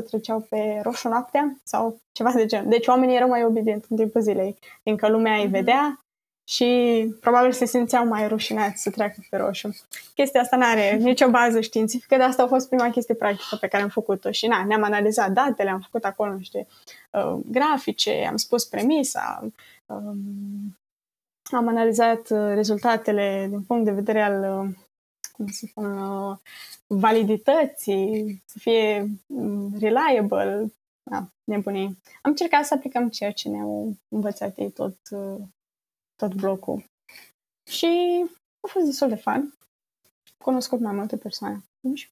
treceau 0.06 0.46
pe 0.48 0.80
roșu 0.82 1.08
noaptea 1.08 1.56
sau 1.62 2.00
ceva 2.12 2.32
de 2.32 2.46
genul. 2.46 2.70
Deci 2.70 2.86
oamenii 2.86 3.16
erau 3.16 3.28
mai 3.28 3.44
obedienți 3.44 3.86
în 3.90 3.96
timpul 3.96 4.20
zilei, 4.20 4.58
fiindcă 4.82 5.08
lumea 5.08 5.34
îi 5.34 5.42
mhm. 5.42 5.50
vedea 5.50 6.00
și 6.44 6.68
probabil 7.20 7.52
se 7.52 7.64
simțeau 7.64 8.06
mai 8.06 8.28
rușinați 8.28 8.82
să 8.82 8.90
treacă 8.90 9.14
pe 9.30 9.36
roșu. 9.36 9.76
Chestia 10.14 10.40
asta 10.40 10.56
nu 10.56 10.64
are 10.64 10.96
nicio 10.96 11.28
bază 11.28 11.60
științifică, 11.60 12.16
dar 12.16 12.28
asta 12.28 12.42
a 12.42 12.46
fost 12.46 12.68
prima 12.68 12.90
chestie 12.90 13.14
practică 13.14 13.56
pe 13.60 13.66
care 13.66 13.82
am 13.82 13.88
făcut-o 13.88 14.30
și 14.30 14.46
na, 14.46 14.64
ne-am 14.64 14.82
analizat 14.82 15.30
datele, 15.30 15.70
am 15.70 15.80
făcut 15.80 16.04
acolo 16.04 16.34
niște 16.34 16.66
uh, 17.10 17.38
grafice, 17.44 18.26
am 18.28 18.36
spus 18.36 18.64
premisa, 18.64 19.50
um, 19.86 20.78
am 21.56 21.68
analizat 21.68 22.30
uh, 22.30 22.52
rezultatele 22.54 23.46
din 23.48 23.62
punct 23.62 23.84
de 23.84 23.90
vedere 23.90 24.22
al 24.22 24.66
uh, 24.66 24.74
cum 25.32 25.46
să 25.46 25.66
spun, 25.66 25.98
uh, 25.98 26.36
validității, 26.86 28.42
să 28.46 28.58
fie 28.58 29.06
um, 29.26 29.78
reliable, 29.78 30.72
da, 31.02 31.28
nebunii. 31.44 31.86
Am 32.22 32.30
încercat 32.30 32.64
să 32.64 32.74
aplicăm 32.74 33.08
ceea 33.08 33.32
ce 33.32 33.48
ne-au 33.48 33.96
învățat 34.08 34.58
ei 34.58 34.70
tot, 34.70 34.96
tot 36.16 36.34
blocul. 36.34 36.84
Și 37.66 38.24
a 38.60 38.68
fost 38.68 38.86
destul 38.86 39.08
de 39.08 39.14
fun. 39.14 39.32
Am 39.32 39.54
cunoscut 40.38 40.80
mai 40.80 40.92
multe 40.92 41.16
persoane 41.16 41.62
atunci. 41.78 42.10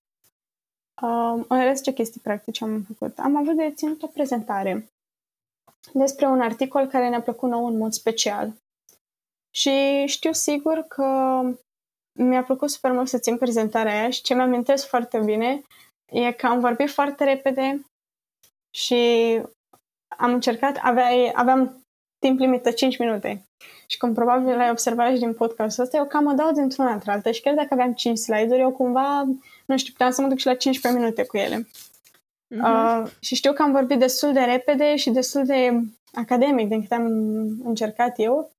Um, 1.02 1.44
în 1.48 1.62
rest, 1.62 1.82
ce 1.82 1.92
chestii 1.92 2.20
practice 2.20 2.64
am 2.64 2.82
făcut? 2.82 3.18
Am 3.18 3.36
avut 3.36 3.56
de 3.56 3.72
ținut 3.74 4.02
o 4.02 4.06
prezentare 4.06 4.90
despre 5.92 6.26
un 6.26 6.40
articol 6.40 6.86
care 6.86 7.08
ne-a 7.08 7.22
plăcut 7.22 7.48
nou 7.48 7.66
în 7.66 7.76
mod 7.76 7.92
special. 7.92 8.54
Și 9.58 10.06
știu 10.06 10.32
sigur 10.32 10.84
că 10.88 11.40
mi-a 12.18 12.42
plăcut 12.42 12.70
super 12.70 12.92
mult 12.92 13.08
să 13.08 13.18
țin 13.18 13.36
prezentarea 13.36 13.98
aia 13.98 14.10
și 14.10 14.22
ce 14.22 14.34
mi-amintesc 14.34 14.86
foarte 14.86 15.18
bine 15.18 15.62
e 16.12 16.32
că 16.32 16.46
am 16.46 16.60
vorbit 16.60 16.90
foarte 16.90 17.24
repede 17.24 17.82
și 18.70 18.96
am 20.16 20.32
încercat, 20.32 20.78
aveai, 20.82 21.32
aveam 21.34 21.82
timp 22.18 22.38
limită 22.38 22.70
5 22.70 22.98
minute. 22.98 23.42
Și 23.86 23.98
cum 23.98 24.14
probabil 24.14 24.58
ai 24.58 24.70
observat 24.70 25.12
și 25.12 25.18
din 25.18 25.34
podcastul 25.34 25.84
ăsta, 25.84 25.96
eu 25.96 26.06
cam 26.06 26.26
o 26.26 26.32
dau 26.32 26.52
dintr-una 26.52 26.92
între 26.92 27.10
alta 27.10 27.32
și 27.32 27.40
chiar 27.40 27.54
dacă 27.54 27.68
aveam 27.70 27.92
5 27.92 28.18
slide-uri, 28.18 28.60
eu 28.60 28.72
cumva, 28.72 29.24
nu 29.66 29.76
știu, 29.76 29.92
puteam 29.92 30.10
să 30.10 30.20
mă 30.20 30.28
duc 30.28 30.38
și 30.38 30.46
la 30.46 30.54
15 30.54 31.00
minute 31.00 31.24
cu 31.24 31.36
ele. 31.36 31.68
Uh-huh. 32.54 33.02
Uh, 33.04 33.10
și 33.20 33.34
știu 33.34 33.52
că 33.52 33.62
am 33.62 33.72
vorbit 33.72 33.98
destul 33.98 34.32
de 34.32 34.40
repede 34.40 34.96
și 34.96 35.10
destul 35.10 35.44
de 35.44 35.80
academic 36.12 36.68
din 36.68 36.80
câte 36.80 36.94
am 36.94 37.06
încercat 37.64 38.14
eu 38.16 38.50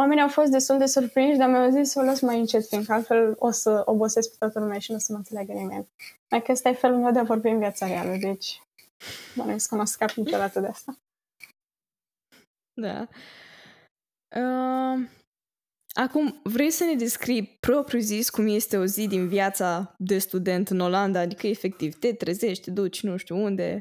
oamenii 0.00 0.22
au 0.22 0.28
fost 0.28 0.50
destul 0.50 0.78
de 0.78 0.86
surprinși, 0.86 1.38
dar 1.38 1.48
mi-au 1.48 1.70
zis 1.70 1.90
să 1.90 1.98
o 2.00 2.02
las 2.02 2.20
mai 2.20 2.38
încet, 2.38 2.66
fiindcă 2.66 2.92
altfel 2.92 3.34
o 3.38 3.50
să 3.50 3.82
obosesc 3.84 4.30
pe 4.30 4.36
toată 4.38 4.58
lumea 4.58 4.78
și 4.78 4.90
nu 4.90 4.96
o 4.96 5.00
să 5.00 5.12
mă 5.12 5.18
înțeleagă 5.18 5.52
nimeni. 5.52 5.88
Mai 6.30 6.42
că 6.42 6.52
ăsta 6.52 6.68
e 6.68 6.72
felul 6.72 6.98
meu 6.98 7.12
de 7.12 7.18
a 7.18 7.22
vorbi 7.22 7.48
în 7.48 7.58
viața 7.58 7.86
reală, 7.86 8.16
deci 8.20 8.62
nu 9.34 9.56
că 9.68 9.74
nu 9.74 9.84
scap 9.84 10.10
niciodată 10.10 10.60
de 10.60 10.66
asta. 10.66 10.98
Da. 12.80 13.08
Uh, 14.36 15.08
acum, 15.94 16.40
vrei 16.42 16.70
să 16.70 16.84
ne 16.84 16.94
descrii 16.94 17.56
propriu 17.60 17.98
zis 17.98 18.30
cum 18.30 18.46
este 18.46 18.76
o 18.76 18.84
zi 18.84 19.06
din 19.06 19.28
viața 19.28 19.94
de 19.98 20.18
student 20.18 20.68
în 20.68 20.80
Olanda? 20.80 21.20
Adică, 21.20 21.46
efectiv, 21.46 21.98
te 21.98 22.12
trezești, 22.12 22.64
te 22.64 22.70
duci, 22.70 23.02
nu 23.02 23.16
știu 23.16 23.36
unde. 23.36 23.80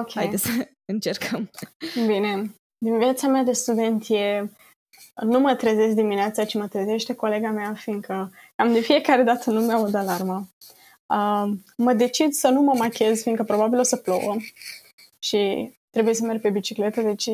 Ok. 0.00 0.12
Haideți 0.12 0.42
să 0.42 0.68
încercăm. 0.92 1.50
Bine. 2.06 2.54
Din 2.84 2.98
viața 2.98 3.28
mea 3.28 3.42
de 3.42 3.52
student 3.52 4.08
e 4.08 4.50
nu 5.22 5.40
mă 5.40 5.54
trezesc 5.54 5.94
dimineața, 5.94 6.44
ci 6.44 6.54
mă 6.54 6.66
trezește 6.66 7.14
colega 7.14 7.50
mea, 7.50 7.74
fiindcă 7.74 8.32
am 8.56 8.72
de 8.72 8.80
fiecare 8.80 9.22
dată 9.22 9.50
nu 9.50 9.60
mi-aud 9.60 9.94
alarma. 9.94 10.48
Uh, 11.06 11.52
mă 11.76 11.92
decid 11.92 12.32
să 12.32 12.48
nu 12.48 12.60
mă 12.60 12.74
machez, 12.76 13.22
fiindcă 13.22 13.42
probabil 13.42 13.78
o 13.78 13.82
să 13.82 13.96
plouă 13.96 14.36
și 15.18 15.72
trebuie 15.90 16.14
să 16.14 16.24
merg 16.24 16.40
pe 16.40 16.50
bicicletă, 16.50 17.00
deci 17.00 17.26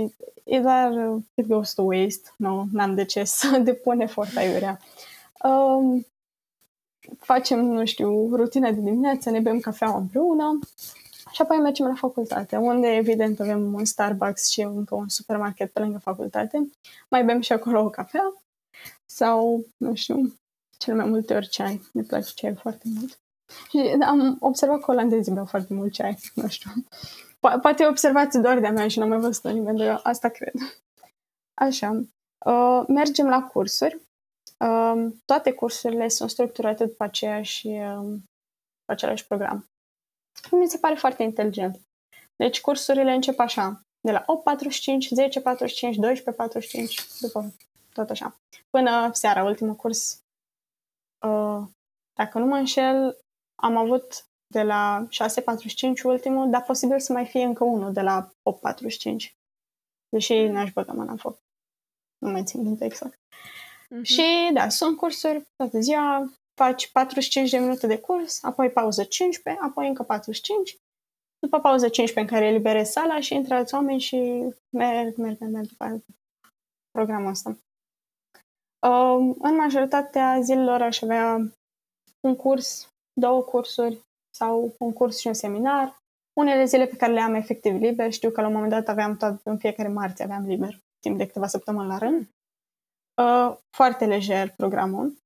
e 0.44 0.60
doar 0.60 0.92
it 1.34 1.46
goes 1.46 1.72
to 1.72 1.82
waste. 1.82 2.32
Nu, 2.36 2.64
n-am 2.72 2.94
de 2.94 3.04
ce 3.04 3.24
să 3.24 3.58
depun 3.64 4.00
efort 4.00 4.36
aiurea. 4.36 4.80
Uh, 5.42 6.04
facem, 7.18 7.64
nu 7.64 7.84
știu, 7.84 8.36
rutina 8.36 8.70
de 8.70 8.80
dimineață, 8.80 9.30
ne 9.30 9.40
bem 9.40 9.60
cafea 9.60 9.94
împreună, 9.96 10.58
și 11.34 11.42
apoi 11.42 11.58
mergem 11.58 11.86
la 11.86 11.94
facultate, 11.94 12.56
unde 12.56 12.86
evident 12.86 13.40
avem 13.40 13.74
un 13.74 13.84
Starbucks 13.84 14.48
și 14.48 14.60
încă 14.60 14.94
un 14.94 15.08
supermarket 15.08 15.72
pe 15.72 15.80
lângă 15.80 15.98
facultate. 15.98 16.70
Mai 17.08 17.24
bem 17.24 17.40
și 17.40 17.52
acolo 17.52 17.80
o 17.80 17.90
cafea 17.90 18.32
sau, 19.04 19.66
nu 19.76 19.94
știu, 19.94 20.32
cel 20.78 20.94
mai 20.96 21.06
multe 21.06 21.34
ori 21.34 21.48
ceai. 21.48 21.80
Ne 21.92 22.02
place 22.02 22.32
ceai 22.34 22.54
foarte 22.54 22.84
mult. 22.94 23.18
Și 23.68 23.96
am 24.00 24.36
observat 24.40 24.80
că 24.80 24.90
olandezii 24.90 25.32
beau 25.32 25.44
foarte 25.44 25.74
mult 25.74 25.92
ceai, 25.92 26.18
nu 26.34 26.48
știu. 26.48 26.70
Po- 27.36 27.60
poate 27.60 27.86
observați 27.86 28.40
doar 28.40 28.58
de-a 28.58 28.72
mea 28.72 28.88
și 28.88 28.98
n-am 28.98 29.08
mai 29.08 29.18
văzut 29.18 29.52
nimeni, 29.52 29.78
dar 29.78 29.86
eu 29.86 30.00
asta 30.02 30.28
cred. 30.28 30.54
Așa. 31.54 32.04
Uh, 32.46 32.84
mergem 32.88 33.28
la 33.28 33.42
cursuri. 33.42 34.00
Uh, 34.58 35.12
toate 35.24 35.52
cursurile 35.52 36.08
sunt 36.08 36.30
structurate 36.30 36.84
după 36.84 37.04
aceeași, 37.04 37.66
uh, 37.66 38.18
același 38.84 39.26
program 39.26 39.68
mi 40.50 40.68
se 40.68 40.78
pare 40.78 40.94
foarte 40.94 41.22
inteligent. 41.22 41.80
Deci 42.36 42.60
cursurile 42.60 43.12
încep 43.12 43.38
așa, 43.38 43.84
de 44.00 44.12
la 44.12 44.24
8.45, 44.24 44.24
10.45, 44.24 45.94
12.45, 46.84 47.18
după 47.20 47.54
tot 47.92 48.10
așa. 48.10 48.40
Până 48.70 49.10
seara, 49.12 49.44
ultimul 49.44 49.74
curs. 49.74 50.22
Uh, 51.26 51.62
dacă 52.12 52.38
nu 52.38 52.46
mă 52.46 52.56
înșel, 52.56 53.18
am 53.54 53.76
avut 53.76 54.26
de 54.46 54.62
la 54.62 55.06
6.45 55.10 56.02
ultimul, 56.04 56.50
dar 56.50 56.62
posibil 56.62 57.00
să 57.00 57.12
mai 57.12 57.26
fie 57.26 57.44
încă 57.44 57.64
unul 57.64 57.92
de 57.92 58.00
la 58.00 58.30
8.45. 59.30 59.34
Deși 60.08 60.34
n-aș 60.34 60.72
băga 60.72 60.92
mâna 60.92 61.10
în 61.10 61.16
foc. 61.16 61.38
Nu 62.18 62.30
mai 62.30 62.44
țin 62.44 62.62
minte 62.62 62.84
exact. 62.84 63.14
Uh-huh. 63.14 64.02
Și 64.02 64.50
da, 64.52 64.68
sunt 64.68 64.96
cursuri 64.96 65.42
toată 65.56 65.80
ziua, 65.80 66.32
faci 66.54 66.90
45 66.90 67.50
de 67.50 67.58
minute 67.58 67.86
de 67.86 67.98
curs, 67.98 68.42
apoi 68.42 68.70
pauză 68.70 69.04
15, 69.04 69.62
apoi 69.62 69.88
încă 69.88 70.02
45, 70.02 70.76
după 71.38 71.60
pauză 71.60 71.88
15 71.88 72.20
în 72.20 72.26
care 72.26 72.54
eliberezi 72.54 72.92
sala 72.92 73.20
și 73.20 73.34
intră 73.34 73.54
alți 73.54 73.74
oameni 73.74 74.00
și 74.00 74.16
merg, 74.76 75.16
merg, 75.16 75.38
merg 75.40 75.66
după 75.66 76.04
programul 76.90 77.30
ăsta. 77.30 77.50
Uh, 78.86 79.34
în 79.38 79.54
majoritatea 79.56 80.40
zilelor 80.40 80.82
aș 80.82 81.02
avea 81.02 81.52
un 82.20 82.36
curs, 82.36 82.88
două 83.20 83.42
cursuri 83.42 84.00
sau 84.36 84.74
un 84.78 84.92
curs 84.92 85.18
și 85.18 85.26
un 85.26 85.34
seminar. 85.34 85.96
Unele 86.40 86.64
zile 86.64 86.86
pe 86.86 86.96
care 86.96 87.12
le 87.12 87.20
am 87.20 87.34
efectiv 87.34 87.74
liber, 87.74 88.12
știu 88.12 88.30
că 88.30 88.40
la 88.40 88.46
un 88.46 88.52
moment 88.52 88.72
dat 88.72 88.88
aveam 88.88 89.16
tot, 89.16 89.40
în 89.44 89.58
fiecare 89.58 89.88
marți 89.88 90.22
aveam 90.22 90.46
liber, 90.46 90.78
timp 91.00 91.18
de 91.18 91.26
câteva 91.26 91.46
săptămâni 91.46 91.88
la 91.88 91.98
rând. 91.98 92.28
Uh, 93.22 93.56
foarte 93.76 94.06
lejer 94.06 94.54
programul. 94.56 95.22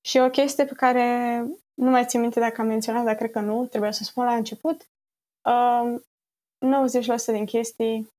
Și 0.00 0.18
o 0.18 0.30
chestie 0.30 0.64
pe 0.64 0.74
care 0.74 1.44
nu 1.74 1.90
mai 1.90 2.06
țin 2.06 2.20
minte 2.20 2.40
dacă 2.40 2.60
am 2.60 2.66
menționat, 2.66 3.04
dar 3.04 3.14
cred 3.14 3.30
că 3.30 3.40
nu, 3.40 3.66
trebuia 3.66 3.90
să 3.90 4.04
spun 4.04 4.24
la 4.24 4.34
început. 4.34 4.88
Uh, 5.42 6.00
90% 6.60 7.24
din 7.26 7.44
chestii 7.44 8.12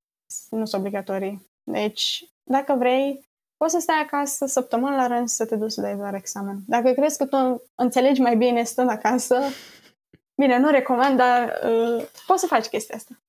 nu 0.50 0.66
sunt 0.66 0.74
obligatorii. 0.74 1.50
Deci, 1.64 2.26
dacă 2.44 2.74
vrei, 2.74 3.30
poți 3.58 3.74
să 3.74 3.80
stai 3.80 4.00
acasă 4.00 4.46
săptămâni 4.46 4.96
la 4.96 5.08
rând 5.08 5.28
să 5.28 5.46
te 5.46 5.56
duci 5.56 5.72
să 5.72 5.82
dai 5.82 5.96
doar 5.96 6.14
examen. 6.14 6.60
Dacă 6.68 6.92
crezi 6.92 7.18
că 7.18 7.26
tu 7.26 7.64
înțelegi 7.76 8.22
mai 8.22 8.36
bine 8.38 8.64
stând 8.64 8.90
acasă, 8.90 9.42
bine, 10.42 10.58
nu 10.58 10.70
recomand, 10.70 11.18
dar 11.18 11.60
uh, 11.64 12.06
poți 12.26 12.42
să 12.42 12.48
faci 12.48 12.66
chestia 12.66 12.96
asta. 12.96 13.22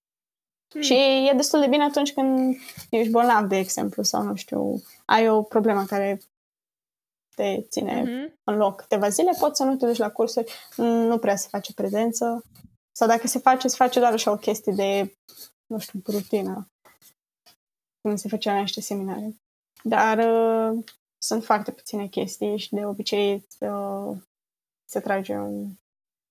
Hmm. 0.69 0.81
Și 0.81 0.95
e 1.31 1.33
destul 1.37 1.61
de 1.61 1.67
bine 1.67 1.85
atunci 1.85 2.13
când 2.13 2.57
ești 2.91 3.11
bolnav, 3.11 3.49
de 3.49 3.57
exemplu, 3.57 4.03
sau 4.03 4.23
nu 4.23 4.35
știu, 4.35 4.83
ai 5.05 5.29
o 5.29 5.43
problemă 5.43 5.85
care 5.85 6.21
te 7.35 7.63
ține 7.69 8.03
mm-hmm. 8.03 8.35
în 8.45 8.57
loc 8.57 8.77
câteva 8.77 9.09
zile, 9.09 9.31
poți 9.39 9.57
să 9.57 9.65
nu 9.65 9.77
te 9.77 9.87
duci 9.87 9.97
la 9.97 10.11
cursuri, 10.11 10.53
nu 10.77 11.19
prea 11.19 11.37
se 11.37 11.49
face 11.51 11.75
prezență, 11.75 12.45
sau 12.93 13.09
dacă 13.09 13.27
se 13.27 13.39
face, 13.39 13.69
se 13.69 13.77
face 13.77 13.99
doar 13.99 14.13
așa 14.13 14.31
o 14.31 14.37
chestie 14.37 14.73
de, 14.73 15.17
nu 15.67 15.79
știu, 15.79 16.03
rutină, 16.07 16.71
cum 18.01 18.17
se 18.17 18.29
făcea 18.29 18.53
la 18.53 18.61
niște 18.61 18.81
seminare. 18.81 19.37
Dar 19.83 20.19
uh, 20.19 20.85
sunt 21.19 21.45
foarte 21.45 21.73
puține 21.73 22.07
chestii 22.07 22.59
și 22.59 22.75
de 22.75 22.85
obicei 22.85 23.47
uh, 23.61 24.17
se 24.85 25.01
trage 25.01 25.35
un 25.35 25.71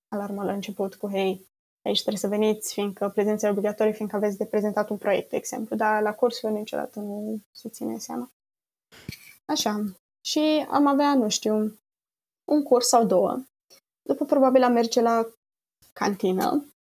alarmă 0.08 0.44
la 0.44 0.54
început 0.54 0.96
cu 0.96 1.10
hei, 1.10 1.50
aici 1.82 2.00
trebuie 2.00 2.22
să 2.22 2.28
veniți, 2.28 2.74
fiindcă 2.74 3.10
prezența 3.10 3.48
e 3.48 3.50
obligatorie, 3.50 3.94
fiindcă 3.94 4.16
aveți 4.16 4.38
de 4.38 4.46
prezentat 4.46 4.90
un 4.90 4.98
proiect, 4.98 5.30
de 5.30 5.36
exemplu, 5.36 5.76
dar 5.76 6.02
la 6.02 6.14
cursul 6.14 6.52
niciodată 6.52 7.00
nu 7.00 7.42
se 7.52 7.70
ține 7.70 7.98
seama. 7.98 8.32
Așa. 9.46 10.01
Și 10.22 10.66
am 10.70 10.88
avea, 10.88 11.16
nu 11.16 11.30
știu, 11.30 11.80
un 12.52 12.64
curs 12.64 12.88
sau 12.88 13.06
două. 13.06 13.40
După 14.02 14.26
probabil 14.26 14.64
am 14.64 14.72
merge 14.72 15.02
la 15.02 15.28
cantină 15.94 16.72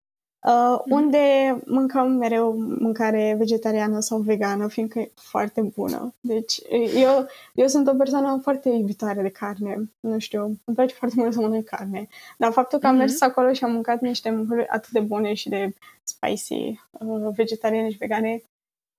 Uh, 0.47 0.81
mm. 0.85 0.97
unde 0.97 1.17
mâncăm 1.65 2.11
mereu 2.11 2.55
mâncare 2.57 3.35
vegetariană 3.37 3.99
sau 3.99 4.19
vegană, 4.19 4.67
fiindcă 4.67 4.99
e 4.99 5.11
foarte 5.15 5.61
bună. 5.61 6.15
Deci 6.19 6.61
eu, 6.95 7.27
eu 7.53 7.67
sunt 7.67 7.87
o 7.87 7.95
persoană 7.95 8.39
foarte 8.41 8.69
iubitoare 8.69 9.21
de 9.21 9.29
carne, 9.29 9.91
nu 9.99 10.19
știu, 10.19 10.43
îmi 10.43 10.75
place 10.75 10.93
foarte 10.93 11.15
mult 11.19 11.33
să 11.33 11.39
mănânc 11.39 11.65
carne, 11.65 12.07
dar 12.37 12.51
faptul 12.51 12.79
că 12.79 12.87
am 12.87 12.95
mm-hmm. 12.95 12.97
mers 12.97 13.21
acolo 13.21 13.53
și 13.53 13.63
am 13.63 13.71
mâncat 13.71 14.01
niște 14.01 14.29
mâncări 14.29 14.67
atât 14.67 14.91
de 14.91 14.99
bune 14.99 15.33
și 15.33 15.49
de 15.49 15.73
spicy, 16.03 16.79
uh, 16.91 17.33
vegetariane 17.35 17.89
și 17.89 17.97
vegane, 17.97 18.43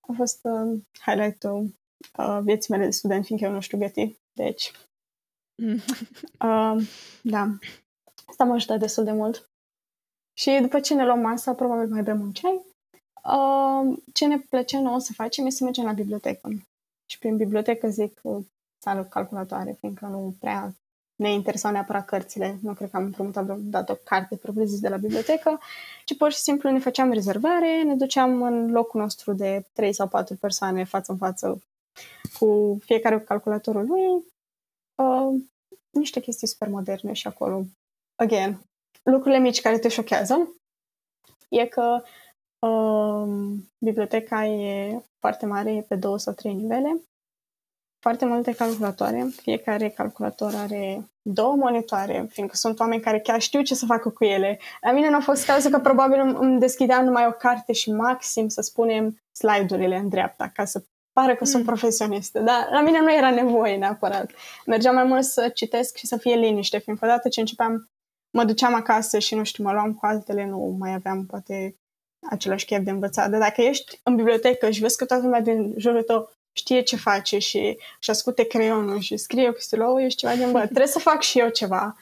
a 0.09 0.13
fost 0.17 0.41
uh, 0.43 0.79
highlight-ul 1.05 1.75
uh, 2.19 2.39
vieții 2.43 2.73
mele 2.73 2.85
de 2.85 2.91
student, 2.91 3.25
fiindcă 3.25 3.47
eu 3.47 3.53
nu 3.53 3.61
știu 3.61 3.79
găti. 3.79 4.17
Deci, 4.33 4.73
mm. 5.55 5.75
uh, 6.49 6.89
da, 7.23 7.49
asta 8.27 8.45
m-a 8.45 8.55
ajutat 8.55 8.79
destul 8.79 9.05
de 9.05 9.13
mult. 9.13 9.51
Și 10.33 10.59
după 10.61 10.81
ce 10.81 10.95
ne 10.95 11.05
luăm 11.05 11.21
masa, 11.21 11.55
probabil 11.55 11.89
mai 11.89 12.03
bem 12.03 12.21
un 12.21 12.33
ceai. 12.33 12.61
Uh, 13.25 13.99
ce 14.13 14.27
ne 14.27 14.39
plăcea 14.39 14.81
nouă 14.81 14.99
să 14.99 15.13
facem 15.13 15.47
este 15.47 15.59
să 15.59 15.65
mergem 15.65 15.85
la 15.85 15.93
bibliotecă. 15.93 16.49
Și 17.07 17.19
prin 17.19 17.37
bibliotecă 17.37 17.89
zic 17.89 18.21
uh, 18.23 18.45
sală 18.79 19.05
calculatoare, 19.05 19.77
fiindcă 19.81 20.07
nu 20.07 20.35
prea 20.41 20.75
ne 21.17 21.33
interesau 21.33 21.71
neapărat 21.71 22.05
cărțile. 22.05 22.59
Nu 22.63 22.73
cred 22.73 22.91
că 22.91 22.97
am 22.97 23.05
împrumutat 23.05 23.45
vreodată 23.45 23.93
o 23.93 23.99
carte 24.05 24.37
propriu-zis 24.37 24.81
de 24.81 24.89
la 24.89 24.97
bibliotecă, 24.97 25.61
ci 26.05 26.17
pur 26.17 26.33
și 26.33 26.39
simplu 26.39 26.71
ne 26.71 26.79
făceam 26.79 27.13
rezervare, 27.13 27.83
ne 27.83 27.95
duceam 27.95 28.43
în 28.43 28.71
locul 28.71 29.01
nostru 29.01 29.33
de 29.33 29.65
3 29.73 29.93
sau 29.93 30.09
4 30.09 30.37
persoane 30.37 30.85
față 30.85 31.13
în 31.13 31.19
față 31.19 31.63
cu 32.39 32.79
fiecare 32.85 33.19
cu 33.19 33.25
calculatorul 33.25 33.87
lui. 33.87 34.25
Uh, 34.95 35.43
niște 35.91 36.21
chestii 36.21 36.47
super 36.47 36.69
moderne 36.69 37.13
și 37.13 37.27
acolo. 37.27 37.65
Again, 38.15 38.61
lucrurile 39.03 39.41
mici 39.41 39.61
care 39.61 39.79
te 39.79 39.89
șochează 39.89 40.57
e 41.49 41.67
că 41.67 42.03
um, 42.67 43.71
biblioteca 43.79 44.47
e 44.47 45.03
foarte 45.19 45.47
mare, 45.47 45.75
e 45.75 45.83
pe 45.83 45.95
două 45.95 46.19
sau 46.19 46.33
trei 46.33 46.55
nivele, 46.55 47.03
foarte 48.03 48.25
multe 48.25 48.55
calculatoare, 48.55 49.27
fiecare 49.37 49.89
calculator 49.89 50.55
are 50.55 51.11
două 51.23 51.55
monitoare, 51.55 52.27
fiindcă 52.31 52.57
sunt 52.57 52.81
oameni 52.81 53.03
care 53.03 53.21
chiar 53.21 53.41
știu 53.41 53.63
ce 53.63 53.75
să 53.75 53.87
facă 53.87 54.11
cu 54.11 54.25
ele. 54.25 54.59
La 54.81 54.93
mine 54.93 55.09
nu 55.09 55.17
a 55.17 55.21
fost 55.21 55.47
cazul 55.47 55.71
că 55.71 55.79
probabil 55.79 56.19
îmi 56.21 56.61
deschideam 56.61 57.05
numai 57.05 57.27
o 57.27 57.33
carte 57.33 57.73
și 57.73 57.91
maxim, 57.91 58.49
să 58.49 58.61
spunem, 58.61 59.23
slide-urile 59.33 59.97
în 59.97 60.09
dreapta, 60.09 60.51
ca 60.55 60.65
să 60.65 60.85
pară 61.13 61.33
că 61.33 61.45
mm. 61.45 61.51
sunt 61.51 61.65
profesionistă, 61.65 62.41
dar 62.41 62.69
la 62.71 62.81
mine 62.81 63.01
nu 63.01 63.15
era 63.15 63.31
nevoie 63.31 63.77
neapărat. 63.77 64.31
Mergeam 64.67 64.95
mai 64.95 65.05
mult 65.05 65.25
să 65.25 65.49
citesc 65.49 65.97
și 65.97 66.07
să 66.07 66.17
fie 66.17 66.35
liniște, 66.35 66.79
fiindcă 66.79 67.05
odată 67.05 67.29
ce 67.29 67.41
începeam 67.41 67.91
mă 68.33 68.45
duceam 68.45 68.75
acasă 68.75 69.19
și, 69.19 69.35
nu 69.35 69.45
știu, 69.45 69.65
mă 69.65 69.73
luam 69.73 69.95
cu 69.95 70.07
altele, 70.07 70.47
nu 70.47 70.77
mai 70.79 70.93
aveam 70.93 71.27
poate 71.27 71.77
același 72.31 72.65
chef 72.65 72.83
de 72.83 72.91
învățat. 72.91 73.31
Dar 73.31 73.41
dacă 73.41 73.61
ești 73.61 74.01
în 74.03 74.17
bibliotecă 74.17 74.71
și 74.71 74.81
vezi 74.81 74.97
că 74.97 75.05
toată 75.05 75.23
lumea 75.23 75.41
din 75.41 75.75
jurul 75.77 76.03
tău 76.03 76.33
știe 76.53 76.81
ce 76.81 76.97
face 76.97 77.39
și 77.39 77.79
își 78.01 78.11
ascute 78.11 78.45
creionul 78.45 79.01
și 79.01 79.17
scrie 79.17 79.51
cu 79.51 79.61
stilou, 79.61 80.01
ești 80.01 80.19
ceva 80.19 80.35
din, 80.35 80.53
bă, 80.53 80.59
trebuie 80.59 80.87
să 80.87 80.99
fac 80.99 81.23
și 81.23 81.39
eu 81.39 81.49
ceva. 81.49 81.97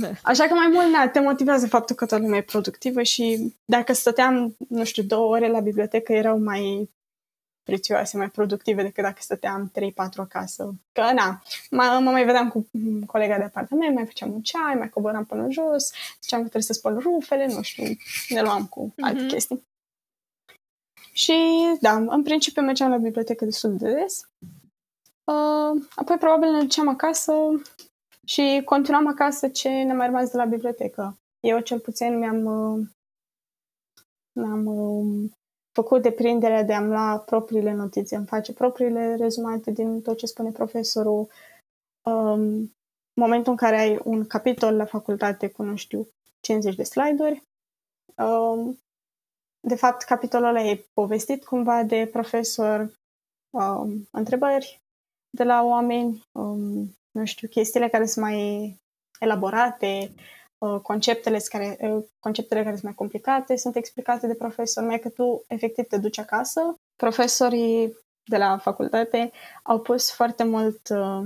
Da. 0.00 0.10
Așa 0.22 0.46
că 0.46 0.54
mai 0.54 0.70
mult, 0.72 0.92
na, 0.92 1.08
te 1.08 1.20
motivează 1.20 1.66
faptul 1.66 1.96
că 1.96 2.06
toată 2.06 2.24
lumea 2.24 2.38
e 2.38 2.42
productivă 2.42 3.02
și 3.02 3.54
dacă 3.64 3.92
stăteam, 3.92 4.56
nu 4.68 4.84
știu, 4.84 5.02
două 5.02 5.34
ore 5.34 5.48
la 5.48 5.60
bibliotecă, 5.60 6.12
erau 6.12 6.38
mai 6.38 6.90
prețioase, 7.62 8.16
mai 8.16 8.30
productive 8.30 8.82
decât 8.82 9.02
dacă 9.02 9.18
stăteam 9.18 9.72
3-4 9.78 9.92
acasă. 10.16 10.74
Că, 10.92 11.12
na, 11.12 11.42
mă, 11.70 11.98
mă 12.02 12.10
mai 12.10 12.24
vedeam 12.24 12.48
cu 12.48 12.66
colega 13.06 13.36
de 13.36 13.44
apartament, 13.44 13.94
mai 13.94 14.06
făceam 14.06 14.32
un 14.32 14.40
ceai, 14.40 14.74
mai 14.74 14.88
coboram 14.88 15.24
până 15.24 15.50
jos, 15.50 15.92
ziceam 16.20 16.42
că 16.42 16.48
trebuie 16.48 16.62
să 16.62 16.72
spăl 16.72 16.98
rufele, 16.98 17.46
nu 17.46 17.62
știu, 17.62 17.84
ne 18.28 18.42
luam 18.42 18.66
cu 18.66 18.90
mm-hmm. 18.90 19.04
alte 19.04 19.26
chestii. 19.26 19.64
Și, 21.12 21.34
da, 21.80 21.96
în 21.96 22.22
principiu 22.22 22.62
mergeam 22.62 22.90
la 22.90 22.96
bibliotecă 22.96 23.44
destul 23.44 23.76
de 23.76 23.92
des. 23.92 24.20
Uh, 25.24 25.82
apoi, 25.94 26.16
probabil, 26.18 26.50
ne 26.50 26.60
duceam 26.60 26.88
acasă 26.88 27.32
și 28.26 28.62
continuam 28.64 29.06
acasă 29.06 29.48
ce 29.48 29.68
ne 29.68 29.92
mai 29.92 30.06
rămas 30.06 30.30
de 30.30 30.36
la 30.36 30.44
bibliotecă. 30.44 31.18
Eu, 31.40 31.60
cel 31.60 31.78
puțin, 31.78 32.18
mi-am 32.18 32.44
uh, 32.44 32.86
mi-am 34.32 34.66
uh, 34.66 35.30
făcut 35.72 36.02
deprinderea 36.02 36.62
de 36.62 36.72
a-mi 36.72 36.88
lua 36.88 37.18
propriile 37.18 37.72
notițe, 37.72 38.16
îmi 38.16 38.26
face 38.26 38.52
propriile 38.52 39.14
rezumate 39.14 39.70
din 39.70 40.02
tot 40.02 40.16
ce 40.16 40.26
spune 40.26 40.50
profesorul. 40.50 41.28
Um, 42.02 42.74
momentul 43.14 43.52
în 43.52 43.58
care 43.58 43.76
ai 43.76 44.00
un 44.04 44.26
capitol 44.26 44.76
la 44.76 44.84
facultate 44.84 45.48
cu, 45.48 45.62
nu 45.62 45.76
știu, 45.76 46.08
50 46.40 46.74
de 46.74 46.82
slide-uri, 46.82 47.42
um, 48.16 48.78
de 49.60 49.74
fapt, 49.74 50.02
capitolul 50.02 50.46
ăla 50.46 50.62
e 50.62 50.86
povestit 50.92 51.44
cumva 51.44 51.82
de 51.82 52.08
profesor, 52.12 52.92
um, 53.50 54.08
întrebări 54.10 54.80
de 55.30 55.44
la 55.44 55.62
oameni, 55.62 56.24
um, 56.32 56.96
nu 57.10 57.24
știu, 57.24 57.48
chestiile 57.48 57.88
care 57.88 58.06
sunt 58.06 58.24
mai 58.24 58.76
elaborate, 59.20 60.14
Uh, 60.14 60.41
conceptele 60.82 61.38
care, 61.38 61.76
uh, 61.80 62.04
conceptele 62.18 62.60
care 62.60 62.72
sunt 62.72 62.84
mai 62.84 62.94
complicate 62.94 63.56
sunt 63.56 63.76
explicate 63.76 64.26
de 64.26 64.34
profesor, 64.34 64.84
mai 64.84 64.98
că 64.98 65.08
tu 65.08 65.44
efectiv 65.48 65.86
te 65.86 65.98
duci 65.98 66.18
acasă. 66.18 66.74
Profesorii 66.96 67.96
de 68.24 68.36
la 68.36 68.58
facultate 68.58 69.32
au 69.62 69.80
pus 69.80 70.12
foarte 70.12 70.44
mult 70.44 70.88
uh, 70.88 71.24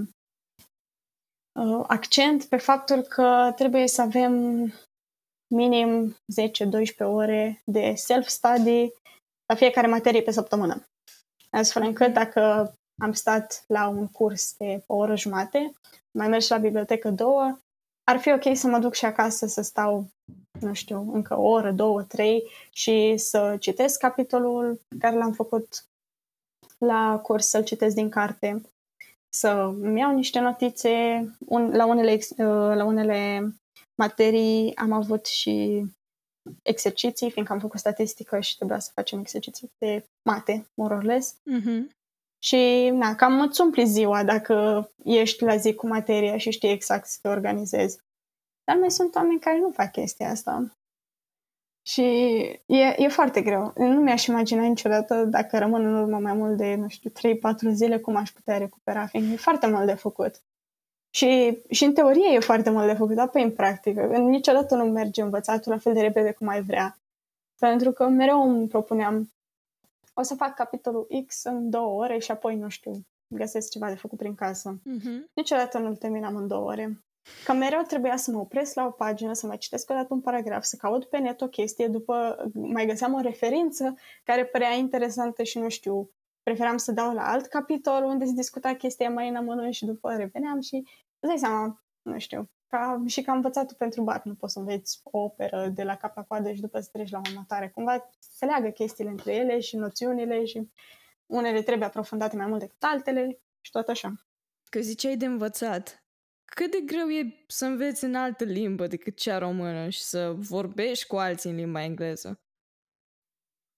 uh 1.61 1.84
accent 1.87 2.45
pe 2.45 2.57
faptul 2.57 3.01
că 3.01 3.53
trebuie 3.57 3.89
să 3.89 4.03
avem 4.03 4.32
minim 5.55 6.12
10-12 6.12 6.16
ore 6.99 7.62
de 7.64 7.95
self-study 7.95 8.91
la 9.47 9.55
fiecare 9.55 9.87
materie 9.87 10.22
pe 10.22 10.30
săptămână. 10.30 10.87
Astfel 11.51 11.82
încât 11.82 12.12
dacă 12.12 12.74
am 13.03 13.12
stat 13.12 13.64
la 13.66 13.89
un 13.89 14.09
curs 14.09 14.57
de 14.57 14.82
o 14.87 14.97
oră 14.97 15.16
jumate, 15.16 15.72
mai 16.18 16.28
mergi 16.28 16.51
la 16.51 16.59
bibliotecă 16.59 17.11
două, 17.11 17.59
ar 18.11 18.18
fi 18.18 18.32
ok 18.32 18.57
să 18.57 18.66
mă 18.66 18.78
duc 18.78 18.94
și 18.94 19.04
acasă 19.04 19.46
să 19.46 19.62
stau, 19.62 20.07
nu 20.61 20.74
știu, 20.74 21.11
încă 21.12 21.38
o 21.38 21.48
oră, 21.48 21.72
două, 21.72 22.02
trei 22.02 22.42
și 22.70 23.16
să 23.16 23.57
citesc 23.61 23.98
capitolul 23.98 24.80
care 24.98 25.16
l-am 25.16 25.32
făcut 25.32 25.84
la 26.78 27.18
curs, 27.22 27.48
să-l 27.48 27.64
citesc 27.64 27.94
din 27.94 28.09
carte, 28.09 28.62
să 29.28 29.48
îmi 29.80 30.00
iau 30.00 30.14
niște 30.14 30.40
notițe. 30.40 30.90
Un, 31.46 31.70
la, 31.70 31.86
unele, 31.86 32.12
uh, 32.12 32.76
la 32.76 32.84
unele 32.84 33.40
materii 33.94 34.76
am 34.76 34.92
avut 34.92 35.26
și 35.26 35.84
exerciții, 36.62 37.30
fiindcă 37.30 37.52
am 37.52 37.61
făcut 37.61 37.78
statistică 37.78 38.40
și 38.40 38.57
trebuia 38.57 38.78
să 38.78 38.90
facem 38.94 39.18
exerciții 39.18 39.70
de 39.78 40.04
mate, 40.22 40.66
more 40.74 40.94
or 40.94 41.02
less. 41.02 41.34
Mm-hmm. 41.34 41.94
Și, 42.47 42.90
na, 42.92 43.14
cam 43.14 43.40
îți 43.40 43.61
umpli 43.61 43.86
ziua 43.86 44.24
dacă 44.24 44.88
ești 45.05 45.44
la 45.44 45.57
zi 45.57 45.74
cu 45.74 45.86
materia 45.86 46.36
și 46.36 46.51
știi 46.51 46.70
exact 46.70 47.07
să 47.07 47.18
te 47.22 47.28
organizezi. 47.28 47.99
Dar 48.64 48.76
mai 48.76 48.90
sunt 48.90 49.14
oameni 49.14 49.40
care 49.40 49.59
nu 49.59 49.70
fac 49.70 49.92
chestia 49.92 50.30
asta. 50.30 50.76
Și 51.82 52.03
e, 52.66 52.94
e 52.97 53.09
foarte 53.09 53.42
greu. 53.42 53.72
Nu 53.76 54.01
mi-aș 54.01 54.26
imagina 54.26 54.66
niciodată 54.66 55.24
dacă 55.24 55.59
rămân 55.59 55.84
în 55.84 55.94
urmă 55.94 56.18
mai 56.18 56.32
mult 56.32 56.57
de, 56.57 56.74
nu 56.74 56.88
știu, 56.88 57.11
3-4 57.11 57.12
zile 57.72 57.99
cum 57.99 58.16
aș 58.16 58.30
putea 58.30 58.59
recupera, 58.59 59.07
fiindcă 59.07 59.32
e 59.32 59.36
foarte 59.36 59.66
mult 59.66 59.86
de 59.86 59.94
făcut. 59.94 60.42
Și, 61.11 61.59
și 61.70 61.84
în 61.84 61.94
teorie 61.94 62.34
e 62.34 62.38
foarte 62.38 62.70
mult 62.70 62.86
de 62.86 62.94
făcut, 62.94 63.18
apoi 63.18 63.42
în 63.42 63.53
practică. 63.53 64.07
Niciodată 64.16 64.74
nu 64.74 64.84
merge 64.84 65.22
învățatul 65.22 65.72
la 65.72 65.78
fel 65.78 65.92
de 65.92 66.01
repede 66.01 66.32
cum 66.32 66.49
ai 66.49 66.62
vrea. 66.62 66.99
Pentru 67.59 67.92
că 67.92 68.09
mereu 68.09 68.42
îmi 68.42 68.68
propuneam 68.68 69.30
o 70.18 70.22
să 70.22 70.34
fac 70.34 70.54
capitolul 70.54 71.06
X 71.26 71.44
în 71.44 71.70
două 71.70 72.02
ore 72.02 72.18
și 72.18 72.30
apoi, 72.30 72.56
nu 72.56 72.68
știu, 72.68 72.92
găsesc 73.34 73.70
ceva 73.70 73.88
de 73.88 73.94
făcut 73.94 74.18
prin 74.18 74.34
casă. 74.34 74.80
Mm-hmm. 74.80 75.32
Niciodată 75.34 75.78
nu-l 75.78 75.96
terminam 75.96 76.36
în 76.36 76.46
două 76.46 76.64
ore. 76.70 77.04
Că 77.44 77.52
mereu 77.52 77.82
trebuia 77.82 78.16
să 78.16 78.30
mă 78.30 78.38
opresc 78.38 78.74
la 78.74 78.86
o 78.86 78.90
pagină, 78.90 79.32
să 79.32 79.46
mai 79.46 79.56
citesc 79.56 79.90
o 79.90 79.94
dată 79.94 80.14
un 80.14 80.20
paragraf, 80.20 80.62
să 80.62 80.76
caut 80.76 81.04
pe 81.04 81.18
net 81.18 81.40
o 81.40 81.48
chestie, 81.48 81.88
după 81.88 82.36
mai 82.54 82.86
găseam 82.86 83.14
o 83.14 83.20
referință 83.20 83.94
care 84.24 84.44
părea 84.44 84.72
interesantă 84.72 85.42
și 85.42 85.58
nu 85.58 85.68
știu, 85.68 86.10
preferam 86.42 86.76
să 86.76 86.92
dau 86.92 87.14
la 87.14 87.30
alt 87.30 87.46
capitol 87.46 88.04
unde 88.04 88.24
se 88.24 88.32
discuta 88.32 88.74
chestia 88.74 89.10
mai 89.10 89.28
în 89.28 89.36
amănunt 89.36 89.74
și 89.74 89.84
după 89.84 90.14
reveneam 90.14 90.60
și 90.60 90.76
îți 91.18 91.28
dai 91.28 91.38
seama, 91.38 91.84
nu 92.02 92.18
știu, 92.18 92.50
ca, 92.66 93.02
și 93.06 93.22
ca 93.22 93.32
învățatul 93.32 93.76
pentru 93.76 94.02
bar, 94.02 94.22
nu 94.24 94.34
poți 94.34 94.52
să 94.52 94.58
înveți 94.58 95.00
o 95.02 95.18
operă 95.18 95.68
de 95.68 95.82
la 95.82 95.96
cap 95.96 96.16
la 96.16 96.22
coadă 96.22 96.52
și 96.52 96.60
după 96.60 96.80
să 96.80 96.88
treci 96.92 97.10
la 97.10 97.20
următoare. 97.28 97.68
Cumva 97.68 98.10
se 98.18 98.44
leagă 98.44 98.68
chestiile 98.68 99.10
între 99.10 99.34
ele 99.34 99.60
și 99.60 99.76
noțiunile 99.76 100.44
și 100.44 100.70
unele 101.26 101.62
trebuie 101.62 101.86
aprofundate 101.86 102.36
mai 102.36 102.46
mult 102.46 102.60
decât 102.60 102.82
altele 102.82 103.40
și 103.60 103.70
tot 103.70 103.88
așa. 103.88 104.14
Că 104.70 104.80
ziceai 104.80 105.16
de 105.16 105.26
învățat. 105.26 106.04
Cât 106.44 106.70
de 106.70 106.80
greu 106.80 107.08
e 107.08 107.44
să 107.46 107.64
înveți 107.64 108.04
în 108.04 108.14
altă 108.14 108.44
limbă 108.44 108.86
decât 108.86 109.16
cea 109.16 109.38
română 109.38 109.88
și 109.88 110.02
să 110.02 110.32
vorbești 110.32 111.06
cu 111.06 111.16
alții 111.16 111.50
în 111.50 111.56
limba 111.56 111.82
engleză? 111.82 112.40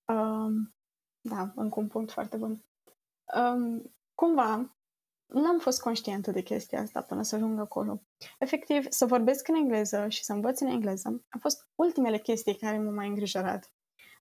Um, 0.05 0.75
da, 1.21 1.53
încă 1.55 1.81
un 1.81 1.89
punct 1.89 2.11
foarte 2.11 2.37
bun. 2.37 2.65
Um, 3.35 3.95
cumva, 4.15 4.78
n-am 5.29 5.59
fost 5.59 5.81
conștientă 5.81 6.31
de 6.31 6.43
chestia 6.43 6.81
asta 6.81 7.03
până 7.03 7.23
să 7.23 7.35
ajung 7.35 7.59
acolo. 7.59 8.03
Efectiv, 8.39 8.87
să 8.89 9.07
vorbesc 9.07 9.49
în 9.49 9.55
engleză 9.55 10.09
și 10.09 10.25
să 10.25 10.33
învăț 10.33 10.61
în 10.61 10.67
engleză 10.67 11.25
a 11.29 11.39
fost 11.41 11.69
ultimele 11.75 12.19
chestii 12.19 12.57
care 12.57 12.79
m-au 12.79 12.93
mai 12.93 13.09
îngrijorat. 13.09 13.73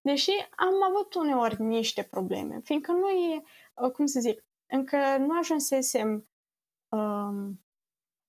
Deși 0.01 0.31
am 0.55 0.83
avut 0.89 1.13
uneori 1.13 1.61
niște 1.61 2.03
probleme, 2.03 2.59
fiindcă 2.63 2.91
nu 2.91 3.09
e, 3.09 3.43
uh, 3.73 3.91
cum 3.91 4.05
să 4.05 4.19
zic, 4.19 4.45
încă 4.65 4.97
nu 5.17 5.37
ajunsesem 5.37 6.29
um, 6.89 7.65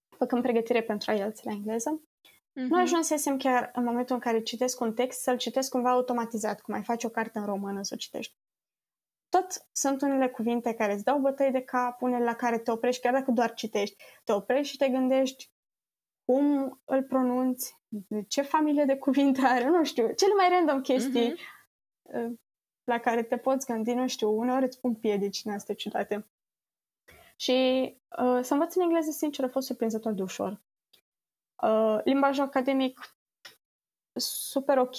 făcând 0.08 0.42
pregătire 0.42 0.82
pentru 0.82 1.12
IELTS 1.12 1.42
la 1.42 1.52
engleză, 1.52 2.02
Mm-hmm. 2.58 2.68
Nu 2.68 2.76
mhm. 2.76 2.84
ajunsesem 2.84 3.36
chiar 3.36 3.70
în 3.74 3.84
momentul 3.84 4.14
în 4.14 4.20
care 4.20 4.42
citesc 4.42 4.80
un 4.80 4.94
text 4.94 5.20
să-l 5.20 5.36
citesc 5.36 5.70
cumva 5.70 5.90
automatizat, 5.90 6.60
cum 6.60 6.74
ai 6.74 6.82
face 6.82 7.06
o 7.06 7.10
carte 7.10 7.38
în 7.38 7.44
română 7.44 7.82
să 7.82 7.90
o 7.94 7.96
citești 7.96 8.36
tot 9.38 9.66
sunt 9.72 10.02
unele 10.02 10.28
cuvinte 10.28 10.74
care 10.74 10.92
îți 10.92 11.04
dau 11.04 11.18
bătăi 11.18 11.50
de 11.50 11.60
cap, 11.60 12.02
unele 12.02 12.24
la 12.24 12.34
care 12.34 12.58
te 12.58 12.70
oprești, 12.70 13.02
chiar 13.02 13.12
dacă 13.12 13.30
doar 13.30 13.54
citești, 13.54 14.04
te 14.24 14.32
oprești 14.32 14.72
și 14.72 14.76
te 14.76 14.88
gândești 14.88 15.50
cum 16.24 16.80
îl 16.84 17.02
pronunți, 17.02 17.76
de 17.88 18.22
ce 18.22 18.42
familie 18.42 18.84
de 18.84 18.96
cuvinte 18.96 19.40
are, 19.44 19.64
nu 19.64 19.84
știu, 19.84 20.12
cele 20.12 20.34
mai 20.34 20.48
random 20.48 20.80
chestii 20.80 21.32
uh-huh. 21.32 22.30
la 22.84 22.98
care 22.98 23.22
te 23.22 23.36
poți 23.36 23.66
gândi, 23.66 23.92
nu 23.92 24.08
știu, 24.08 24.30
uneori 24.30 24.64
îți 24.64 24.80
pun 24.80 24.94
piedici 24.94 25.40
în 25.44 25.52
astea 25.52 25.74
ciudate. 25.74 26.26
Și 27.36 27.52
uh, 28.18 28.40
să 28.42 28.52
învăț 28.52 28.74
în 28.74 28.82
engleză, 28.82 29.10
sincer, 29.10 29.44
a 29.44 29.48
fost 29.48 29.66
surprinzător 29.66 30.12
de 30.12 30.22
ușor. 30.22 30.60
Uh, 31.62 31.98
limbajul 32.04 32.44
academic 32.44 33.16
super 34.20 34.78
ok, 34.78 34.96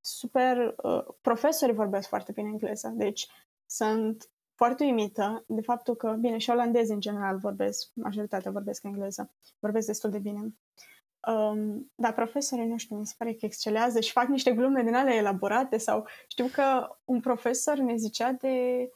super... 0.00 0.74
Uh, 0.82 1.04
profesorii 1.20 1.74
vorbesc 1.74 2.08
foarte 2.08 2.32
bine 2.32 2.48
engleză, 2.48 2.88
deci 2.88 3.28
sunt 3.70 4.30
foarte 4.54 4.84
uimită 4.84 5.44
de 5.46 5.60
faptul 5.60 5.94
că, 5.94 6.10
bine, 6.10 6.38
și 6.38 6.50
olandezi 6.50 6.92
în 6.92 7.00
general 7.00 7.38
vorbesc, 7.38 7.90
majoritatea 7.94 8.50
vorbesc 8.50 8.82
engleză, 8.82 9.34
vorbesc 9.58 9.86
destul 9.86 10.10
de 10.10 10.18
bine. 10.18 10.54
Um, 11.26 11.92
dar 11.94 12.12
profesorii, 12.12 12.66
nu 12.66 12.76
știu, 12.76 12.96
mi 12.96 13.06
se 13.06 13.14
pare 13.18 13.34
că 13.34 13.44
excelează 13.44 14.00
și 14.00 14.12
fac 14.12 14.26
niște 14.26 14.52
glume 14.52 14.82
din 14.82 14.94
ale 14.94 15.14
elaborate 15.14 15.76
sau 15.76 16.06
știu 16.28 16.46
că 16.46 16.96
un 17.04 17.20
profesor 17.20 17.76
ne 17.76 17.96
zicea 17.96 18.32
de... 18.32 18.88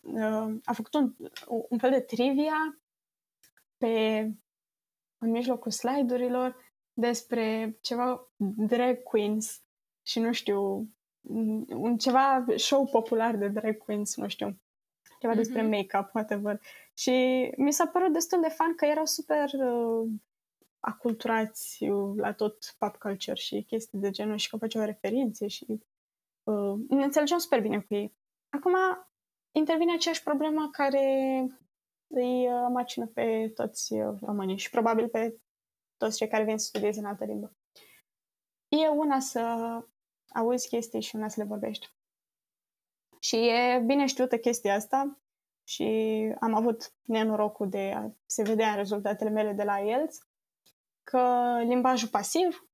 Uh, 0.00 0.54
a 0.64 0.72
făcut 0.72 0.94
un, 0.94 1.14
un 1.46 1.78
fel 1.78 1.90
de 1.90 2.00
trivia 2.00 2.78
pe 3.76 4.18
în 5.18 5.30
mijlocul 5.30 5.70
slide-urilor 5.70 6.56
despre 6.92 7.78
ceva 7.80 8.30
drag 8.56 9.02
queens 9.02 9.62
și 10.02 10.18
nu 10.18 10.32
știu, 10.32 10.88
un 11.68 11.96
ceva 11.96 12.44
show 12.56 12.86
popular 12.86 13.36
de 13.36 13.48
drag 13.48 13.78
queens, 13.78 14.16
nu 14.16 14.28
știu, 14.28 14.58
ceva 15.20 15.32
mm-hmm. 15.32 15.36
despre 15.36 15.62
make-up, 15.62 16.14
whatever. 16.14 16.60
Și 16.94 17.10
mi 17.56 17.72
s-a 17.72 17.86
părut 17.86 18.12
destul 18.12 18.40
de 18.40 18.48
fan 18.48 18.74
că 18.74 18.84
erau 18.84 19.04
super 19.04 19.50
uh, 19.52 20.08
aculturați 20.80 21.86
la 22.16 22.32
tot 22.32 22.74
pop 22.78 22.96
culture 22.96 23.36
și 23.36 23.62
chestii 23.62 23.98
de 23.98 24.10
genul 24.10 24.36
și 24.36 24.48
că 24.48 24.56
făceau 24.56 24.84
referințe 24.84 25.46
și 25.46 25.66
uh, 26.42 26.74
ne 26.88 27.04
înțelegeam 27.04 27.38
super 27.38 27.60
bine 27.60 27.80
cu 27.80 27.94
ei. 27.94 28.14
Acum 28.48 28.74
intervine 29.52 29.92
aceeași 29.92 30.22
problemă 30.22 30.68
care 30.72 31.06
îi 32.06 32.46
uh, 32.46 32.66
macină 32.72 33.06
pe 33.06 33.50
toți 33.54 33.92
uh, 33.92 34.14
românii 34.20 34.58
și 34.58 34.70
probabil 34.70 35.08
pe 35.08 35.38
toți 35.96 36.16
cei 36.16 36.28
care 36.28 36.44
vin 36.44 36.58
să 36.58 36.66
studieze 36.66 36.98
în 36.98 37.06
altă 37.06 37.24
limbă. 37.24 37.56
E 38.68 38.88
una 38.88 39.20
să 39.20 39.40
auzi 40.34 40.68
chestii 40.68 41.00
și 41.00 41.16
una 41.16 41.28
să 41.28 41.40
le 41.40 41.46
vorbești. 41.46 41.92
Și 43.18 43.36
e 43.36 43.82
bine 43.86 44.06
știută 44.06 44.38
chestia 44.38 44.74
asta 44.74 45.18
și 45.64 45.84
am 46.40 46.54
avut 46.54 46.94
nenorocul 47.02 47.68
de 47.68 47.92
a 47.96 48.10
se 48.26 48.42
vedea 48.42 48.70
în 48.70 48.76
rezultatele 48.76 49.30
mele 49.30 49.52
de 49.52 49.62
la 49.62 49.78
IELTS 49.78 50.28
că 51.02 51.54
limbajul 51.66 52.08
pasiv, 52.08 52.68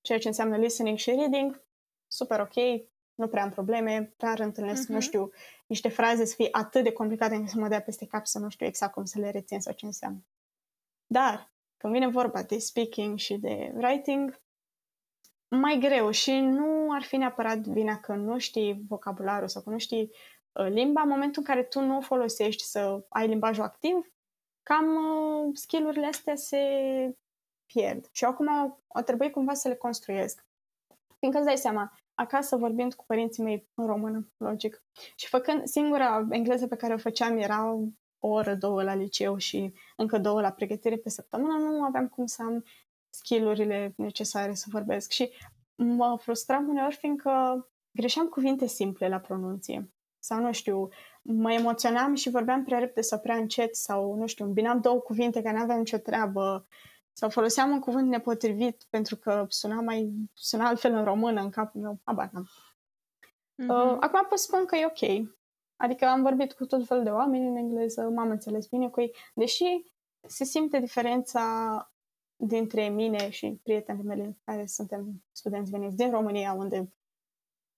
ceea 0.00 0.18
ce 0.18 0.28
înseamnă 0.28 0.56
listening 0.56 0.98
și 0.98 1.10
reading, 1.10 1.64
super 2.06 2.40
ok, 2.40 2.86
nu 3.14 3.28
prea 3.28 3.42
am 3.42 3.50
probleme, 3.50 4.14
rar 4.16 4.38
întâlnesc, 4.38 4.84
uh-huh. 4.84 4.92
nu 4.92 5.00
știu, 5.00 5.30
niște 5.66 5.88
fraze 5.88 6.24
să 6.24 6.34
fie 6.34 6.48
atât 6.50 6.84
de 6.84 6.92
complicate 6.92 7.34
încât 7.34 7.50
să 7.50 7.58
mă 7.58 7.68
dea 7.68 7.82
peste 7.82 8.06
cap 8.06 8.26
să 8.26 8.38
nu 8.38 8.48
știu 8.48 8.66
exact 8.66 8.92
cum 8.92 9.04
să 9.04 9.18
le 9.18 9.30
rețin 9.30 9.60
sau 9.60 9.72
ce 9.72 9.86
înseamnă. 9.86 10.26
Dar, 11.06 11.52
când 11.76 11.92
vine 11.92 12.08
vorba 12.08 12.42
de 12.42 12.58
speaking 12.58 13.18
și 13.18 13.36
de 13.36 13.72
writing, 13.74 14.40
mai 15.48 15.78
greu 15.78 16.10
și 16.10 16.40
nu 16.40 16.92
ar 16.92 17.02
fi 17.02 17.16
neapărat 17.16 17.58
vina 17.58 17.96
că 17.96 18.14
nu 18.14 18.38
știi 18.38 18.84
vocabularul 18.88 19.48
sau 19.48 19.62
că 19.62 19.70
nu 19.70 19.78
știi 19.78 20.10
uh, 20.52 20.66
limba, 20.66 21.00
în 21.00 21.08
momentul 21.08 21.42
în 21.46 21.54
care 21.54 21.62
tu 21.62 21.80
nu 21.80 21.96
o 21.96 22.00
folosești 22.00 22.64
să 22.64 23.04
ai 23.08 23.28
limbajul 23.28 23.64
activ, 23.64 24.12
cam 24.62 24.86
uh, 24.86 25.50
skillurile 25.52 26.06
astea 26.06 26.34
se 26.34 26.58
pierd. 27.66 28.08
Și 28.12 28.24
acum 28.24 28.78
o 28.86 29.00
trebuie 29.00 29.30
cumva 29.30 29.54
să 29.54 29.68
le 29.68 29.74
construiesc. 29.74 30.46
Fiindcă 31.18 31.40
îți 31.40 31.48
dai 31.48 31.58
seama, 31.58 31.98
acasă 32.14 32.56
vorbind 32.56 32.94
cu 32.94 33.04
părinții 33.06 33.42
mei 33.42 33.68
în 33.74 33.86
română, 33.86 34.28
logic. 34.36 34.82
Și 35.16 35.28
făcând 35.28 35.66
singura 35.66 36.26
engleză 36.30 36.66
pe 36.66 36.76
care 36.76 36.94
o 36.94 36.98
făceam 36.98 37.38
era 37.38 37.72
o 37.72 37.86
oră, 38.18 38.54
două 38.54 38.82
la 38.82 38.94
liceu 38.94 39.36
și 39.36 39.72
încă 39.96 40.18
două 40.18 40.40
la 40.40 40.52
pregătire 40.52 40.96
pe 40.96 41.08
săptămână, 41.08 41.52
nu 41.52 41.82
aveam 41.82 42.08
cum 42.08 42.26
să 42.26 42.42
am 42.42 42.64
skillurile 43.10 43.92
necesare 43.96 44.54
să 44.54 44.66
vorbesc 44.70 45.10
și 45.10 45.32
mă 45.74 46.16
frustram 46.20 46.68
uneori 46.68 46.94
fiindcă 46.94 47.66
greșeam 47.90 48.26
cuvinte 48.26 48.66
simple 48.66 49.08
la 49.08 49.18
pronunție. 49.18 49.92
Sau, 50.18 50.40
nu 50.40 50.52
știu, 50.52 50.88
mă 51.22 51.52
emoționam 51.52 52.14
și 52.14 52.30
vorbeam 52.30 52.64
prea 52.64 52.78
repede 52.78 53.00
sau 53.00 53.18
prea 53.18 53.36
încet 53.36 53.76
sau, 53.76 54.14
nu 54.14 54.26
știu, 54.26 54.44
îmbinam 54.44 54.80
două 54.80 55.00
cuvinte 55.00 55.42
care 55.42 55.56
nu 55.56 55.62
aveam 55.62 55.78
nicio 55.78 55.98
treabă 55.98 56.66
sau 57.12 57.28
foloseam 57.30 57.70
un 57.70 57.80
cuvânt 57.80 58.08
nepotrivit 58.08 58.86
pentru 58.90 59.16
că 59.16 59.44
suna 59.48 59.80
mai 59.80 60.12
suna 60.32 60.66
altfel 60.66 60.92
în 60.94 61.04
română 61.04 61.40
în 61.40 61.50
capul 61.50 61.80
meu. 61.80 62.00
Abar 62.04 62.30
n-am. 62.32 62.48
Mm-hmm. 63.62 63.68
Uh, 63.68 63.96
acum 64.00 64.26
pot 64.28 64.38
spun 64.38 64.64
că 64.64 64.76
e 64.76 64.86
ok. 64.86 65.28
Adică 65.76 66.06
am 66.06 66.22
vorbit 66.22 66.52
cu 66.52 66.66
tot 66.66 66.86
felul 66.86 67.04
de 67.04 67.10
oameni 67.10 67.48
în 67.48 67.56
engleză, 67.56 68.02
m-am 68.02 68.30
înțeles 68.30 68.66
bine 68.66 68.88
cu 68.88 69.00
ei, 69.00 69.14
deși 69.34 69.64
se 70.26 70.44
simte 70.44 70.78
diferența 70.78 71.42
dintre 72.40 72.88
mine 72.88 73.30
și 73.30 73.60
prietenii 73.62 74.04
mele 74.04 74.38
care 74.44 74.66
suntem 74.66 75.24
studenți 75.32 75.70
veniți 75.70 75.96
din 75.96 76.10
România, 76.10 76.52
unde 76.52 76.92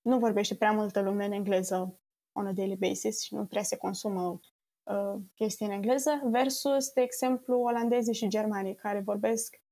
nu 0.01 0.19
vorbește 0.19 0.55
prea 0.55 0.73
multă 0.73 1.01
lume 1.01 1.25
în 1.25 1.33
engleză 1.33 2.01
on 2.33 2.47
a 2.47 2.53
daily 2.53 2.77
basis 2.77 3.23
și 3.23 3.35
nu 3.35 3.47
prea 3.47 3.63
se 3.63 3.77
consumă 3.77 4.41
uh, 4.83 5.21
chestii 5.35 5.67
în 5.67 5.73
engleză, 5.73 6.21
versus, 6.25 6.93
de 6.93 7.01
exemplu, 7.01 7.61
olandezii 7.61 8.15
și 8.15 8.29
germanii 8.29 8.75
care 8.75 9.01
vorbesc 9.01 9.63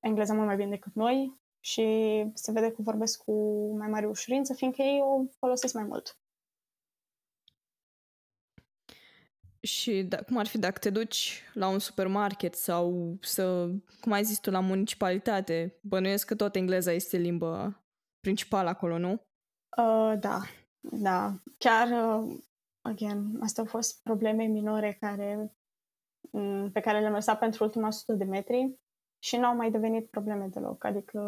engleza 0.00 0.34
mult 0.34 0.46
mai 0.46 0.56
bine 0.56 0.70
decât 0.70 0.94
noi 0.94 1.40
și 1.60 1.84
se 2.34 2.52
vede 2.52 2.70
că 2.70 2.82
vorbesc 2.82 3.24
cu 3.24 3.32
mai 3.76 3.88
mare 3.88 4.06
ușurință, 4.06 4.54
fiindcă 4.54 4.82
ei 4.82 5.00
o 5.00 5.24
folosesc 5.38 5.74
mai 5.74 5.84
mult. 5.84 6.19
Și 9.62 10.02
da, 10.02 10.16
cum 10.16 10.36
ar 10.36 10.46
fi 10.46 10.58
dacă 10.58 10.78
te 10.78 10.90
duci 10.90 11.42
la 11.54 11.68
un 11.68 11.78
supermarket 11.78 12.54
sau 12.54 13.16
să, 13.20 13.70
cum 14.00 14.12
ai 14.12 14.24
zis 14.24 14.38
tu, 14.38 14.50
la 14.50 14.60
municipalitate, 14.60 15.78
bănuiesc 15.80 16.26
că 16.26 16.34
tot 16.34 16.54
engleza 16.54 16.92
este 16.92 17.16
limba 17.16 17.82
principală 18.20 18.68
acolo, 18.68 18.98
nu? 18.98 19.12
Uh, 19.76 20.14
da, 20.18 20.40
da. 20.80 21.34
Chiar, 21.58 21.88
uh, 21.88 22.38
again, 22.80 23.38
astea 23.40 23.62
au 23.62 23.68
fost 23.68 24.02
probleme 24.02 24.44
minore 24.44 24.96
care, 25.00 25.54
um, 26.30 26.70
pe 26.70 26.80
care 26.80 27.00
le-am 27.00 27.12
lăsat 27.12 27.38
pentru 27.38 27.64
ultima 27.64 27.90
sută 27.90 28.12
de 28.12 28.24
metri 28.24 28.78
și 29.18 29.36
nu 29.36 29.46
au 29.46 29.56
mai 29.56 29.70
devenit 29.70 30.10
probleme 30.10 30.46
deloc. 30.46 30.84
Adică 30.84 31.20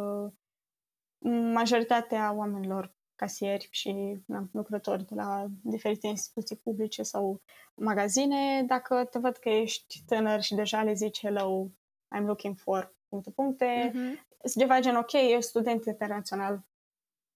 majoritatea 1.53 2.33
oamenilor 2.33 2.95
casieri 3.23 3.69
și 3.71 4.17
na, 4.27 4.49
lucrători 4.53 5.07
de 5.07 5.15
la 5.15 5.47
diferite 5.63 6.07
instituții 6.07 6.57
publice 6.57 7.03
sau 7.03 7.41
magazine, 7.75 8.63
dacă 8.63 9.05
te 9.05 9.19
văd 9.19 9.37
că 9.37 9.49
ești 9.49 10.03
tânăr 10.07 10.41
și 10.41 10.55
deja 10.55 10.83
le 10.83 10.93
zici 10.93 11.21
hello, 11.21 11.71
I'm 12.17 12.25
looking 12.25 12.57
for 12.57 12.95
puncte, 13.09 13.31
puncte, 13.31 13.91
mm-hmm. 13.91 14.51
ceva 14.59 14.81
gen 14.81 14.97
ok, 14.97 15.13
e 15.13 15.41
student 15.41 15.85
internațional, 15.85 16.63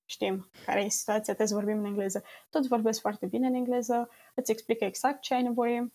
știm 0.05 0.51
care 0.65 0.81
e 0.85 0.89
situația, 0.89 1.35
trebuie 1.35 1.47
să 1.47 1.55
vorbim 1.55 1.79
în 1.79 1.85
engleză. 1.85 2.23
Toți 2.51 2.69
vorbesc 2.69 3.01
foarte 3.01 3.27
bine 3.27 3.47
în 3.47 3.55
engleză, 3.55 4.09
îți 4.35 4.51
explică 4.51 4.85
exact 4.85 5.21
ce 5.21 5.35
ai 5.35 5.43
nevoie. 5.43 5.93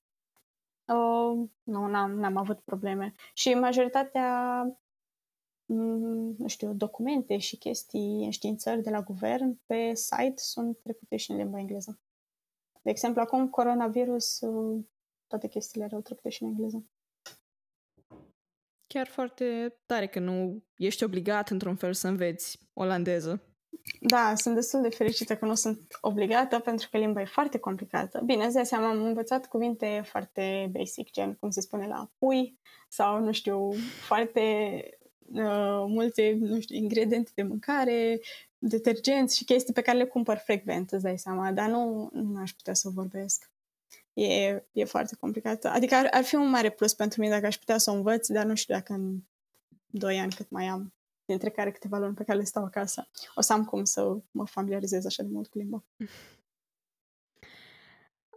Uh, 0.85 1.47
nu, 1.63 1.87
n-am, 1.87 2.11
n-am 2.11 2.37
avut 2.37 2.59
probleme. 2.59 3.13
Și 3.33 3.53
majoritatea 3.53 4.65
Mm, 4.65 4.77
nu 6.37 6.47
știu, 6.47 6.73
documente 6.73 7.37
și 7.37 7.57
chestii, 7.57 8.23
înștiințări 8.25 8.81
de 8.81 8.89
la 8.89 9.01
guvern 9.01 9.59
pe 9.65 9.93
site 9.93 10.33
sunt 10.35 10.79
trecute 10.79 11.15
și 11.15 11.31
în 11.31 11.37
limba 11.37 11.59
engleză. 11.59 11.99
De 12.81 12.89
exemplu, 12.89 13.21
acum 13.21 13.49
coronavirus, 13.49 14.39
uh, 14.39 14.83
toate 15.27 15.47
chestiile 15.47 15.85
erau 15.85 16.01
trecute 16.01 16.29
și 16.29 16.43
în 16.43 16.49
engleză. 16.49 16.85
Chiar 18.87 19.07
foarte 19.07 19.77
tare 19.85 20.07
că 20.07 20.19
nu 20.19 20.63
ești 20.75 21.03
obligat 21.03 21.49
într-un 21.49 21.75
fel 21.75 21.93
să 21.93 22.07
înveți 22.07 22.59
olandeză. 22.73 23.45
Da, 23.99 24.33
sunt 24.35 24.55
destul 24.55 24.81
de 24.81 24.89
fericită 24.89 25.37
că 25.37 25.45
nu 25.45 25.55
sunt 25.55 25.97
obligată 26.01 26.59
pentru 26.59 26.87
că 26.91 26.97
limba 26.97 27.21
e 27.21 27.25
foarte 27.25 27.57
complicată. 27.57 28.21
Bine, 28.25 28.45
îți 28.45 28.53
dai 28.53 28.65
seama, 28.65 28.89
am 28.89 29.03
învățat 29.03 29.47
cuvinte 29.47 30.01
foarte 30.05 30.69
basic, 30.71 31.11
gen 31.11 31.33
cum 31.33 31.49
se 31.49 31.61
spune 31.61 31.87
la 31.87 32.11
pui 32.17 32.59
sau, 32.89 33.19
nu 33.19 33.31
știu, 33.31 33.71
foarte 34.07 34.51
uh, 35.33 35.85
multe, 35.87 36.37
nu 36.39 36.59
știu, 36.59 36.75
ingrediente 36.75 37.31
de 37.35 37.43
mâncare, 37.43 38.19
detergenți 38.57 39.37
și 39.37 39.43
chestii 39.43 39.73
pe 39.73 39.81
care 39.81 39.97
le 39.97 40.05
cumpăr 40.05 40.37
frecvent, 40.37 40.91
îți 40.91 41.03
dai 41.03 41.17
seama, 41.17 41.51
dar 41.51 41.69
nu, 41.69 42.09
nu 42.13 42.39
aș 42.39 42.51
putea 42.51 42.73
să 42.73 42.89
vorbesc. 42.89 43.49
E, 44.13 44.63
e 44.71 44.83
foarte 44.85 45.15
complicat. 45.19 45.65
Adică 45.65 45.95
ar, 45.95 46.07
ar 46.11 46.23
fi 46.23 46.35
un 46.35 46.49
mare 46.49 46.69
plus 46.69 46.93
pentru 46.93 47.21
mine 47.21 47.33
dacă 47.33 47.45
aș 47.45 47.57
putea 47.57 47.77
să 47.77 47.91
o 47.91 47.93
învăț, 47.93 48.27
dar 48.27 48.45
nu 48.45 48.55
știu 48.55 48.73
dacă 48.73 48.93
în 48.93 49.19
doi 49.85 50.19
ani 50.19 50.33
cât 50.33 50.49
mai 50.49 50.65
am, 50.65 50.93
dintre 51.25 51.49
care 51.49 51.71
câteva 51.71 51.97
luni 51.97 52.15
pe 52.15 52.23
care 52.23 52.37
le 52.37 52.43
stau 52.43 52.63
acasă, 52.63 53.07
o 53.35 53.41
să 53.41 53.53
am 53.53 53.65
cum 53.65 53.83
să 53.83 54.17
mă 54.31 54.45
familiarizez 54.45 55.05
așa 55.05 55.23
de 55.23 55.29
mult 55.31 55.47
cu 55.47 55.57
limba. 55.57 55.83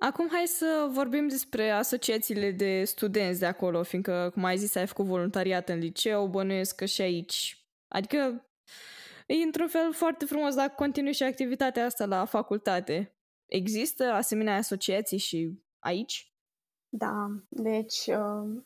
Acum 0.04 0.28
hai 0.28 0.46
să 0.46 0.88
vorbim 0.92 1.28
despre 1.28 1.70
asociațiile 1.70 2.50
de 2.50 2.84
studenți 2.84 3.40
de 3.40 3.46
acolo, 3.46 3.82
fiindcă, 3.82 4.30
cum 4.32 4.44
ai 4.44 4.56
zis, 4.56 4.74
ai 4.74 4.86
făcut 4.86 5.04
voluntariat 5.04 5.68
în 5.68 5.78
liceu, 5.78 6.26
bănuiesc 6.26 6.74
că 6.74 6.84
și 6.84 7.02
aici. 7.02 7.66
Adică 7.88 8.46
e 9.26 9.34
într-un 9.34 9.68
fel 9.68 9.92
foarte 9.92 10.24
frumos 10.24 10.54
dacă 10.54 10.72
continui 10.76 11.12
și 11.12 11.22
activitatea 11.22 11.84
asta 11.84 12.04
la 12.04 12.24
facultate. 12.24 13.16
Există 13.46 14.04
asemenea 14.04 14.56
asociații 14.56 15.18
și 15.18 15.62
aici? 15.78 16.34
Da, 16.88 17.26
deci 17.48 18.06
uh, 18.06 18.62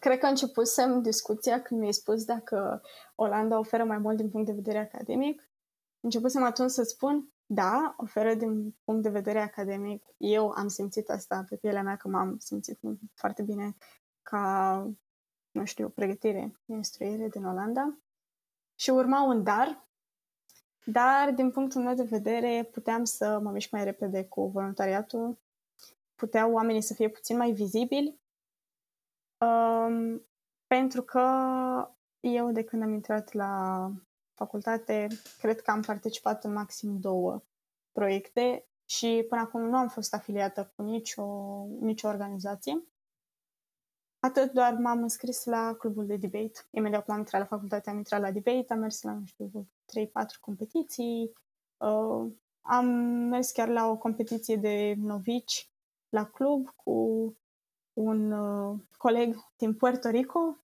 cred 0.00 0.18
că 0.18 0.26
începusem 0.26 1.02
discuția 1.02 1.62
când 1.62 1.80
mi-ai 1.80 1.92
spus 1.92 2.24
dacă 2.24 2.82
Olanda 3.14 3.58
oferă 3.58 3.84
mai 3.84 3.98
mult 3.98 4.16
din 4.16 4.30
punct 4.30 4.46
de 4.46 4.52
vedere 4.52 4.78
academic. 4.78 5.50
Începusem 6.00 6.42
atunci 6.42 6.70
să 6.70 6.82
spun 6.82 7.32
da, 7.50 7.94
oferă 7.96 8.34
din 8.34 8.76
punct 8.84 9.02
de 9.02 9.08
vedere 9.08 9.40
academic. 9.40 10.04
Eu 10.16 10.50
am 10.50 10.68
simțit 10.68 11.08
asta 11.08 11.44
pe 11.48 11.56
pielea 11.56 11.82
mea, 11.82 11.96
că 11.96 12.08
m-am 12.08 12.38
simțit 12.38 12.78
foarte 13.14 13.42
bine 13.42 13.76
ca, 14.22 14.90
nu 15.50 15.64
știu, 15.64 15.88
pregătire, 15.88 16.60
instruire 16.66 17.28
din 17.28 17.44
Olanda. 17.44 17.98
Și 18.74 18.90
urma 18.90 19.22
un 19.22 19.42
dar, 19.42 19.88
dar 20.84 21.30
din 21.30 21.50
punctul 21.50 21.82
meu 21.82 21.94
de 21.94 22.02
vedere 22.02 22.68
puteam 22.72 23.04
să 23.04 23.38
mă 23.42 23.50
mișc 23.50 23.70
mai 23.70 23.84
repede 23.84 24.24
cu 24.24 24.46
voluntariatul, 24.46 25.38
puteau 26.14 26.52
oamenii 26.52 26.82
să 26.82 26.94
fie 26.94 27.08
puțin 27.08 27.36
mai 27.36 27.52
vizibili, 27.52 28.20
um, 29.38 30.26
pentru 30.66 31.02
că 31.02 31.22
eu 32.20 32.52
de 32.52 32.64
când 32.64 32.82
am 32.82 32.92
intrat 32.92 33.32
la 33.32 33.92
facultate, 34.38 35.06
cred 35.38 35.60
că 35.60 35.70
am 35.70 35.82
participat 35.82 36.44
în 36.44 36.52
maxim 36.52 37.00
două 37.00 37.42
proiecte 37.92 38.66
și 38.84 39.24
până 39.28 39.40
acum 39.40 39.60
nu 39.60 39.76
am 39.76 39.88
fost 39.88 40.14
afiliată 40.14 40.72
cu 40.76 40.82
nicio, 40.82 41.24
nicio 41.80 42.08
organizație. 42.08 42.84
Atât 44.20 44.52
doar 44.52 44.72
m-am 44.72 45.02
înscris 45.02 45.44
la 45.44 45.74
clubul 45.74 46.06
de 46.06 46.16
debate. 46.16 46.60
Imediat 46.70 47.04
când 47.04 47.16
am 47.16 47.22
intrat 47.22 47.40
la 47.40 47.46
facultate, 47.46 47.90
am 47.90 47.96
intrat 47.96 48.20
la 48.20 48.30
debate, 48.30 48.72
am 48.72 48.78
mers 48.78 49.02
la, 49.02 49.12
nu 49.12 49.24
știu, 49.24 49.50
3-4 49.54 50.40
competiții. 50.40 51.32
Uh, 51.76 52.32
am 52.60 52.86
mers 53.28 53.50
chiar 53.50 53.68
la 53.68 53.86
o 53.86 53.96
competiție 53.96 54.56
de 54.56 54.94
novici 54.96 55.70
la 56.08 56.24
club 56.24 56.68
cu 56.76 56.92
un 57.92 58.32
uh, 58.32 58.78
coleg 58.96 59.36
din 59.56 59.74
Puerto 59.74 60.08
Rico. 60.08 60.56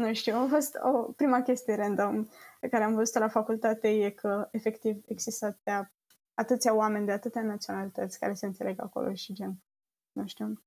Nu 0.00 0.14
știu, 0.14 0.36
a 0.36 0.46
fost 0.48 0.78
o 0.82 1.12
prima 1.12 1.42
chestie 1.42 1.74
random 1.74 2.28
pe 2.60 2.68
care 2.68 2.84
am 2.84 2.94
văzut 2.94 3.18
la 3.18 3.28
facultate 3.28 3.88
e 3.88 4.10
că 4.10 4.48
efectiv 4.50 5.02
există 5.06 5.46
atâtea, 5.46 5.92
atâția 6.34 6.74
oameni 6.74 7.06
de 7.06 7.12
atâtea 7.12 7.42
naționalități 7.42 8.18
care 8.18 8.34
se 8.34 8.46
înțeleg 8.46 8.80
acolo 8.80 9.14
și 9.14 9.32
gen, 9.32 9.62
nu 10.12 10.26
știu, 10.26 10.62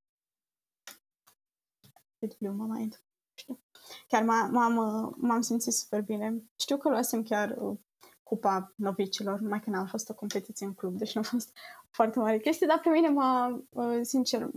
it 2.20 2.38
blew 2.38 2.54
my 2.54 2.78
mind. 2.78 3.04
Știu. 3.34 3.60
Chiar 4.08 4.24
m-am, 4.24 4.74
m-am 5.18 5.42
simțit 5.42 5.74
super 5.74 6.02
bine. 6.02 6.44
Știu 6.60 6.78
că 6.78 6.90
luasem 6.90 7.24
chiar 7.24 7.58
uh, 7.58 7.78
cupa 8.24 8.74
novicilor, 8.76 9.40
mai 9.40 9.60
că 9.60 9.70
n-a 9.70 9.86
fost 9.86 10.10
o 10.10 10.14
competiție 10.14 10.66
în 10.66 10.74
club, 10.74 10.98
deci 10.98 11.16
nu 11.16 11.22
a 11.22 11.24
fost 11.24 11.58
foarte 11.94 12.20
mare 12.20 12.40
chestie, 12.40 12.68
dar 12.68 12.80
pe 12.80 12.90
mine 12.90 13.08
m-a, 13.08 13.64
uh, 13.70 14.00
sincer, 14.02 14.50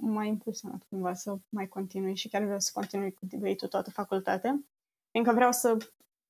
m-a 0.00 0.24
impulsionat 0.24 0.82
cumva 0.88 1.14
să 1.14 1.36
mai 1.48 1.68
continui 1.68 2.14
și 2.16 2.28
chiar 2.28 2.42
vreau 2.42 2.58
să 2.58 2.70
continui 2.74 3.12
cu 3.12 3.26
debate 3.26 3.66
toată 3.66 3.90
facultatea, 3.90 4.64
fiindcă 5.10 5.32
vreau 5.32 5.52
să 5.52 5.76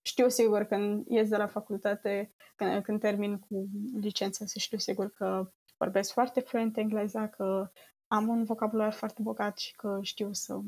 știu 0.02 0.28
sigur 0.28 0.62
când 0.62 1.06
ies 1.08 1.28
de 1.28 1.36
la 1.36 1.46
facultate, 1.46 2.34
când, 2.56 2.82
când 2.82 3.00
termin 3.00 3.38
cu 3.38 3.68
licența, 4.00 4.46
să 4.46 4.58
știu 4.58 4.78
sigur 4.78 5.10
că 5.10 5.52
vorbesc 5.76 6.12
foarte 6.12 6.40
fluent 6.40 6.76
engleza, 6.76 7.28
că 7.28 7.70
am 8.06 8.28
un 8.28 8.44
vocabular 8.44 8.92
foarte 8.92 9.22
bogat 9.22 9.58
și 9.58 9.74
că 9.76 9.98
știu 10.02 10.32
să 10.32 10.58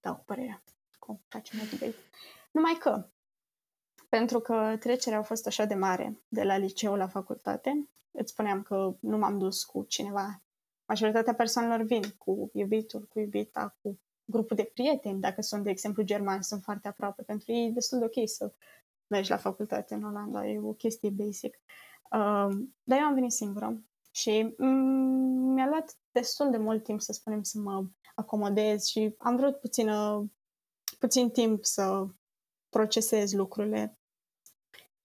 dau 0.00 0.22
părerea 0.26 0.62
cum 0.98 1.22
facem 1.28 1.60
o 1.60 1.62
debate. 1.70 1.98
Numai 2.50 2.76
că, 2.80 3.08
pentru 4.16 4.40
că 4.40 4.76
trecerea 4.80 5.18
a 5.18 5.22
fost 5.22 5.46
așa 5.46 5.64
de 5.64 5.74
mare 5.74 6.22
de 6.28 6.42
la 6.42 6.56
liceu 6.56 6.94
la 6.94 7.06
facultate, 7.06 7.88
îți 8.10 8.30
spuneam 8.30 8.62
că 8.62 8.96
nu 9.00 9.18
m-am 9.18 9.38
dus 9.38 9.64
cu 9.64 9.84
cineva. 9.88 10.42
Majoritatea 10.86 11.34
persoanelor 11.34 11.82
vin 11.82 12.02
cu 12.18 12.50
iubitul, 12.52 13.06
cu 13.08 13.18
iubita, 13.18 13.76
cu 13.82 13.98
grupul 14.24 14.56
de 14.56 14.70
prieteni, 14.74 15.20
dacă 15.20 15.42
sunt, 15.42 15.64
de 15.64 15.70
exemplu, 15.70 16.02
germani, 16.02 16.44
sunt 16.44 16.62
foarte 16.62 16.88
aproape. 16.88 17.22
Pentru 17.22 17.52
ei 17.52 17.66
e 17.66 17.70
destul 17.70 17.98
de 17.98 18.04
ok 18.04 18.28
să 18.28 18.52
mergi 19.06 19.30
la 19.30 19.36
facultate 19.36 19.94
în 19.94 20.04
Olanda, 20.04 20.46
e 20.46 20.60
o 20.60 20.72
chestie 20.72 21.10
basic. 21.10 21.60
Uh, 22.10 22.56
dar 22.82 22.98
eu 22.98 23.04
am 23.04 23.14
venit 23.14 23.32
singură 23.32 23.82
și 24.10 24.54
mm, 24.58 25.52
mi-a 25.52 25.66
luat 25.68 25.96
destul 26.10 26.50
de 26.50 26.56
mult 26.56 26.82
timp, 26.84 27.00
să 27.00 27.12
spunem, 27.12 27.42
să 27.42 27.58
mă 27.58 27.84
acomodez 28.14 28.84
și 28.84 29.14
am 29.18 29.36
vrut 29.36 29.56
puțină, 29.56 30.26
puțin 30.98 31.30
timp 31.30 31.64
să 31.64 32.06
procesez 32.68 33.32
lucrurile. 33.32 33.96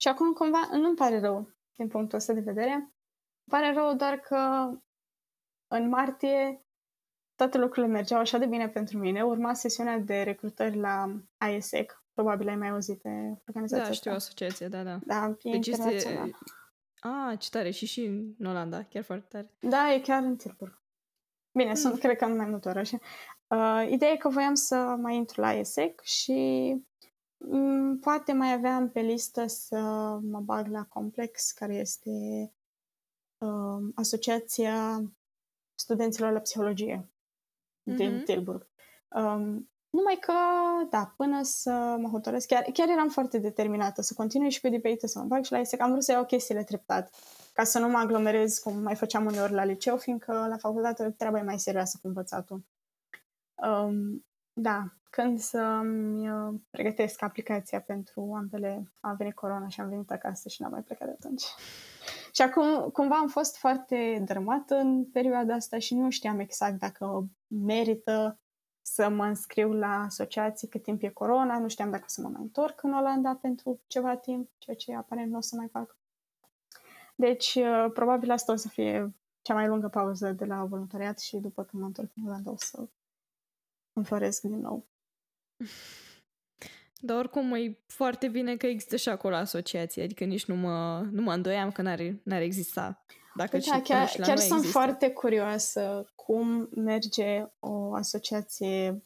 Și 0.00 0.08
acum 0.08 0.32
cumva 0.32 0.68
nu-mi 0.72 0.96
pare 0.96 1.20
rău 1.20 1.50
din 1.74 1.88
punctul 1.88 2.18
ăsta 2.18 2.32
de 2.32 2.40
vedere. 2.40 2.72
Îmi 2.72 2.90
pare 3.50 3.72
rău 3.72 3.94
doar 3.94 4.18
că 4.18 4.70
în 5.66 5.88
martie 5.88 6.62
toate 7.34 7.58
lucrurile 7.58 7.92
mergeau 7.92 8.20
așa 8.20 8.38
de 8.38 8.46
bine 8.46 8.68
pentru 8.68 8.98
mine. 8.98 9.22
Urma 9.24 9.54
sesiunea 9.54 9.98
de 9.98 10.22
recrutări 10.22 10.76
la 10.76 11.06
ISEC, 11.56 12.04
probabil 12.12 12.48
ai 12.48 12.56
mai 12.56 12.68
auzit 12.68 13.00
de 13.02 13.10
organizația 13.46 13.86
Da, 13.86 13.92
știu 13.92 14.10
o 14.10 14.14
asta. 14.14 14.26
asociație, 14.26 14.68
da, 14.68 14.82
da. 14.82 14.98
Da, 15.06 15.24
e 15.42 15.50
Deci 15.50 15.66
internațional. 15.66 16.26
este... 16.26 16.38
A, 17.00 17.34
ce 17.38 17.48
tare, 17.50 17.70
și 17.70 17.86
și 17.86 18.04
în 18.38 18.46
Olanda, 18.46 18.82
chiar 18.82 19.02
foarte 19.02 19.26
tare. 19.28 19.54
Da, 19.60 19.92
e 19.92 20.00
chiar 20.00 20.22
în 20.22 20.36
Tilburg. 20.36 20.82
Bine, 21.52 21.74
sunt, 21.74 21.92
Mm. 21.92 21.98
cred 21.98 22.16
că 22.16 22.24
în 22.24 22.36
mai 22.36 22.46
multe 22.46 22.68
orașe. 22.68 22.98
Uh, 23.46 23.86
ideea 23.90 24.10
e 24.12 24.16
că 24.16 24.28
voiam 24.28 24.54
să 24.54 24.76
mai 24.76 25.16
intru 25.16 25.40
la 25.40 25.52
ESEC 25.52 26.00
și 26.00 26.32
m, 26.74 26.86
poate 28.00 28.32
mai 28.32 28.52
aveam 28.52 28.90
pe 28.90 29.00
listă 29.00 29.46
să 29.46 29.78
mă 30.22 30.40
bag 30.40 30.66
la 30.66 30.84
Complex, 30.84 31.52
care 31.52 31.74
este 31.74 32.10
uh, 33.38 33.88
Asociația 33.94 35.02
Studenților 35.74 36.32
la 36.32 36.38
Psihologie 36.38 37.08
din 37.82 38.14
Mhm. 38.14 38.24
Tilburg. 38.24 38.66
Um, 39.08 39.70
numai 39.90 40.16
că, 40.20 40.32
da, 40.90 41.14
până 41.16 41.42
să 41.42 41.96
mă 41.98 42.08
hotărăsc, 42.08 42.46
chiar, 42.46 42.62
chiar 42.72 42.88
eram 42.88 43.08
foarte 43.08 43.38
determinată 43.38 44.02
să 44.02 44.14
continui 44.14 44.50
și 44.50 44.60
pe 44.60 44.68
debate 44.68 45.06
să 45.06 45.18
mă 45.18 45.24
bag 45.24 45.44
și 45.44 45.52
la 45.52 45.58
ESEC. 45.58 45.80
Am 45.80 45.90
vrut 45.90 46.02
să 46.02 46.12
iau 46.12 46.24
chestiile 46.24 46.64
treptat, 46.64 47.14
ca 47.52 47.64
să 47.64 47.78
nu 47.78 47.88
mă 47.88 47.98
aglomerez 47.98 48.58
cum 48.58 48.82
mai 48.82 48.94
făceam 48.94 49.26
uneori 49.26 49.52
la 49.52 49.64
liceu, 49.64 49.96
fiindcă 49.96 50.32
la 50.32 50.56
facultate 50.56 51.10
treaba 51.10 51.38
e 51.38 51.42
mai 51.42 51.58
serioasă 51.58 51.98
cu 52.02 52.06
învățatul. 52.06 52.64
Um, 53.54 54.26
da, 54.52 54.97
când 55.10 55.38
să-mi 55.38 56.30
uh, 56.30 56.54
pregătesc 56.70 57.22
aplicația 57.22 57.80
pentru 57.80 58.32
ambele, 58.36 58.92
a 59.00 59.12
venit 59.12 59.34
corona 59.34 59.68
și 59.68 59.80
am 59.80 59.88
venit 59.88 60.10
acasă 60.10 60.48
și 60.48 60.62
n-am 60.62 60.70
mai 60.70 60.82
plecat 60.82 61.08
de 61.08 61.14
atunci. 61.18 61.44
Și 62.32 62.42
acum, 62.42 62.90
cumva 62.90 63.16
am 63.16 63.28
fost 63.28 63.56
foarte 63.56 64.22
dărmată 64.26 64.74
în 64.74 65.04
perioada 65.04 65.54
asta 65.54 65.78
și 65.78 65.94
nu 65.94 66.10
știam 66.10 66.38
exact 66.38 66.78
dacă 66.78 67.28
merită 67.46 68.38
să 68.82 69.08
mă 69.08 69.24
înscriu 69.24 69.72
la 69.72 70.02
asociații 70.02 70.68
cât 70.68 70.82
timp 70.82 71.02
e 71.02 71.08
corona, 71.08 71.58
nu 71.58 71.68
știam 71.68 71.90
dacă 71.90 72.04
să 72.06 72.20
mă 72.20 72.28
mai 72.28 72.42
întorc 72.42 72.82
în 72.82 72.92
Olanda 72.92 73.38
pentru 73.40 73.80
ceva 73.86 74.16
timp, 74.16 74.50
ceea 74.58 74.76
ce 74.76 74.94
aparent 74.94 75.30
nu 75.30 75.36
o 75.36 75.40
să 75.40 75.56
mai 75.56 75.68
fac. 75.68 75.96
Deci, 77.14 77.54
uh, 77.54 77.90
probabil 77.92 78.30
asta 78.30 78.52
o 78.52 78.56
să 78.56 78.68
fie 78.68 79.14
cea 79.42 79.54
mai 79.54 79.66
lungă 79.66 79.88
pauză 79.88 80.32
de 80.32 80.44
la 80.44 80.64
voluntariat 80.64 81.18
și 81.18 81.36
după 81.36 81.64
când 81.64 81.82
mă 81.82 81.88
întorc 81.88 82.10
în 82.16 82.26
Olanda 82.26 82.50
o 82.50 82.56
să 82.56 82.88
înfloresc 83.92 84.40
din 84.40 84.60
nou. 84.60 84.86
Dar 87.00 87.16
oricum 87.18 87.52
e 87.54 87.78
foarte 87.86 88.28
bine 88.28 88.56
că 88.56 88.66
există 88.66 88.96
și 88.96 89.08
acolo 89.08 89.34
asociații, 89.34 90.02
adică 90.02 90.24
nici 90.24 90.44
nu 90.44 90.54
mă, 90.54 91.06
nu 91.10 91.22
mă 91.22 91.32
îndoiam 91.32 91.70
că 91.72 91.82
n-ar, 91.82 92.00
n-ar 92.22 92.40
exista. 92.40 93.04
Dacă 93.34 93.56
Da, 93.56 93.62
și 93.62 93.68
până 93.70 93.82
chiar, 93.82 94.08
și 94.08 94.18
la 94.18 94.26
chiar 94.26 94.36
noi 94.36 94.44
sunt 94.44 94.58
există. 94.58 94.78
foarte 94.78 95.10
curioasă 95.10 96.12
cum 96.14 96.68
merge 96.74 97.44
o 97.58 97.94
asociație 97.94 99.02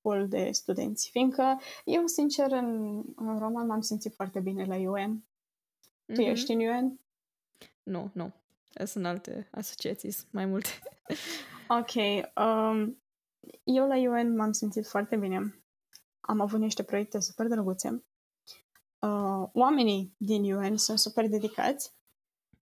full 0.00 0.28
de 0.28 0.50
studenți, 0.52 1.10
fiindcă 1.10 1.60
eu, 1.84 2.06
sincer, 2.06 2.50
în, 2.50 3.02
în 3.16 3.38
Roma 3.38 3.62
m-am 3.64 3.80
simțit 3.80 4.14
foarte 4.14 4.40
bine 4.40 4.64
la 4.64 4.76
UN. 4.76 5.24
Tu 6.06 6.20
Mhm. 6.20 6.30
ești 6.30 6.52
în 6.52 6.60
UN? 6.60 7.00
Nu, 7.82 8.10
nu. 8.14 8.32
Sunt 8.84 9.06
alte 9.06 9.48
asociații, 9.50 10.10
sunt 10.10 10.32
mai 10.32 10.46
multe. 10.46 10.68
Ok. 11.68 11.92
Um, 12.44 13.01
eu 13.64 13.86
la 13.86 13.96
UN 13.96 14.36
m-am 14.36 14.52
simțit 14.52 14.86
foarte 14.86 15.16
bine. 15.16 15.62
Am 16.20 16.40
avut 16.40 16.58
niște 16.60 16.82
proiecte 16.82 17.20
super 17.20 17.46
drăguțe. 17.46 18.04
Uh, 18.98 19.48
oamenii 19.52 20.14
din 20.16 20.54
UN 20.54 20.76
sunt 20.76 20.98
super 20.98 21.28
dedicați, 21.28 21.92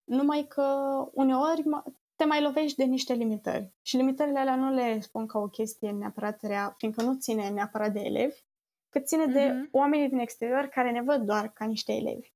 numai 0.03 0.45
că 0.47 0.61
uneori 1.13 1.61
mă- 1.67 1.83
te 2.15 2.25
mai 2.25 2.41
lovești 2.41 2.77
de 2.77 2.83
niște 2.83 3.13
limitări. 3.13 3.73
Și 3.81 3.95
limitările 3.95 4.39
alea 4.39 4.55
nu 4.55 4.73
le 4.73 4.99
spun 4.99 5.25
ca 5.27 5.39
o 5.39 5.47
chestie 5.47 5.91
neapărat 5.91 6.41
rea, 6.41 6.73
fiindcă 6.77 7.01
nu 7.01 7.13
ține 7.17 7.49
neapărat 7.49 7.91
de 7.93 7.99
elevi, 7.99 8.43
cât 8.89 9.07
ține 9.07 9.25
de 9.25 9.51
Mhm. 9.53 9.67
oamenii 9.71 10.09
din 10.09 10.19
exterior 10.19 10.65
care 10.65 10.91
ne 10.91 11.01
văd 11.01 11.21
doar 11.21 11.49
ca 11.51 11.65
niște 11.65 11.93
elevi. 11.93 12.33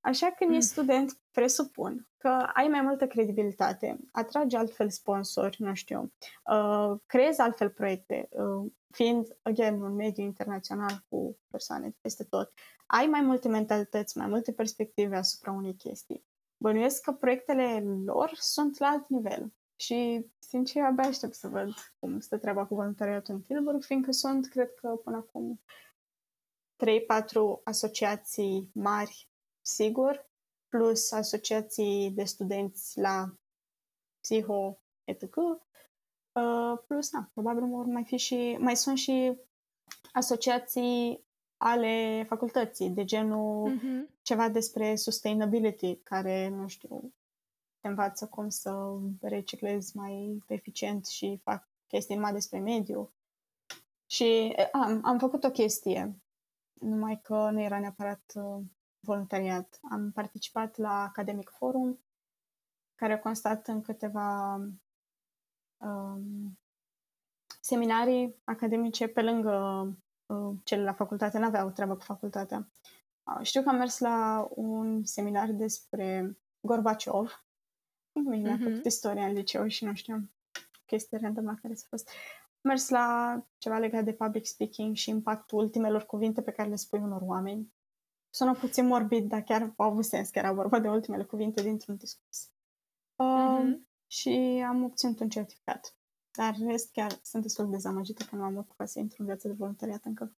Așa 0.00 0.30
că, 0.30 0.44
Mm. 0.44 0.52
mm. 0.52 0.60
student, 0.60 1.18
presupun 1.30 2.08
că 2.26 2.50
ai 2.54 2.68
mai 2.68 2.80
multă 2.80 3.06
credibilitate, 3.06 3.98
atragi 4.12 4.56
altfel 4.56 4.90
sponsori, 4.90 5.62
nu 5.62 5.74
știu, 5.74 6.12
uh, 6.50 6.98
creezi 7.06 7.40
altfel 7.40 7.70
proiecte, 7.70 8.28
uh, 8.30 8.72
fiind, 8.90 9.36
again, 9.42 9.80
un 9.80 9.94
mediu 9.94 10.24
internațional 10.24 11.04
cu 11.08 11.38
persoane 11.50 11.88
de 11.88 11.94
peste 12.00 12.24
tot, 12.24 12.52
ai 12.86 13.06
mai 13.06 13.20
multe 13.20 13.48
mentalități, 13.48 14.18
mai 14.18 14.26
multe 14.26 14.52
perspective 14.52 15.16
asupra 15.16 15.52
unei 15.52 15.74
chestii. 15.74 16.24
Bănuiesc 16.56 17.02
că 17.02 17.12
proiectele 17.12 17.84
lor 18.04 18.30
sunt 18.34 18.78
la 18.78 18.86
alt 18.86 19.08
nivel. 19.08 19.52
Și, 19.76 20.26
sincer, 20.38 20.82
abia 20.82 21.04
aștept 21.04 21.34
să 21.34 21.48
văd 21.48 21.70
cum 21.98 22.20
stă 22.20 22.38
treaba 22.38 22.66
cu 22.66 22.74
voluntariatul 22.74 23.34
în 23.34 23.40
Tilburg, 23.40 23.82
fiindcă 23.82 24.10
sunt, 24.10 24.48
cred 24.48 24.74
că, 24.74 24.88
până 24.88 25.16
acum 25.16 25.60
3-4 26.76 27.60
asociații 27.64 28.70
mari, 28.74 29.28
sigur, 29.60 30.26
plus 30.68 31.12
asociații 31.12 32.10
de 32.10 32.24
studenți 32.24 32.98
la 32.98 33.34
psiho, 34.20 34.78
etc. 35.04 35.36
Uh, 35.36 36.78
plus, 36.86 37.12
na, 37.12 37.30
probabil 37.32 37.66
vor 37.66 37.84
mai 37.84 38.04
fi 38.04 38.16
și, 38.16 38.56
mai 38.60 38.76
sunt 38.76 38.98
și 38.98 39.38
asociații 40.12 41.24
ale 41.56 42.24
facultății, 42.28 42.90
de 42.90 43.04
genul 43.04 43.70
Mhm. 43.70 44.10
ceva 44.22 44.48
despre 44.48 44.96
sustainability, 44.96 45.96
care, 45.96 46.48
nu 46.48 46.68
știu, 46.68 47.12
te 47.80 47.88
învață 47.88 48.26
cum 48.26 48.48
să 48.48 48.98
reciclezi 49.20 49.96
mai 49.96 50.42
eficient 50.46 51.06
și 51.06 51.40
fac 51.42 51.68
chestii 51.86 52.14
numai 52.14 52.32
despre 52.32 52.58
mediu. 52.58 53.12
Și 54.06 54.24
e, 54.56 54.68
am, 54.72 55.00
am 55.04 55.18
făcut 55.18 55.44
o 55.44 55.50
chestie, 55.50 56.20
numai 56.72 57.20
că 57.20 57.50
nu 57.50 57.60
era 57.60 57.78
neapărat 57.78 58.32
uh, 58.34 58.62
voluntariat. 59.06 59.78
Am 59.90 60.10
participat 60.12 60.76
la 60.76 61.02
Academic 61.02 61.48
Forum, 61.50 61.98
care 62.94 63.12
a 63.12 63.18
constat 63.18 63.66
în 63.68 63.80
câteva 63.82 64.54
um, 65.76 66.58
seminarii 67.60 68.36
academice 68.44 69.06
pe 69.08 69.22
lângă 69.22 69.52
uh, 70.26 70.54
cele 70.64 70.82
la 70.82 70.92
facultate. 70.92 71.38
N-aveau 71.38 71.70
treabă 71.70 71.94
cu 71.96 72.02
facultatea. 72.02 72.68
Uh, 73.24 73.38
știu 73.42 73.62
că 73.62 73.68
am 73.68 73.76
mers 73.76 73.98
la 73.98 74.48
un 74.54 75.04
seminar 75.04 75.50
despre 75.50 76.38
Gorbaciov. 76.60 77.44
Mie 78.12 78.40
mi-a 78.40 78.54
Mhm. 78.54 78.62
făcut 78.62 78.84
istoria 78.84 79.26
în 79.26 79.32
liceu 79.32 79.66
și 79.66 79.84
nu 79.84 79.94
știam 79.94 80.30
chestii 80.86 81.18
random 81.18 81.44
la 81.44 81.54
care 81.62 81.74
s-a 81.74 81.86
fost. 81.88 82.08
Am 82.08 82.72
mers 82.72 82.88
la 82.88 83.40
ceva 83.58 83.78
legat 83.78 84.04
de 84.04 84.12
public 84.12 84.46
speaking 84.46 84.94
și 84.96 85.10
impactul 85.10 85.58
ultimelor 85.58 86.06
cuvinte 86.06 86.42
pe 86.42 86.50
care 86.50 86.68
le 86.68 86.76
spui 86.76 86.98
unor 86.98 87.20
oameni. 87.24 87.74
Sună 88.36 88.54
puțin 88.54 88.86
morbid, 88.86 89.28
dar 89.28 89.42
chiar 89.42 89.72
au 89.76 89.90
avut 89.90 90.04
sens 90.04 90.30
că 90.30 90.38
era 90.38 90.52
vorba 90.52 90.80
de 90.80 90.88
ultimele 90.88 91.24
cuvinte 91.24 91.62
dintr-un 91.62 91.96
discurs. 91.96 92.50
Uh, 93.14 93.60
Mhm. 93.62 93.88
Și 94.06 94.64
am 94.68 94.82
obținut 94.84 95.20
un 95.20 95.28
certificat. 95.28 95.96
Dar 96.30 96.54
în 96.58 96.68
rest 96.68 96.92
chiar 96.92 97.18
sunt 97.22 97.42
destul 97.42 97.64
de 97.64 97.70
dezamăgită 97.70 98.24
că 98.24 98.36
nu 98.36 98.42
am 98.42 98.58
apucat 98.58 98.88
să 98.88 98.98
intru 98.98 99.16
în 99.18 99.26
viața 99.26 99.48
de 99.48 99.54
voluntariat 99.54 100.04
încă. 100.04 100.36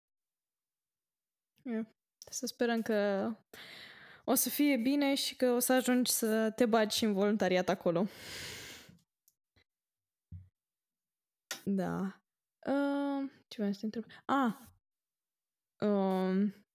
Să 2.30 2.46
sperăm 2.46 2.82
că 2.82 3.30
o 4.24 4.34
să 4.34 4.48
fie 4.48 4.76
bine 4.76 5.14
și 5.14 5.36
că 5.36 5.50
o 5.50 5.58
să 5.58 5.72
ajungi 5.72 6.10
să 6.10 6.50
te 6.50 6.66
bagi 6.66 6.96
și 6.96 7.04
în 7.04 7.12
voluntariat 7.12 7.68
acolo. 7.68 8.06
Da. 11.64 12.20
Uh, 12.66 13.30
ce 13.48 13.56
vreau 13.56 13.72
să 13.72 13.78
te 13.78 13.84
întreb? 13.84 14.04
Ah. 14.24 14.54
Uh, 15.88 16.66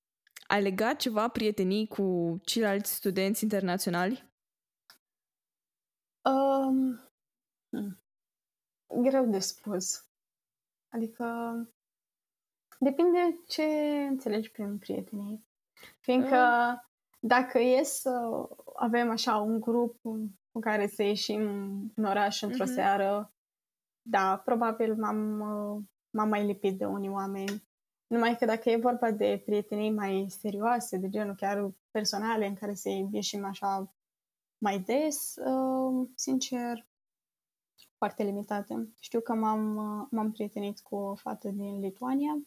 ai 0.54 0.62
legat 0.62 1.00
ceva 1.00 1.28
prietenii 1.28 1.88
cu 1.88 2.38
ceilalți 2.44 2.94
studenți 2.94 3.44
internaționali? 3.44 4.32
Um, 6.26 7.00
hmm. 7.70 8.02
Greu 9.02 9.26
de 9.30 9.40
spus. 9.40 10.08
Adică 10.90 11.26
depinde 12.80 13.40
ce 13.48 13.64
înțelegi 14.10 14.52
prin 14.52 14.78
prietenii. 14.78 15.46
Fiindcă 16.00 16.38
dacă 17.20 17.60
e 17.60 17.84
să 17.84 18.48
avem 18.76 19.10
așa 19.10 19.38
un 19.38 19.60
grup 19.60 20.02
cu 20.52 20.60
care 20.60 20.88
să 20.88 21.04
ieșim 21.04 21.42
în 21.96 22.04
oraș 22.04 22.42
într-o 22.42 22.64
Mhm. 22.64 22.74
seară, 22.74 23.34
da, 24.02 24.38
probabil 24.38 24.96
m-am, 24.96 25.40
uh, 25.40 25.84
m-am 26.10 26.30
mai 26.30 26.46
lipit 26.46 26.78
de 26.78 26.86
unii 26.86 27.10
oameni. 27.10 27.72
Numai 28.14 28.38
că 28.38 28.46
dacă 28.46 28.70
e 28.70 28.76
vorba 28.78 29.12
de 29.12 29.42
prietenii 29.46 29.92
mai 29.92 30.26
serioase, 30.30 30.98
de 30.98 31.10
genul 31.10 31.36
chiar 31.36 31.74
personale, 31.92 32.48
în 32.48 32.56
care 32.56 32.74
să 32.74 32.90
ieșim 33.12 33.46
așa 33.46 33.94
mai 34.58 34.80
des, 34.80 35.36
uh, 35.36 36.08
sincer, 36.16 36.88
foarte 37.98 38.24
limitate. 38.24 38.94
Știu 39.00 39.22
că 39.22 39.34
m-am, 39.34 39.76
uh, 39.76 40.08
m-am 40.12 40.32
prietenit 40.32 40.80
cu 40.80 40.96
o 40.96 41.16
fată 41.16 41.50
din 41.50 41.80
Lituania, 41.80 42.42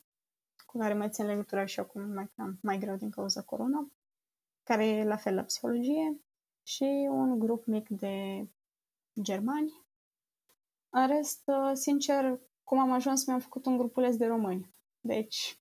cu 0.66 0.78
care 0.78 0.94
mai 0.94 1.10
țin 1.10 1.26
legătura 1.26 1.64
și 1.64 1.80
acum 1.80 2.02
mai, 2.02 2.30
cam 2.36 2.58
mai 2.62 2.78
greu 2.78 2.96
din 2.96 3.10
cauza 3.10 3.42
corona, 3.42 3.90
care 4.62 4.86
e 4.86 5.04
la 5.04 5.16
fel 5.16 5.34
la 5.34 5.42
psihologie 5.42 6.20
și 6.62 7.08
un 7.10 7.38
grup 7.38 7.64
mic 7.64 7.88
de 7.88 8.46
germani. 9.20 9.84
În 10.88 11.06
rest, 11.06 11.42
uh, 11.46 11.70
sincer, 11.72 12.40
cum 12.64 12.78
am 12.78 12.92
ajuns, 12.92 13.26
mi-am 13.26 13.40
făcut 13.40 13.66
un 13.66 13.76
grupuleț 13.76 14.16
de 14.16 14.26
români. 14.26 14.74
Deci, 15.06 15.60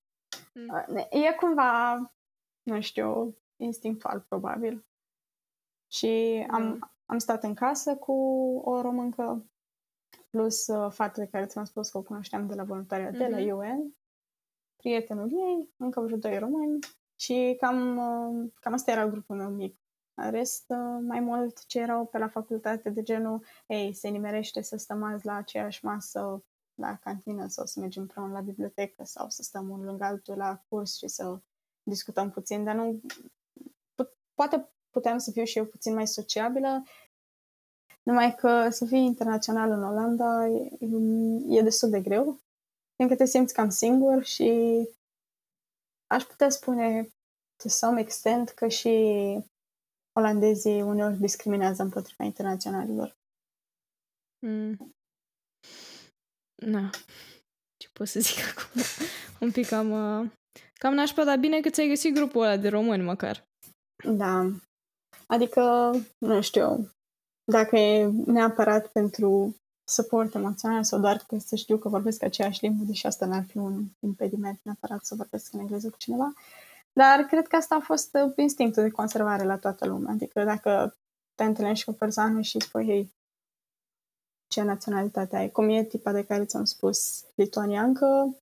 Mm. 0.56 0.98
E 1.10 1.36
cumva, 1.40 1.96
nu 2.64 2.82
știu, 2.82 3.38
instinctual 3.56 4.26
probabil. 4.28 4.86
Și 5.92 6.46
am, 6.50 6.64
mm. 6.64 6.92
am 7.06 7.18
stat 7.18 7.44
în 7.44 7.54
casă 7.54 7.96
cu 7.96 8.14
o 8.66 8.82
româncă, 8.82 9.50
plus 10.30 10.68
uh, 10.68 10.92
faptul 10.92 11.26
care 11.26 11.46
ți-am 11.46 11.64
spus 11.64 11.90
că 11.90 11.98
o 11.98 12.02
cunoșteam 12.02 12.48
de 12.48 12.56
la 12.56 12.64
voluntariat 12.64 13.14
mm-hmm. 13.14 13.18
de 13.18 13.28
la 13.28 13.56
UN, 13.56 13.78
mhm. 13.78 13.98
prietenul 14.76 15.32
ei, 15.32 15.74
încă 15.78 16.02
vreo 16.02 16.18
doi 16.18 16.38
români 16.38 16.80
și 17.16 17.56
cam, 17.60 17.98
uh, 17.98 18.52
cam 18.60 18.74
asta 18.74 18.92
era 18.92 19.08
grupul 19.08 19.36
meu 19.36 19.50
mic. 19.50 19.80
În 20.14 20.32
rest, 20.32 20.66
uh, 20.68 21.00
mai 21.02 21.20
mult 21.20 21.66
ce 21.66 21.80
erau 21.80 22.06
pe 22.06 22.18
la 22.18 22.28
facultate 22.28 22.90
de 22.90 23.02
genul, 23.02 23.46
ei, 23.68 23.94
se 23.94 24.08
nimerește 24.08 24.62
să 24.62 24.78
stăm 24.78 25.04
azi 25.04 25.26
la 25.26 25.34
aceeași 25.34 25.86
masă 25.86 26.44
la 26.76 26.98
cantină 26.98 27.48
sau 27.48 27.66
să 27.66 27.80
mergem 27.80 28.02
împreună 28.02 28.34
la 28.34 28.42
bibliotecă 28.42 29.04
sau 29.04 29.30
să 29.30 29.42
stăm 29.44 29.70
unul 29.70 29.86
lângă 29.86 30.04
altul 30.04 30.38
la 30.38 30.64
curs 30.68 30.98
și 30.98 31.08
să 31.08 31.40
discutăm 31.84 32.32
puțin, 32.32 32.64
dar 32.64 32.76
nu... 32.76 33.02
Poate 34.34 34.70
puteam 34.90 35.18
să 35.18 35.32
fiu 35.32 35.44
și 35.44 35.58
eu 35.58 35.66
puțin 35.66 35.94
mai 35.94 36.08
sociabilă, 36.08 36.84
numai 38.04 38.36
că 38.36 38.70
să 38.70 38.86
fii 38.86 39.06
internațional 39.06 39.72
în 39.72 39.84
Olanda 39.84 40.48
e, 40.48 40.70
e 41.50 41.62
destul 41.62 41.90
de 41.90 42.02
greu, 42.02 42.40
fiindcă 42.96 43.18
te 43.18 43.26
simți 43.26 43.54
cam 43.54 43.70
singur 43.70 44.24
și 44.24 44.50
aș 46.08 46.24
putea 46.24 46.50
spune 46.50 47.10
to 47.56 47.70
some 47.70 48.00
extent 48.00 48.50
că 48.50 48.68
și 48.68 48.90
olandezii 50.12 50.82
uneori 50.82 51.18
discriminează 51.18 51.82
împotriva 51.82 52.24
internaționalilor. 52.24 53.18
Mm. 54.40 54.96
Na, 56.56 56.90
ce 57.78 57.90
pot 57.94 58.08
să 58.08 58.20
zic 58.20 58.38
acum? 58.50 58.82
Un 59.40 59.52
pic 59.52 59.68
cam, 59.68 59.92
uh, 59.92 60.30
cam 60.74 60.94
nașpa, 60.94 61.24
dar 61.24 61.38
bine 61.38 61.60
că 61.60 61.70
ți-ai 61.70 61.88
găsit 61.88 62.14
grupul 62.14 62.44
ăla 62.44 62.58
de 62.58 62.70
români 62.70 63.04
măcar. 63.04 63.44
Da. 64.04 64.52
Adică, 65.28 65.92
nu 66.18 66.42
știu, 66.42 66.92
dacă 67.52 67.76
e 67.76 68.12
neapărat 68.26 68.88
pentru 68.88 69.56
suport 69.84 70.34
emoțional 70.34 70.84
sau 70.84 71.00
doar 71.00 71.24
că 71.28 71.38
să 71.38 71.56
știu 71.56 71.78
că 71.78 71.90
vorbesc 71.90 72.24
aceeași 72.24 72.66
limbă, 72.66 72.84
deși 72.84 73.06
asta 73.06 73.26
n-ar 73.26 73.44
fi 73.48 73.58
un 73.58 73.84
impediment 74.00 74.60
neapărat 74.64 75.06
să 75.06 75.16
vorbesc 75.16 75.54
în 75.54 75.60
engleză 75.60 75.90
cu 75.90 75.98
cineva. 75.98 76.34
Dar 76.94 77.20
cred 77.20 77.48
că 77.48 77.56
asta 77.56 77.76
a 77.76 77.80
fost 77.80 78.10
uh, 78.14 78.34
instinctul 78.36 78.84
de 78.84 78.90
conservare 78.90 79.44
la 79.44 79.58
toată 79.58 79.86
lumea. 79.88 80.14
Adică 80.14 80.44
dacă 80.44 80.98
te 81.36 81.44
întâlnești 81.44 81.86
cu 81.86 81.92
o 81.92 81.94
persoană 81.94 82.42
și 82.42 82.60
spui, 82.60 82.86
hei, 82.86 83.14
ce 84.48 84.62
naționalitate 84.62 85.36
ai. 85.36 85.52
Cum 85.52 85.70
e 85.70 85.84
tipa 85.84 86.12
de 86.12 86.26
care 86.26 86.46
ți-am 86.46 86.64
spus, 86.64 87.26
lituaniancă, 87.36 88.38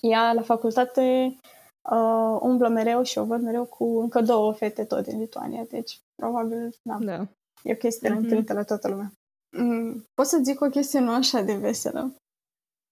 ea 0.00 0.32
la 0.32 0.42
facultate 0.42 1.36
uh, 1.90 2.38
umblă 2.40 2.68
mereu 2.68 3.02
și 3.02 3.18
o 3.18 3.24
văd 3.24 3.42
mereu 3.42 3.64
cu 3.64 4.00
încă 4.00 4.20
două 4.20 4.52
fete 4.52 4.84
tot 4.84 5.04
din 5.04 5.18
Lituania, 5.18 5.64
deci 5.64 6.00
probabil, 6.14 6.74
da, 6.82 6.98
da. 7.00 7.26
e 7.62 7.72
o 7.72 7.76
chestie 7.76 8.10
mm-hmm. 8.10 8.16
întâlnită 8.16 8.52
la 8.52 8.62
toată 8.62 8.88
lumea. 8.88 9.12
Mm, 9.56 10.06
pot 10.14 10.26
să 10.26 10.40
zic 10.42 10.60
o 10.60 10.68
chestie 10.68 10.98
nu 10.98 11.12
așa 11.12 11.40
de 11.40 11.54
veselă. 11.54 12.14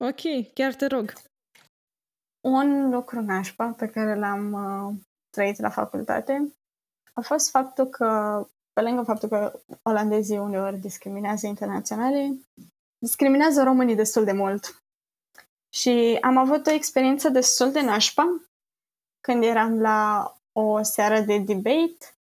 Ok, 0.05 0.53
chiar 0.55 0.75
te 0.75 0.87
rog. 0.87 1.13
Un 2.41 2.91
lucru 2.91 3.21
nașpa 3.21 3.75
pe 3.77 3.89
care 3.89 4.19
l-am 4.19 4.53
uh, 4.53 4.95
trăit 5.31 5.61
la 5.61 5.71
facultate 5.71 6.53
a 7.13 7.21
fost 7.21 7.51
faptul 7.51 7.87
că 7.87 8.07
pe 8.79 8.85
lângă 8.85 9.03
faptul 9.03 9.29
că 9.29 9.61
olandezii 9.83 10.39
uneori 10.39 10.79
discriminează 10.79 11.47
internaționale, 11.47 12.39
discriminează 12.99 13.63
românii 13.63 13.95
destul 13.95 14.25
de 14.25 14.33
mult. 14.33 14.83
Și 15.69 16.19
am 16.21 16.37
avut 16.37 16.67
o 16.67 16.71
experiență 16.71 17.29
destul 17.29 17.73
de 17.73 17.81
nașpa 17.81 18.41
când 19.21 19.43
eram 19.43 19.81
la 19.81 20.33
o 20.53 20.83
seară 20.83 21.21
de 21.21 21.39
debate. 21.39 22.17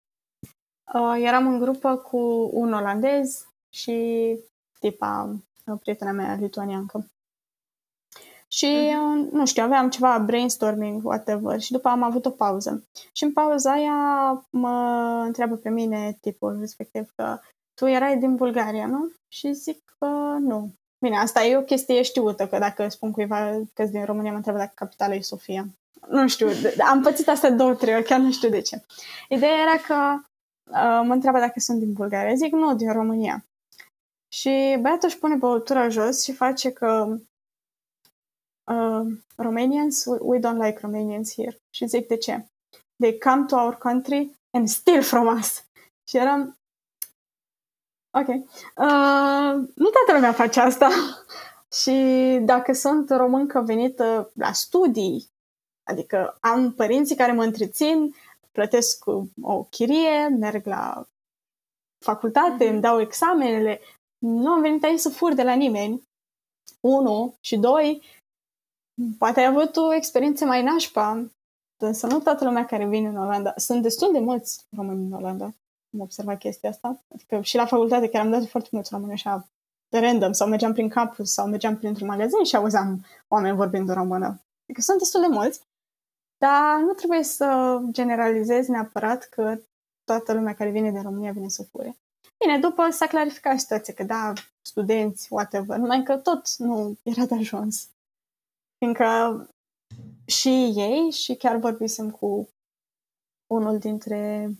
Uh, 0.94 1.16
eram 1.18 1.46
în 1.46 1.58
grupă 1.58 1.96
cu 1.96 2.50
un 2.52 2.72
olandez 2.72 3.46
și 3.74 4.38
tipa, 4.80 5.36
o 5.66 5.76
prietena 5.76 6.12
mea 6.12 6.34
lituaniancă. 6.34 7.10
Și, 8.50 8.66
mm-hmm. 8.66 9.30
nu 9.30 9.46
știu, 9.46 9.62
aveam 9.62 9.88
ceva 9.88 10.18
brainstorming, 10.18 11.04
whatever, 11.04 11.60
și 11.60 11.72
după 11.72 11.88
am 11.88 12.02
avut 12.02 12.26
o 12.26 12.30
pauză. 12.30 12.84
Și 13.12 13.24
în 13.24 13.32
pauza 13.32 13.72
aia 13.72 14.46
mă 14.50 14.78
întreabă 15.26 15.56
pe 15.56 15.70
mine 15.70 16.18
tipul 16.20 16.56
respectiv 16.60 17.12
că 17.16 17.38
tu 17.74 17.86
erai 17.86 18.18
din 18.18 18.34
Bulgaria, 18.34 18.86
nu? 18.86 19.12
Și 19.28 19.52
zic 19.52 19.82
că 19.98 20.06
nu. 20.38 20.72
Bine, 21.00 21.16
asta 21.16 21.44
e 21.44 21.56
o 21.56 21.62
chestie 21.62 22.02
știută, 22.02 22.46
că 22.46 22.58
dacă 22.58 22.88
spun 22.88 23.10
cuiva 23.10 23.60
că 23.74 23.84
din 23.84 24.04
România, 24.04 24.30
mă 24.30 24.36
întreabă 24.36 24.58
dacă 24.58 24.72
capitala 24.74 25.14
e 25.14 25.20
Sofia. 25.20 25.66
Nu 26.08 26.28
știu, 26.28 26.48
am 26.90 27.02
pățit 27.02 27.28
asta 27.28 27.50
două, 27.50 27.74
trei 27.74 27.94
ori, 27.94 28.04
chiar 28.04 28.20
nu 28.20 28.32
știu 28.32 28.48
de 28.48 28.60
ce. 28.60 28.84
Ideea 29.28 29.52
era 29.52 29.76
că 29.86 30.20
uh, 30.70 31.06
mă 31.06 31.12
întreabă 31.12 31.38
dacă 31.38 31.60
sunt 31.60 31.78
din 31.78 31.92
Bulgaria. 31.92 32.34
Zic, 32.34 32.52
nu, 32.52 32.74
din 32.74 32.92
România. 32.92 33.44
Și 34.28 34.78
băiatul 34.80 35.08
își 35.08 35.18
pune 35.18 35.34
băutura 35.34 35.88
jos 35.88 36.22
și 36.22 36.32
face 36.32 36.70
că 36.70 37.16
uh, 38.68 39.06
Romanians, 39.36 40.04
we 40.20 40.38
don't 40.38 40.60
like 40.60 40.78
Romanians 40.80 41.34
here. 41.34 41.60
Și 41.70 41.86
zic 41.86 42.06
de 42.06 42.16
ce. 42.16 42.46
They 42.96 43.18
come 43.18 43.44
to 43.44 43.56
our 43.56 43.76
country 43.76 44.30
and 44.50 44.68
steal 44.68 45.02
from 45.02 45.38
us. 45.38 45.64
Și 46.08 46.16
eram, 46.16 46.58
ok, 48.10 48.28
uh, 48.28 49.68
nu 49.74 49.88
toată 49.90 50.12
lumea 50.12 50.32
face 50.32 50.60
asta. 50.60 50.88
și 51.82 51.92
dacă 52.42 52.72
sunt 52.72 53.10
româncă 53.10 53.60
venită 53.60 54.30
la 54.34 54.52
studii, 54.52 55.30
adică 55.82 56.36
am 56.40 56.72
părinții 56.72 57.16
care 57.16 57.32
mă 57.32 57.44
întrețin, 57.44 58.14
plătesc 58.52 59.04
o 59.42 59.62
chirie, 59.62 60.28
merg 60.28 60.66
la 60.66 61.06
facultate, 61.98 62.64
mm-hmm. 62.64 62.70
îmi 62.70 62.80
dau 62.80 63.00
examenele, 63.00 63.80
nu 64.18 64.50
am 64.50 64.60
venit 64.60 64.84
aici 64.84 64.98
să 64.98 65.08
fur 65.08 65.32
de 65.32 65.42
la 65.42 65.54
nimeni. 65.54 66.02
Unu. 66.80 67.36
Și 67.40 67.56
doi, 67.56 68.02
Poate 69.18 69.40
ai 69.40 69.46
avut 69.46 69.76
o 69.76 69.94
experiență 69.94 70.44
mai 70.44 70.62
nașpa, 70.62 71.30
însă 71.76 72.06
nu 72.06 72.20
toată 72.20 72.44
lumea 72.44 72.64
care 72.64 72.86
vine 72.86 73.08
în 73.08 73.16
Olanda. 73.16 73.52
Sunt 73.56 73.82
destul 73.82 74.12
de 74.12 74.18
mulți 74.18 74.66
români 74.76 75.04
în 75.04 75.12
Olanda. 75.12 75.44
Am 75.92 76.00
observat 76.00 76.38
chestia 76.38 76.70
asta. 76.70 77.02
Adică 77.14 77.40
și 77.40 77.56
la 77.56 77.66
facultate 77.66 78.08
chiar 78.08 78.24
am 78.24 78.30
dat 78.30 78.46
foarte 78.46 78.68
mulți 78.72 78.90
români 78.92 79.12
așa 79.12 79.48
de 79.88 79.98
random 79.98 80.32
sau 80.32 80.48
mergeam 80.48 80.72
prin 80.72 80.88
campus 80.88 81.32
sau 81.32 81.46
mergeam 81.46 81.76
printr-un 81.76 82.06
magazin 82.06 82.44
și 82.44 82.56
auzeam 82.56 83.04
oameni 83.28 83.56
vorbind 83.56 83.88
în 83.88 83.94
română. 83.94 84.26
Adică 84.64 84.80
sunt 84.80 84.98
destul 84.98 85.20
de 85.20 85.26
mulți, 85.26 85.60
dar 86.38 86.80
nu 86.80 86.92
trebuie 86.92 87.22
să 87.22 87.78
generalizezi 87.90 88.70
neapărat 88.70 89.24
că 89.24 89.58
toată 90.04 90.32
lumea 90.32 90.54
care 90.54 90.70
vine 90.70 90.90
din 90.90 91.02
România 91.02 91.32
vine 91.32 91.48
să 91.48 91.62
fure. 91.62 91.96
Bine, 92.38 92.58
după 92.58 92.88
s-a 92.90 93.06
clarificat 93.06 93.58
situația 93.58 93.94
că 93.94 94.04
da, 94.04 94.32
studenți, 94.60 95.26
whatever, 95.30 95.76
numai 95.76 96.02
că 96.02 96.16
tot 96.16 96.56
nu 96.56 96.96
era 97.02 97.24
de 97.24 97.34
ajuns. 97.34 97.88
Fiindcă 98.78 99.46
și 100.26 100.48
ei, 100.76 101.10
și 101.10 101.34
chiar 101.34 101.56
vorbisem 101.56 102.10
cu 102.10 102.48
unul 103.46 103.78
dintre 103.78 104.50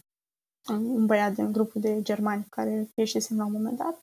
un 0.68 1.06
băiat 1.06 1.32
din 1.32 1.52
grupul 1.52 1.80
de 1.80 2.02
germani 2.02 2.46
care 2.50 2.90
ieșisem 2.94 3.36
la 3.36 3.44
un 3.44 3.52
moment 3.52 3.76
dat, 3.76 4.02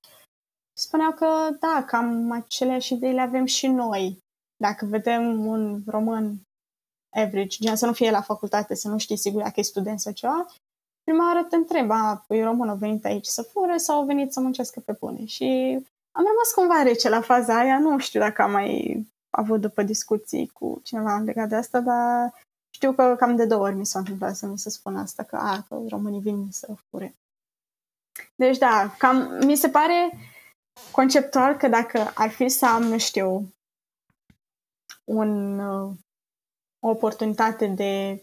spuneau 0.78 1.12
că 1.12 1.28
da, 1.60 1.84
cam 1.88 2.32
aceleași 2.32 2.94
idei 2.94 3.14
le 3.14 3.22
avem 3.22 3.46
și 3.46 3.68
noi. 3.68 4.24
Dacă 4.58 4.86
vedem 4.86 5.46
un 5.46 5.82
român 5.88 6.42
average, 7.16 7.58
gen 7.60 7.76
să 7.76 7.86
nu 7.86 7.94
fie 7.94 8.12
la 8.12 8.22
facultate, 8.22 8.76
să 8.76 8.88
nu 8.88 8.98
știi 8.98 9.18
sigur 9.18 9.42
dacă 9.42 9.60
e 9.60 9.64
student 9.64 10.00
sau 10.00 10.14
ceva, 10.14 10.46
prima 11.04 11.34
oară 11.34 11.48
te 11.48 11.56
întreb, 11.56 11.92
a, 11.92 12.24
păi 12.28 12.44
român 12.44 12.70
a 12.70 12.74
venit 12.74 13.06
aici 13.06 13.26
să 13.26 13.42
fure 13.42 13.78
sau 13.78 14.02
a 14.02 14.06
venit 14.06 14.34
să 14.34 14.40
muncească 14.40 14.80
pe 14.80 14.96
bune? 15.00 15.26
Și 15.26 15.46
am 16.12 16.26
rămas 16.26 16.52
cumva 16.56 16.82
rece 16.82 17.10
la 17.10 17.22
faza 17.22 17.60
aia, 17.60 17.80
nu 17.80 17.98
știu 17.98 18.20
dacă 18.20 18.42
am 18.42 18.52
mai 18.52 19.06
avut 19.36 19.62
după 19.62 19.84
discuții 19.84 20.48
cu 20.48 20.80
cineva 20.84 21.18
legat 21.18 21.50
de 21.50 21.56
asta, 21.56 21.80
dar 21.80 22.34
știu 22.76 22.94
că 22.94 23.16
cam 23.16 23.36
de 23.36 23.46
două 23.46 23.64
ori 23.64 23.76
mi 23.76 23.86
s-a 23.86 24.00
întâmplat 24.00 24.36
să 24.36 24.46
mi 24.46 24.60
se 24.60 24.70
spună 24.70 25.00
asta, 25.00 25.24
că, 25.24 25.36
a, 25.36 25.66
că 25.68 25.82
românii 25.90 26.22
vin 26.22 26.48
să 26.52 26.76
fure. 26.90 27.16
Deci 28.36 28.58
da, 28.58 28.96
cam 28.98 29.46
mi 29.46 29.56
se 29.56 29.70
pare 29.70 30.12
conceptual 30.92 31.58
că 31.58 31.68
dacă 31.68 32.12
ar 32.16 32.30
fi 32.30 32.50
să 32.50 32.66
am, 32.66 32.84
nu 32.84 32.98
știu, 32.98 33.54
un, 35.04 35.60
uh, 35.60 35.94
o 36.80 36.90
oportunitate 36.90 37.68
de 37.68 38.22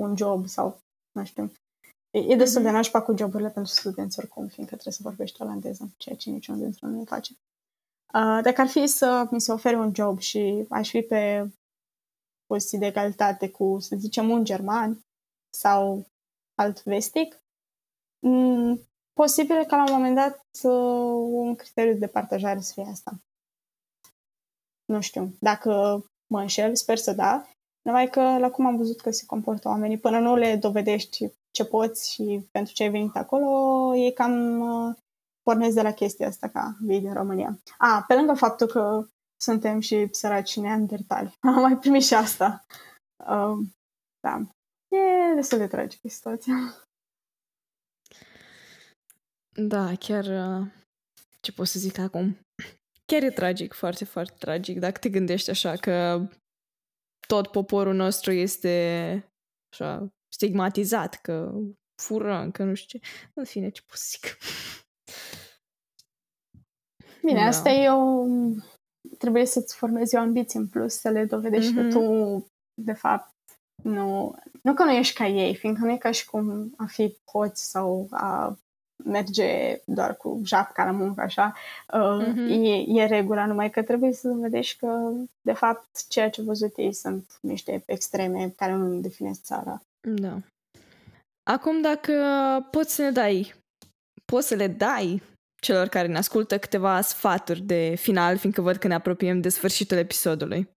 un 0.00 0.16
job 0.16 0.46
sau, 0.46 0.78
nu 1.12 1.24
știu, 1.24 1.52
e, 2.10 2.18
e 2.18 2.36
destul 2.36 2.62
de 2.62 2.68
mhm. 2.68 2.76
nașpa 2.76 3.02
cu 3.02 3.16
joburile 3.16 3.50
pentru 3.50 3.72
studenți 3.72 4.18
oricum, 4.18 4.46
fiindcă 4.46 4.74
trebuie 4.74 4.94
să 4.94 5.02
vorbești 5.02 5.42
olandeză, 5.42 5.90
ceea 5.96 6.16
ce 6.16 6.30
niciunul 6.30 6.60
dintre 6.60 6.86
noi 6.86 6.96
nu 6.96 7.04
face. 7.04 7.32
Uh, 8.14 8.42
dacă 8.42 8.60
ar 8.60 8.68
fi 8.68 8.86
să 8.86 9.28
mi 9.30 9.40
se 9.40 9.52
ofere 9.52 9.76
un 9.76 9.94
job 9.94 10.18
și 10.18 10.66
aș 10.70 10.90
fi 10.90 11.02
pe 11.02 11.50
poziții 12.46 12.78
de 12.78 12.86
egalitate 12.86 13.50
cu, 13.50 13.78
să 13.80 13.96
zicem, 13.96 14.30
un 14.30 14.44
german 14.44 15.04
sau 15.50 16.06
alt 16.54 16.84
vestic, 16.84 17.34
m- 18.26 18.78
posibil 19.12 19.64
ca 19.64 19.76
la 19.76 19.82
un 19.82 19.92
moment 19.92 20.14
dat 20.14 20.46
un 21.30 21.54
criteriu 21.54 21.98
de 21.98 22.06
partajare 22.06 22.60
să 22.60 22.72
fie 22.72 22.90
asta. 22.90 23.20
Nu 24.84 25.00
știu. 25.00 25.36
Dacă 25.40 25.70
mă 26.26 26.40
înșel, 26.40 26.74
sper 26.74 26.96
să 26.96 27.12
da, 27.12 27.46
Numai 27.86 28.10
că 28.10 28.38
la 28.38 28.50
cum 28.50 28.66
am 28.66 28.76
văzut 28.76 29.00
că 29.00 29.10
se 29.10 29.26
comportă 29.26 29.68
oamenii, 29.68 29.98
până 29.98 30.18
nu 30.18 30.36
le 30.36 30.56
dovedești 30.56 31.30
ce 31.50 31.64
poți 31.64 32.12
și 32.12 32.48
pentru 32.50 32.74
ce 32.74 32.82
ai 32.82 32.90
venit 32.90 33.16
acolo, 33.16 33.94
e 33.96 34.10
cam 34.10 34.60
uh, 34.60 34.96
pornesc 35.48 35.74
de 35.74 35.82
la 35.82 35.92
chestia 35.92 36.26
asta 36.26 36.48
ca 36.48 36.76
vii 36.80 37.00
din 37.00 37.12
România. 37.12 37.58
A, 37.78 38.04
pe 38.06 38.14
lângă 38.14 38.34
faptul 38.34 38.66
că 38.66 39.08
suntem 39.36 39.80
și 39.80 40.08
săraci 40.10 40.56
neandertali. 40.56 41.34
Am 41.56 41.60
mai 41.60 41.78
primit 41.78 42.02
și 42.02 42.14
asta. 42.14 42.64
Uh, 43.16 43.58
da. 44.20 44.40
E 44.88 45.34
destul 45.34 45.58
de 45.58 45.66
tragică 45.66 46.08
situația. 46.08 46.54
Da, 49.54 49.94
chiar 49.94 50.24
uh, 50.24 50.66
ce 51.40 51.52
pot 51.52 51.66
să 51.66 51.78
zic 51.78 51.98
acum? 51.98 52.38
Chiar 53.04 53.22
e 53.22 53.30
tragic, 53.30 53.72
foarte, 53.72 54.04
foarte 54.04 54.34
tragic, 54.38 54.78
dacă 54.78 54.98
te 54.98 55.08
gândești 55.08 55.50
așa 55.50 55.76
că 55.76 56.26
tot 57.26 57.46
poporul 57.46 57.94
nostru 57.94 58.32
este 58.32 58.74
așa 59.72 60.08
stigmatizat, 60.34 61.14
că 61.14 61.52
furăm, 62.02 62.50
că 62.50 62.64
nu 62.64 62.74
știu 62.74 62.98
ce. 62.98 63.06
În 63.34 63.44
fine, 63.44 63.70
ce 63.70 63.82
pot 63.86 63.96
să 63.96 64.06
zic? 64.10 64.36
Bine, 67.26 67.40
da. 67.40 67.46
asta 67.46 67.70
e 67.70 67.90
o... 67.90 68.24
Trebuie 69.18 69.46
să-ți 69.46 69.76
formezi 69.76 70.16
o 70.16 70.18
ambiție 70.18 70.58
în 70.58 70.66
plus, 70.66 70.94
să 70.94 71.08
le 71.08 71.24
dovedești 71.24 71.72
mm-hmm. 71.72 71.90
că 71.90 71.98
tu, 71.98 72.46
de 72.82 72.92
fapt, 72.92 73.34
nu... 73.82 74.34
Nu 74.62 74.74
că 74.74 74.84
nu 74.84 74.92
ești 74.92 75.14
ca 75.14 75.26
ei, 75.26 75.54
fiindcă 75.54 75.84
nu 75.84 75.90
e 75.90 75.96
ca 75.96 76.10
și 76.10 76.24
cum 76.24 76.74
a 76.76 76.84
fi 76.84 77.16
hoți 77.32 77.70
sau 77.70 78.06
a 78.10 78.56
merge 79.04 79.80
doar 79.84 80.16
cu 80.16 80.40
japca 80.44 80.84
la 80.84 80.90
muncă, 80.90 81.20
așa, 81.20 81.54
uh, 81.92 82.26
mm-hmm. 82.26 82.48
e, 82.48 83.00
e 83.00 83.06
regula, 83.06 83.46
numai 83.46 83.70
că 83.70 83.82
trebuie 83.82 84.12
să 84.12 84.28
vedești 84.28 84.78
că, 84.78 85.12
de 85.40 85.52
fapt, 85.52 86.06
ceea 86.08 86.30
ce 86.30 86.42
văzut 86.42 86.76
ei 86.76 86.92
sunt 86.92 87.38
niște 87.40 87.82
extreme 87.86 88.52
care 88.56 88.72
nu 88.72 89.00
definesc 89.00 89.42
țara. 89.42 89.80
Da. 90.00 90.38
Acum, 91.50 91.80
dacă 91.80 92.12
poți 92.70 92.94
să 92.94 93.02
ne 93.02 93.10
dai, 93.10 93.54
poți 94.24 94.46
să 94.46 94.54
le 94.54 94.66
dai 94.66 95.22
celor 95.66 95.88
care 95.88 96.06
ne 96.06 96.16
ascultă 96.16 96.58
câteva 96.58 97.00
sfaturi 97.00 97.60
de 97.60 97.94
final, 97.94 98.36
fiindcă 98.36 98.60
văd 98.60 98.76
că 98.76 98.86
ne 98.86 98.94
apropiem 98.94 99.40
de 99.40 99.48
sfârșitul 99.48 99.96
episodului. 99.96 100.70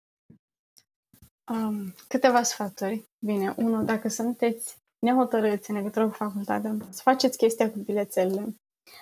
Um, 1.53 1.95
câteva 2.09 2.43
sfaturi. 2.43 3.05
Bine, 3.26 3.55
unul, 3.57 3.84
dacă 3.84 4.09
sunteți 4.09 4.76
nehotărâți 4.99 5.70
în 5.70 5.76
legătură 5.76 6.07
cu 6.07 6.12
facultatea, 6.12 6.76
să 6.91 7.01
faceți 7.03 7.37
chestia 7.37 7.70
cu 7.70 7.78
bilețelele. 7.78 8.55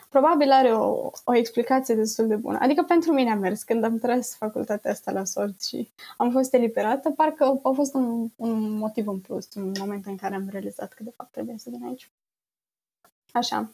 Probabil 0.09 0.51
are 0.51 0.72
o, 0.72 1.11
o 1.24 1.35
explicație 1.35 1.95
destul 1.95 2.26
de 2.26 2.37
bună. 2.37 2.59
Adică 2.61 2.82
pentru 2.82 3.12
mine 3.12 3.30
a 3.30 3.35
mers 3.35 3.62
când 3.62 3.85
am 3.85 3.99
tras 3.99 4.37
facultatea 4.37 4.91
asta 4.91 5.12
la 5.12 5.24
sort 5.24 5.62
și 5.62 5.91
am 6.16 6.30
fost 6.30 6.55
eliberată, 6.55 7.11
parcă 7.11 7.61
a 7.62 7.70
fost 7.74 7.95
un, 7.95 8.28
un 8.37 8.70
motiv 8.70 9.09
în 9.09 9.20
plus 9.20 9.55
în 9.55 9.72
momentul 9.78 10.11
în 10.11 10.16
care 10.16 10.35
am 10.35 10.49
realizat 10.49 10.93
că 10.93 11.03
de 11.03 11.12
fapt 11.16 11.30
trebuie 11.30 11.59
să 11.59 11.70
vin 11.70 11.85
aici. 11.85 12.11
Așa. 13.32 13.70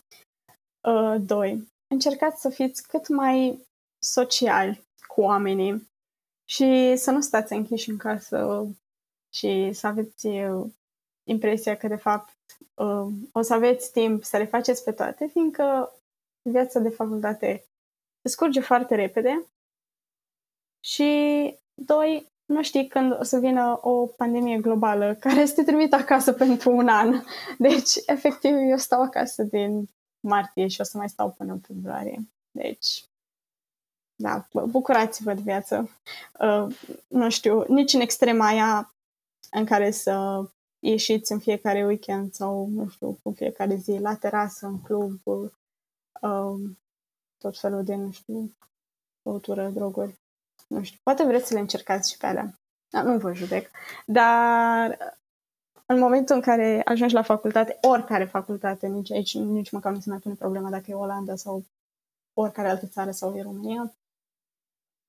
Uh, 0.89 1.17
doi. 1.21 1.69
Încercați 1.93 2.41
să 2.41 2.49
fiți 2.49 2.88
cât 2.88 3.09
mai 3.09 3.66
sociali 3.99 4.86
cu 5.07 5.20
oamenii 5.20 5.91
și 6.45 6.97
să 6.97 7.11
nu 7.11 7.20
stați 7.20 7.53
închiși 7.53 7.91
în 7.91 7.97
casă 7.97 8.66
și 9.34 9.72
să 9.72 9.86
aveți 9.86 10.26
uh, 10.26 10.70
impresia 11.24 11.76
că, 11.76 11.88
de 11.88 11.97
fapt, 11.97 12.36
uh, 12.74 13.07
o 13.32 13.43
să 13.43 13.55
aveți 13.55 13.93
timp 13.93 14.24
să 14.24 14.36
le 14.36 14.45
faceți 14.45 14.84
pe 14.84 14.93
toate, 14.93 15.26
fiindcă 15.26 15.95
viața 16.43 16.78
de 16.78 16.88
facultate 16.88 17.64
se 18.22 18.28
scurge 18.28 18.61
foarte 18.61 18.95
repede 18.95 19.47
și, 20.84 21.11
doi, 21.74 22.26
nu 22.45 22.62
știi 22.62 22.86
când 22.86 23.20
o 23.20 23.22
să 23.22 23.38
vină 23.38 23.78
o 23.82 24.07
pandemie 24.07 24.59
globală 24.59 25.14
care 25.14 25.45
să 25.45 25.55
te 25.55 25.62
trimite 25.62 25.95
acasă 25.95 26.32
pentru 26.32 26.70
un 26.70 26.88
an. 26.88 27.22
Deci, 27.59 27.95
efectiv, 28.07 28.55
eu 28.57 28.76
stau 28.76 29.03
acasă 29.03 29.43
din 29.43 29.88
martie 30.21 30.68
și 30.68 30.81
o 30.81 30.85
să 30.85 30.97
mai 30.97 31.09
stau 31.09 31.31
până 31.31 31.53
în 31.53 31.61
februarie. 31.61 32.29
Deci, 32.51 33.05
da, 34.14 34.49
bucurați-vă 34.66 35.35
de 35.35 35.41
viață. 35.41 35.91
Uh, 36.41 36.77
nu 37.09 37.31
știu, 37.31 37.64
nici 37.68 37.93
în 37.93 38.01
extrema 38.01 38.47
aia 38.47 38.95
în 39.51 39.64
care 39.64 39.91
să 39.91 40.45
ieșiți 40.79 41.33
în 41.33 41.39
fiecare 41.39 41.87
weekend 41.87 42.33
sau, 42.33 42.66
nu 42.66 42.89
știu, 42.89 43.18
în 43.23 43.33
fiecare 43.33 43.75
zi 43.75 43.99
la 43.99 44.14
terasă, 44.14 44.66
în 44.66 44.81
club, 44.81 45.21
um, 46.21 46.79
tot 47.39 47.59
felul 47.59 47.85
de, 47.85 47.95
nu 47.95 48.11
știu, 48.11 48.57
băutură, 49.23 49.68
droguri. 49.68 50.21
Nu 50.68 50.83
știu, 50.83 50.99
poate 51.03 51.25
vreți 51.25 51.47
să 51.47 51.55
le 51.55 51.61
încercați 51.61 52.11
și 52.11 52.16
pe 52.16 52.27
alea. 52.27 52.61
Da, 52.89 53.03
nu 53.03 53.18
vă 53.18 53.33
judec. 53.33 53.71
Dar 54.07 55.18
în 55.93 55.99
momentul 55.99 56.34
în 56.34 56.41
care 56.41 56.82
ajungi 56.84 57.14
la 57.14 57.22
facultate, 57.22 57.78
oricare 57.80 58.24
facultate, 58.24 58.86
nici 58.86 59.12
aici, 59.12 59.34
nici 59.34 59.70
măcar 59.70 59.93
nu 59.93 60.01
se 60.01 60.11
mai 60.11 60.18
pune 60.18 60.34
problema 60.34 60.70
dacă 60.70 60.84
e 60.88 60.95
Olanda 60.95 61.36
sau 61.36 61.64
oricare 62.32 62.68
altă 62.68 62.86
țară 62.86 63.11
sau 63.11 63.36
e 63.36 63.43
România, 63.43 63.95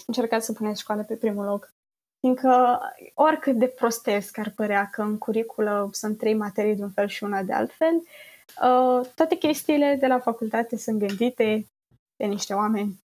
încercați 0.07 0.45
să 0.45 0.53
puneți 0.53 0.81
școala 0.81 1.01
pe 1.01 1.15
primul 1.15 1.45
loc. 1.45 1.73
Fiindcă 2.19 2.79
oricât 3.13 3.57
de 3.57 3.67
prostesc 3.67 4.37
ar 4.37 4.49
părea 4.55 4.89
că 4.89 5.01
în 5.01 5.17
curiculă 5.17 5.89
sunt 5.91 6.17
trei 6.17 6.33
materii 6.33 6.75
de 6.75 6.83
un 6.83 6.91
fel 6.91 7.07
și 7.07 7.23
una 7.23 7.43
de 7.43 7.53
altfel, 7.53 7.95
uh, 7.95 9.07
toate 9.15 9.35
chestiile 9.35 9.95
de 9.99 10.07
la 10.07 10.19
facultate 10.19 10.77
sunt 10.77 10.99
gândite 10.99 11.67
de 12.15 12.25
niște 12.25 12.53
oameni 12.53 13.03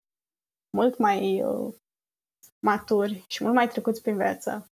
mult 0.76 0.98
mai 0.98 1.42
uh, 1.42 1.74
maturi 2.58 3.24
și 3.28 3.42
mult 3.42 3.54
mai 3.54 3.68
trecuți 3.68 4.02
prin 4.02 4.16
viață 4.16 4.71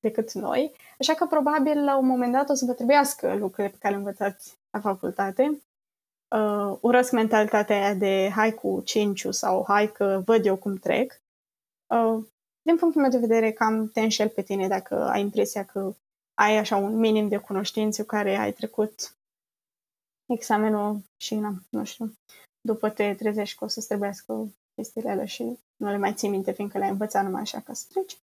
decât 0.00 0.32
noi, 0.32 0.72
așa 0.98 1.14
că 1.14 1.26
probabil 1.26 1.84
la 1.84 1.96
un 1.96 2.06
moment 2.06 2.32
dat 2.32 2.48
o 2.48 2.54
să 2.54 2.64
vă 2.64 2.72
trebuiască 2.72 3.34
lucrurile 3.34 3.68
pe 3.68 3.78
care 3.78 3.92
le 3.92 3.98
învățați 3.98 4.58
la 4.70 4.80
facultate. 4.80 5.62
Uh, 6.36 6.78
urăsc 6.80 7.12
mentalitatea 7.12 7.76
aia 7.76 7.94
de 7.94 8.30
hai 8.34 8.52
cu 8.54 8.82
cinciu 8.84 9.30
sau 9.30 9.64
hai 9.66 9.92
că 9.92 10.22
văd 10.24 10.46
eu 10.46 10.56
cum 10.56 10.76
trec. 10.76 11.20
Uh, 11.86 12.24
din 12.62 12.76
punctul 12.76 13.00
meu 13.00 13.10
de 13.10 13.18
vedere, 13.18 13.52
cam 13.52 13.88
te 13.88 14.00
înșel 14.00 14.28
pe 14.28 14.42
tine 14.42 14.68
dacă 14.68 14.94
ai 14.94 15.20
impresia 15.20 15.64
că 15.64 15.94
ai 16.34 16.56
așa 16.56 16.76
un 16.76 16.96
minim 16.96 17.28
de 17.28 17.36
cunoștințe 17.36 18.02
cu 18.02 18.08
care 18.08 18.36
ai 18.36 18.52
trecut 18.52 19.14
examenul 20.26 21.02
și, 21.16 21.34
na, 21.34 21.54
nu 21.68 21.84
știu, 21.84 22.12
după 22.60 22.90
te 22.90 23.14
trezești 23.14 23.58
că 23.58 23.64
o 23.64 23.68
să-ți 23.68 23.86
trebuiască 23.86 24.54
chestiile 24.74 25.10
alea 25.10 25.24
și 25.24 25.58
nu 25.76 25.90
le 25.90 25.96
mai 25.96 26.14
ții 26.14 26.28
minte 26.28 26.52
fiindcă 26.52 26.78
le-ai 26.78 26.90
învățat 26.90 27.24
numai 27.24 27.40
așa 27.40 27.60
ca 27.60 27.72
să 27.72 27.86
treci. 27.88 28.18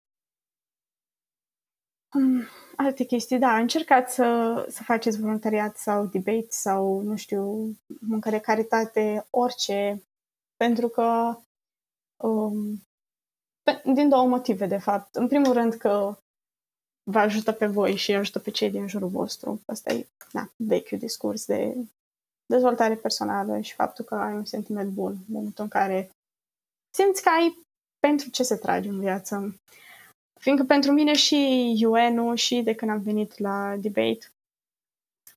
Um, 2.14 2.46
alte 2.76 3.04
chestii, 3.04 3.38
da, 3.38 3.56
încercați 3.56 4.14
să, 4.14 4.66
să 4.70 4.82
faceți 4.82 5.20
voluntariat 5.20 5.76
sau 5.76 6.06
debate 6.06 6.46
sau, 6.48 7.00
nu 7.00 7.16
știu, 7.16 7.76
muncă 8.00 8.30
de 8.30 8.40
caritate, 8.40 9.26
orice, 9.30 10.02
pentru 10.56 10.88
că 10.88 11.38
um, 12.16 12.82
din 13.94 14.08
două 14.08 14.26
motive, 14.26 14.66
de 14.66 14.78
fapt. 14.78 15.14
În 15.14 15.28
primul 15.28 15.52
rând 15.52 15.74
că 15.74 16.18
vă 17.10 17.18
ajută 17.18 17.52
pe 17.52 17.66
voi 17.66 17.96
și 17.96 18.14
ajută 18.14 18.38
pe 18.38 18.50
cei 18.50 18.70
din 18.70 18.88
jurul 18.88 19.08
vostru. 19.08 19.60
Asta 19.66 19.92
e 19.92 20.06
na, 20.32 20.50
vechiul 20.56 20.98
discurs 20.98 21.46
de 21.46 21.76
dezvoltare 22.46 22.94
personală 22.94 23.60
și 23.60 23.74
faptul 23.74 24.04
că 24.04 24.14
ai 24.14 24.32
un 24.32 24.44
sentiment 24.44 24.90
bun 24.90 25.12
în 25.12 25.34
momentul 25.34 25.64
în 25.64 25.70
care 25.70 26.10
simți 26.94 27.22
că 27.22 27.28
ai 27.28 27.58
pentru 27.98 28.30
ce 28.30 28.42
să 28.42 28.56
tragi 28.56 28.88
în 28.88 29.00
viață. 29.00 29.60
Fiindcă 30.44 30.64
pentru 30.64 30.92
mine 30.92 31.14
și 31.14 31.86
UN-ul 31.88 32.36
și 32.36 32.62
de 32.62 32.74
când 32.74 32.90
am 32.90 33.00
venit 33.00 33.38
la 33.38 33.76
debate, 33.78 34.32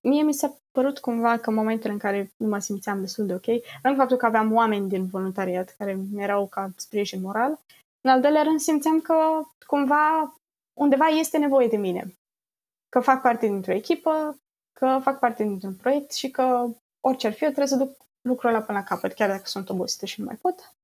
mie 0.02 0.22
mi 0.22 0.34
s-a 0.34 0.58
părut 0.72 1.00
cumva 1.00 1.38
că 1.38 1.50
în 1.50 1.56
momentul 1.56 1.92
în 1.92 1.98
care 1.98 2.32
nu 2.38 2.48
mă 2.48 2.60
simțeam 2.60 3.00
destul 3.02 3.26
de 3.26 3.34
ok, 3.34 3.46
în 3.84 3.96
faptul 3.96 4.18
că 4.18 4.26
aveam 4.26 4.54
oameni 4.54 4.90
din 4.90 5.06
voluntariat 5.06 5.76
care 5.78 5.94
mi 5.94 6.22
erau 6.22 6.48
ca 6.48 6.70
sprijin 6.76 7.22
moral, 7.22 7.60
în 8.02 8.12
al 8.12 8.22
doilea 8.22 8.44
rând, 8.44 8.60
simțeam 8.60 9.00
că 9.02 9.16
cumva 9.66 10.36
undeva 10.74 11.06
este 11.06 11.38
nevoie 11.38 11.68
de 11.68 11.78
mine. 11.78 12.18
Că 12.90 13.00
fac 13.00 13.22
parte 13.22 13.46
dintr-o 13.46 13.74
echipă, 13.74 14.40
că 14.74 15.00
fac 15.02 15.20
parte 15.20 15.44
dintr-un 15.44 15.76
proiect 15.76 16.12
și 16.12 16.30
că 16.30 16.68
orice 17.00 17.28
ar 17.28 17.34
fi, 17.34 17.44
eu 17.44 17.50
trebuie 17.52 17.78
să 17.78 17.84
duc 17.84 17.98
lucrul 18.22 18.50
ăla 18.50 18.62
până 18.62 18.78
la 18.78 18.84
capăt, 18.84 19.14
chiar 19.14 19.30
dacă 19.30 19.46
sunt 19.46 19.70
obosită 19.70 20.06
și 20.06 20.20
nu 20.20 20.26
mai 20.26 20.36
pot. 20.36 20.77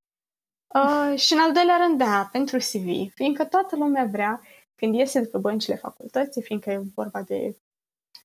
Uh, 0.74 1.20
și 1.20 1.34
în 1.34 1.40
al 1.40 1.52
doilea 1.52 1.78
rând, 1.78 1.98
da, 1.98 2.30
pentru 2.32 2.58
CV, 2.58 3.14
fiindcă 3.14 3.46
toată 3.46 3.76
lumea 3.76 4.06
vrea, 4.06 4.42
când 4.76 4.96
iese 4.96 5.20
de 5.20 5.28
pe 5.28 5.38
băncile 5.38 5.76
facultății, 5.76 6.42
fiindcă 6.42 6.70
e 6.70 6.82
vorba 6.96 7.22
de 7.22 7.58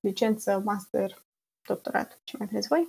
licență, 0.01 0.63
master, 0.65 1.25
doctorat, 1.67 2.21
ce 2.25 2.37
mai 2.37 2.47
vreți 2.47 2.69
voi, 2.69 2.89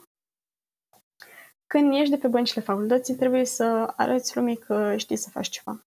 când 1.68 1.94
ieși 1.94 2.10
de 2.10 2.18
pe 2.18 2.28
băncile 2.28 2.62
facultății, 2.62 3.16
trebuie 3.16 3.46
să 3.46 3.94
arăți 3.96 4.36
lumii 4.36 4.58
că 4.58 4.98
știi 4.98 5.16
să 5.16 5.30
faci 5.30 5.50
ceva. 5.50 5.86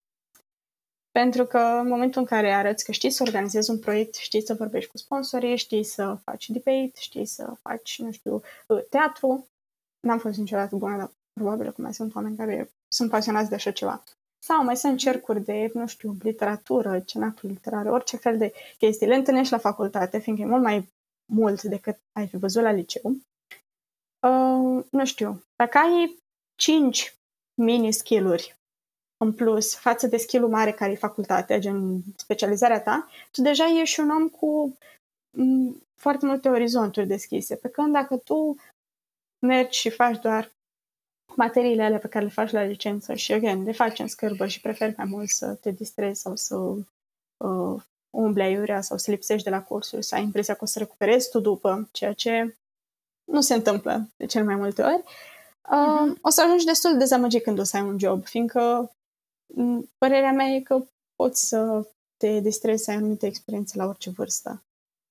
Pentru 1.11 1.45
că 1.45 1.57
în 1.57 1.87
momentul 1.87 2.21
în 2.21 2.27
care 2.27 2.51
arăți 2.51 2.85
că 2.85 2.91
știi 2.91 3.09
să 3.09 3.23
organizezi 3.23 3.69
un 3.69 3.79
proiect, 3.79 4.15
știi 4.15 4.45
să 4.45 4.53
vorbești 4.53 4.89
cu 4.89 4.97
sponsorii, 4.97 5.55
știi 5.55 5.83
să 5.83 6.17
faci 6.23 6.49
debate, 6.49 6.91
știi 6.99 7.25
să 7.25 7.53
faci, 7.61 7.99
nu 7.99 8.11
știu, 8.11 8.41
uh, 8.67 8.83
teatru, 8.89 9.47
n-am 9.99 10.19
fost 10.19 10.37
niciodată 10.37 10.75
bună, 10.75 10.97
dar 10.97 11.11
probabil 11.33 11.71
că 11.71 11.81
mai 11.81 11.93
sunt 11.93 12.15
oameni 12.15 12.37
care 12.37 12.71
sunt 12.93 13.09
pasionați 13.09 13.49
de 13.49 13.55
așa 13.55 13.71
ceva. 13.71 14.03
Sau 14.43 14.63
mai 14.63 14.77
sunt 14.77 14.97
cercuri 14.97 15.43
de, 15.43 15.71
nu 15.73 15.87
știu, 15.87 16.15
literatură, 16.21 16.99
cenacul 16.99 17.49
literare, 17.49 17.89
orice 17.89 18.17
fel 18.17 18.37
de 18.37 18.53
chestii. 18.77 19.07
Le 19.07 19.15
întâlnești 19.15 19.51
la 19.51 19.57
facultate, 19.57 20.19
fiindcă 20.19 20.43
e 20.43 20.47
mult 20.47 20.63
mai 20.63 20.89
mult 21.31 21.61
decât 21.61 21.99
ai 22.11 22.27
fi 22.27 22.37
văzut 22.37 22.63
la 22.63 22.71
liceu. 22.71 23.11
Uh, 24.27 24.85
nu 24.91 25.05
știu, 25.05 25.43
dacă 25.55 25.77
ai 25.77 26.17
5 26.55 27.15
mini 27.61 27.93
skill-uri 27.93 28.55
în 29.17 29.33
plus 29.33 29.75
față 29.75 30.07
de 30.07 30.17
skill 30.17 30.47
mare 30.47 30.71
care 30.71 30.91
e 30.91 30.95
facultatea, 30.95 31.59
gen 31.59 32.01
specializarea 32.15 32.81
ta, 32.81 33.09
tu 33.31 33.41
deja 33.41 33.79
ești 33.79 33.99
un 33.99 34.09
om 34.09 34.29
cu 34.29 34.77
m, 35.37 35.75
foarte 35.95 36.25
multe 36.25 36.49
orizonturi 36.49 37.07
deschise. 37.07 37.55
Pe 37.55 37.69
când 37.69 37.93
dacă 37.93 38.17
tu 38.17 38.55
mergi 39.39 39.79
și 39.79 39.89
faci 39.89 40.21
doar 40.21 40.51
materiile 41.35 41.83
alea 41.83 41.99
pe 41.99 42.07
care 42.07 42.25
le 42.25 42.31
faci 42.31 42.51
la 42.51 42.63
licență 42.63 43.13
și, 43.13 43.33
again, 43.33 43.63
le 43.63 43.71
faci 43.71 43.99
în 43.99 44.07
scârbă 44.07 44.47
și 44.47 44.61
preferi 44.61 44.93
mai 44.97 45.05
mult 45.05 45.29
să 45.29 45.53
te 45.53 45.71
distrezi 45.71 46.21
sau 46.21 46.35
să 46.35 46.55
uh, 46.55 47.81
umbli 48.09 48.41
aiurea 48.41 48.81
sau 48.81 48.97
să 48.97 49.11
lipsești 49.11 49.43
de 49.43 49.49
la 49.49 49.63
cursuri, 49.63 50.03
să 50.03 50.15
ai 50.15 50.23
impresia 50.23 50.53
că 50.53 50.63
o 50.63 50.65
să 50.65 50.79
recuperezi 50.79 51.29
tu 51.29 51.39
după, 51.39 51.89
ceea 51.91 52.13
ce 52.13 52.57
nu 53.23 53.41
se 53.41 53.53
întâmplă 53.53 54.09
de 54.15 54.25
cel 54.25 54.45
mai 54.45 54.55
multe 54.55 54.81
ori, 54.81 55.03
uh, 55.71 56.13
uh-huh. 56.13 56.21
o 56.21 56.29
să 56.29 56.41
ajungi 56.41 56.65
destul 56.65 56.91
de 56.91 56.97
dezamăgit 56.97 57.43
când 57.43 57.59
o 57.59 57.63
să 57.63 57.77
ai 57.77 57.83
un 57.83 57.99
job, 57.99 58.25
fiindcă 58.25 58.91
părerea 59.97 60.31
mea 60.31 60.47
e 60.47 60.59
că 60.59 60.85
poți 61.15 61.47
să 61.47 61.87
te 62.17 62.39
distrezi, 62.39 62.83
să 62.83 62.91
ai 62.91 62.97
anumite 62.97 63.25
experiențe 63.25 63.77
la 63.77 63.85
orice 63.85 64.09
vârstă. 64.09 64.63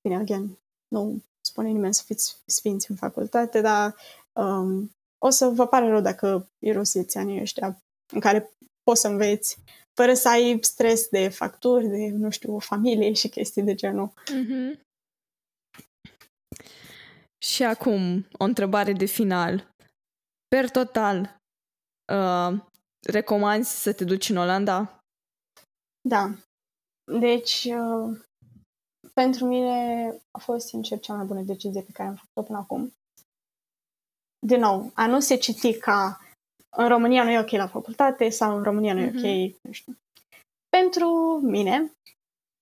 Bine, 0.02 0.16
again, 0.16 0.58
nu 0.88 1.22
spune 1.40 1.68
nimeni 1.68 1.94
să 1.94 2.02
fiți 2.04 2.36
sfinți 2.46 2.90
în 2.90 2.96
facultate, 2.96 3.60
dar 3.60 3.94
um, 4.32 4.90
o 5.24 5.30
să 5.30 5.46
vă 5.46 5.66
pare 5.66 5.88
rău 5.88 6.00
dacă 6.00 6.48
irosiți 6.58 7.18
anii 7.18 7.40
ăștia 7.40 7.82
în 8.12 8.20
care 8.20 8.50
poți 8.82 9.00
să 9.00 9.08
înveți 9.08 9.58
fără 10.00 10.14
să 10.14 10.28
ai 10.28 10.58
stres 10.62 11.08
de 11.08 11.28
facturi, 11.28 11.86
de, 11.86 12.08
nu 12.08 12.30
știu, 12.30 12.54
o 12.54 12.58
familie 12.58 13.12
și 13.12 13.28
chestii 13.28 13.62
de 13.62 13.74
genul. 13.74 14.12
Mm-hmm. 14.12 14.80
Și 17.44 17.62
acum, 17.62 18.26
o 18.38 18.44
întrebare 18.44 18.92
de 18.92 19.04
final. 19.04 19.70
Per 20.48 20.70
total, 20.70 21.36
uh, 22.12 22.60
recomanzi 23.06 23.82
să 23.82 23.92
te 23.92 24.04
duci 24.04 24.28
în 24.28 24.36
Olanda? 24.36 25.00
Da. 26.08 26.30
Deci, 27.20 27.64
uh, 27.64 28.20
pentru 29.14 29.46
mine 29.46 30.08
a 30.30 30.38
fost, 30.38 30.66
sincer, 30.66 31.00
cea 31.00 31.14
mai 31.14 31.24
bună 31.24 31.42
decizie 31.42 31.82
pe 31.82 31.92
care 31.92 32.08
am 32.08 32.14
făcut-o 32.14 32.42
până 32.42 32.58
acum. 32.58 32.92
Din 34.46 34.60
nou, 34.60 34.90
a 34.94 35.06
nu 35.06 35.20
se 35.20 35.36
citi 35.36 35.78
ca 35.78 36.20
în 36.76 36.88
România 36.88 37.24
nu 37.24 37.30
e 37.30 37.38
ok 37.38 37.50
la 37.50 37.66
facultate 37.66 38.28
sau 38.28 38.56
în 38.56 38.62
România 38.62 38.94
nu 38.94 39.00
e 39.00 39.10
mm-hmm. 39.10 39.54
ok, 39.54 39.60
nu 39.62 39.72
știu. 39.72 39.96
Pentru 40.68 41.08
mine, 41.42 41.92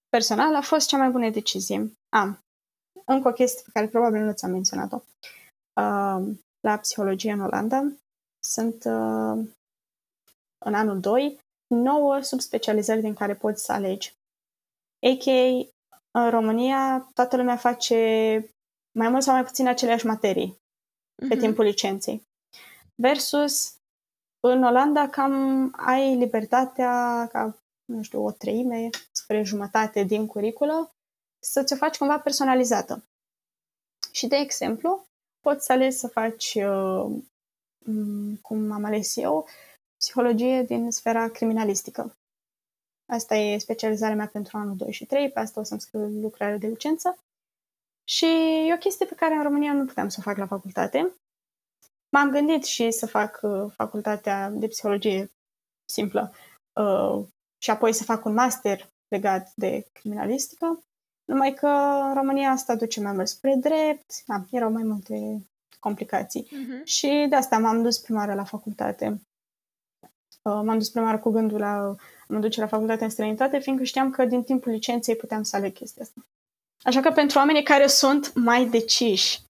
personal, 0.08 0.54
a 0.54 0.60
fost 0.60 0.88
cea 0.88 0.96
mai 0.96 1.10
bună 1.10 1.30
decizie. 1.30 1.92
Am. 2.08 2.38
Încă 3.04 3.28
o 3.28 3.32
chestie 3.32 3.62
pe 3.64 3.70
care 3.72 3.88
probabil 3.88 4.20
nu 4.20 4.32
ți-am 4.32 4.50
menționat-o. 4.50 5.02
Uh, 5.80 6.36
la 6.60 6.78
psihologie 6.80 7.32
în 7.32 7.40
Olanda 7.40 7.92
sunt 8.44 8.84
uh, 8.84 9.46
în 10.64 10.74
anul 10.74 11.00
2 11.00 11.38
nouă 11.74 12.20
subspecializări 12.20 13.00
din 13.00 13.14
care 13.14 13.34
poți 13.34 13.64
să 13.64 13.72
alegi. 13.72 14.14
A.k.a. 15.06 15.68
în 16.18 16.30
România 16.30 17.10
toată 17.14 17.36
lumea 17.36 17.56
face 17.56 17.96
mai 18.98 19.08
mult 19.08 19.22
sau 19.22 19.34
mai 19.34 19.44
puțin 19.44 19.66
aceleași 19.66 20.06
materii 20.06 20.56
pe 21.28 21.36
uh-huh. 21.36 21.38
timpul 21.38 21.64
licenței. 21.64 22.26
Versus 22.94 23.78
în 24.40 24.62
Olanda 24.62 25.08
cam 25.08 25.72
ai 25.76 26.16
libertatea 26.16 27.26
ca, 27.32 27.58
nu 27.84 28.02
știu, 28.02 28.24
o 28.24 28.30
treime 28.30 28.88
spre 29.12 29.42
jumătate 29.42 30.02
din 30.02 30.26
curiculă 30.26 30.92
să 31.38 31.62
ți-o 31.62 31.76
faci 31.76 31.96
cumva 31.96 32.18
personalizată. 32.18 33.04
Și, 34.12 34.26
de 34.26 34.36
exemplu, 34.36 35.06
poți 35.40 35.64
să 35.64 35.72
alegi 35.72 35.96
să 35.96 36.08
faci, 36.08 36.54
uh, 36.54 37.22
cum 38.42 38.72
am 38.72 38.84
ales 38.84 39.16
eu, 39.16 39.46
psihologie 39.96 40.62
din 40.62 40.90
sfera 40.90 41.28
criminalistică. 41.28 42.16
Asta 43.06 43.34
e 43.34 43.58
specializarea 43.58 44.16
mea 44.16 44.26
pentru 44.26 44.56
anul 44.56 44.76
2 44.76 44.92
și 44.92 45.06
3, 45.06 45.30
pe 45.30 45.40
asta 45.40 45.60
o 45.60 45.62
să-mi 45.62 45.80
scriu 45.80 46.00
lucrare 46.00 46.56
de 46.56 46.66
licență. 46.66 47.18
Și 48.08 48.26
e 48.68 48.74
o 48.74 48.76
chestie 48.76 49.06
pe 49.06 49.14
care 49.14 49.34
în 49.34 49.42
România 49.42 49.72
nu 49.72 49.84
puteam 49.84 50.08
să 50.08 50.16
o 50.18 50.22
fac 50.22 50.36
la 50.36 50.46
facultate. 50.46 51.14
M-am 52.08 52.30
gândit 52.30 52.64
și 52.64 52.90
să 52.90 53.06
fac 53.06 53.40
uh, 53.42 53.72
facultatea 53.74 54.50
de 54.50 54.68
psihologie 54.68 55.30
simplă 55.84 56.32
uh, 56.72 57.26
și 57.58 57.70
apoi 57.70 57.92
să 57.92 58.04
fac 58.04 58.24
un 58.24 58.32
master 58.32 58.90
legat 59.08 59.52
de 59.54 59.86
criminalistică, 59.92 60.82
numai 61.24 61.54
că 61.54 61.66
în 62.08 62.14
România 62.14 62.50
asta 62.50 62.76
duce 62.76 63.00
mai 63.00 63.12
mult 63.12 63.28
spre 63.28 63.54
drept, 63.54 64.24
da, 64.26 64.44
erau 64.50 64.70
mai 64.70 64.82
multe 64.82 65.42
complicații. 65.78 66.46
Uh-huh. 66.46 66.84
Și 66.84 67.26
de 67.28 67.36
asta 67.36 67.58
m-am 67.58 67.82
dus 67.82 67.98
prima 67.98 68.18
oară 68.18 68.34
la 68.34 68.44
facultate 68.44 69.20
Uh, 70.48 70.60
m-am 70.64 70.78
dus 70.78 70.88
prima 70.88 71.18
cu 71.18 71.30
gândul 71.30 71.58
la 71.58 71.94
mă 72.28 72.38
duce 72.38 72.60
la 72.60 72.66
facultate 72.66 73.04
în 73.04 73.10
străinătate, 73.10 73.58
fiindcă 73.58 73.84
știam 73.84 74.10
că 74.10 74.24
din 74.24 74.42
timpul 74.42 74.72
licenței 74.72 75.16
puteam 75.16 75.42
să 75.42 75.56
aleg 75.56 75.72
chestia 75.72 76.02
asta. 76.02 76.26
Așa 76.82 77.00
că 77.00 77.10
pentru 77.10 77.38
oamenii 77.38 77.62
care 77.62 77.86
sunt 77.86 78.34
mai 78.34 78.64
deciși, 78.64 79.42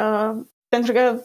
uh, 0.00 0.44
pentru 0.68 0.92
că 0.92 1.22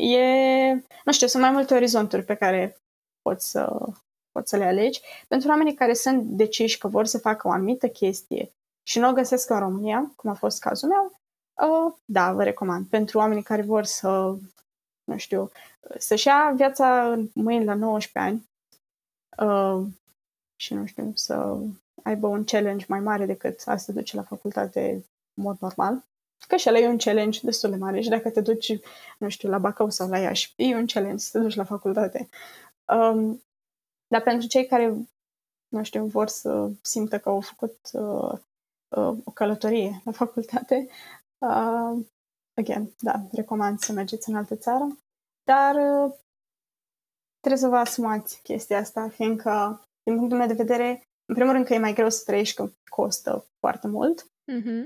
e, 0.00 0.72
nu 1.04 1.12
știu, 1.12 1.26
sunt 1.26 1.42
mai 1.42 1.52
multe 1.52 1.74
orizonturi 1.74 2.24
pe 2.24 2.34
care 2.34 2.76
poți 3.22 3.50
să, 3.50 3.88
poți 4.32 4.50
să 4.50 4.56
le 4.56 4.64
alegi. 4.64 5.00
Pentru 5.28 5.48
oamenii 5.48 5.74
care 5.74 5.94
sunt 5.94 6.22
deciși 6.22 6.78
că 6.78 6.88
vor 6.88 7.06
să 7.06 7.18
facă 7.18 7.48
o 7.48 7.50
anumită 7.50 7.88
chestie 7.88 8.52
și 8.82 8.98
nu 8.98 9.08
o 9.08 9.12
găsesc 9.12 9.50
în 9.50 9.58
România, 9.58 10.12
cum 10.16 10.30
a 10.30 10.34
fost 10.34 10.60
cazul 10.60 10.88
meu, 10.88 11.20
uh, 11.68 11.94
da, 12.04 12.32
vă 12.32 12.42
recomand. 12.42 12.86
Pentru 12.86 13.18
oamenii 13.18 13.42
care 13.42 13.62
vor 13.62 13.84
să 13.84 14.36
nu 15.04 15.16
știu, 15.16 15.50
să-și 15.98 16.26
ia 16.26 16.52
viața 16.56 17.12
în 17.12 17.28
mâini 17.34 17.64
la 17.64 17.74
19 17.74 18.32
ani 18.32 18.48
uh, 19.48 19.86
și, 20.60 20.74
nu 20.74 20.86
știu, 20.86 21.12
să 21.14 21.56
aibă 22.02 22.26
un 22.26 22.44
challenge 22.44 22.84
mai 22.88 23.00
mare 23.00 23.26
decât 23.26 23.62
a 23.66 23.76
se 23.76 23.92
duce 23.92 24.16
la 24.16 24.22
facultate 24.22 25.04
în 25.34 25.42
mod 25.42 25.56
normal. 25.60 26.04
Că 26.46 26.56
și 26.56 26.68
ăla 26.68 26.78
e 26.78 26.88
un 26.88 26.98
challenge 26.98 27.40
destul 27.42 27.70
de 27.70 27.76
mare 27.76 28.00
și 28.00 28.08
dacă 28.08 28.30
te 28.30 28.40
duci, 28.40 28.78
nu 29.18 29.28
știu, 29.28 29.48
la 29.48 29.58
Bacău 29.58 29.90
sau 29.90 30.08
la 30.08 30.18
Iași, 30.18 30.52
e 30.56 30.76
un 30.76 30.86
challenge 30.86 31.24
să 31.24 31.38
te 31.38 31.44
duci 31.44 31.54
la 31.54 31.64
facultate. 31.64 32.28
Um, 32.84 33.42
dar 34.06 34.22
pentru 34.22 34.48
cei 34.48 34.66
care, 34.66 34.94
nu 35.68 35.82
știu, 35.82 36.06
vor 36.06 36.28
să 36.28 36.70
simtă 36.82 37.18
că 37.18 37.28
au 37.28 37.40
făcut 37.40 37.78
uh, 37.92 38.38
uh, 38.88 39.18
o 39.24 39.30
călătorie 39.30 40.02
la 40.04 40.12
facultate, 40.12 40.88
uh, 41.38 42.04
again, 42.54 42.94
da, 42.98 43.20
recomand 43.32 43.78
să 43.78 43.92
mergeți 43.92 44.28
în 44.28 44.34
altă 44.34 44.56
țară, 44.56 44.98
dar 45.42 45.74
uh, 45.74 46.14
trebuie 47.40 47.60
să 47.60 47.68
vă 47.68 47.76
asumați 47.76 48.40
chestia 48.42 48.78
asta, 48.78 49.08
fiindcă, 49.08 49.82
din 50.08 50.16
punctul 50.16 50.38
meu 50.38 50.46
de 50.46 50.62
vedere, 50.62 51.08
în 51.26 51.34
primul 51.34 51.52
rând 51.52 51.66
că 51.66 51.74
e 51.74 51.78
mai 51.78 51.92
greu 51.92 52.10
să 52.10 52.22
trăiești, 52.26 52.54
că 52.54 52.70
costă 52.90 53.46
foarte 53.58 53.86
mult. 53.86 54.22
Mm-hmm. 54.22 54.84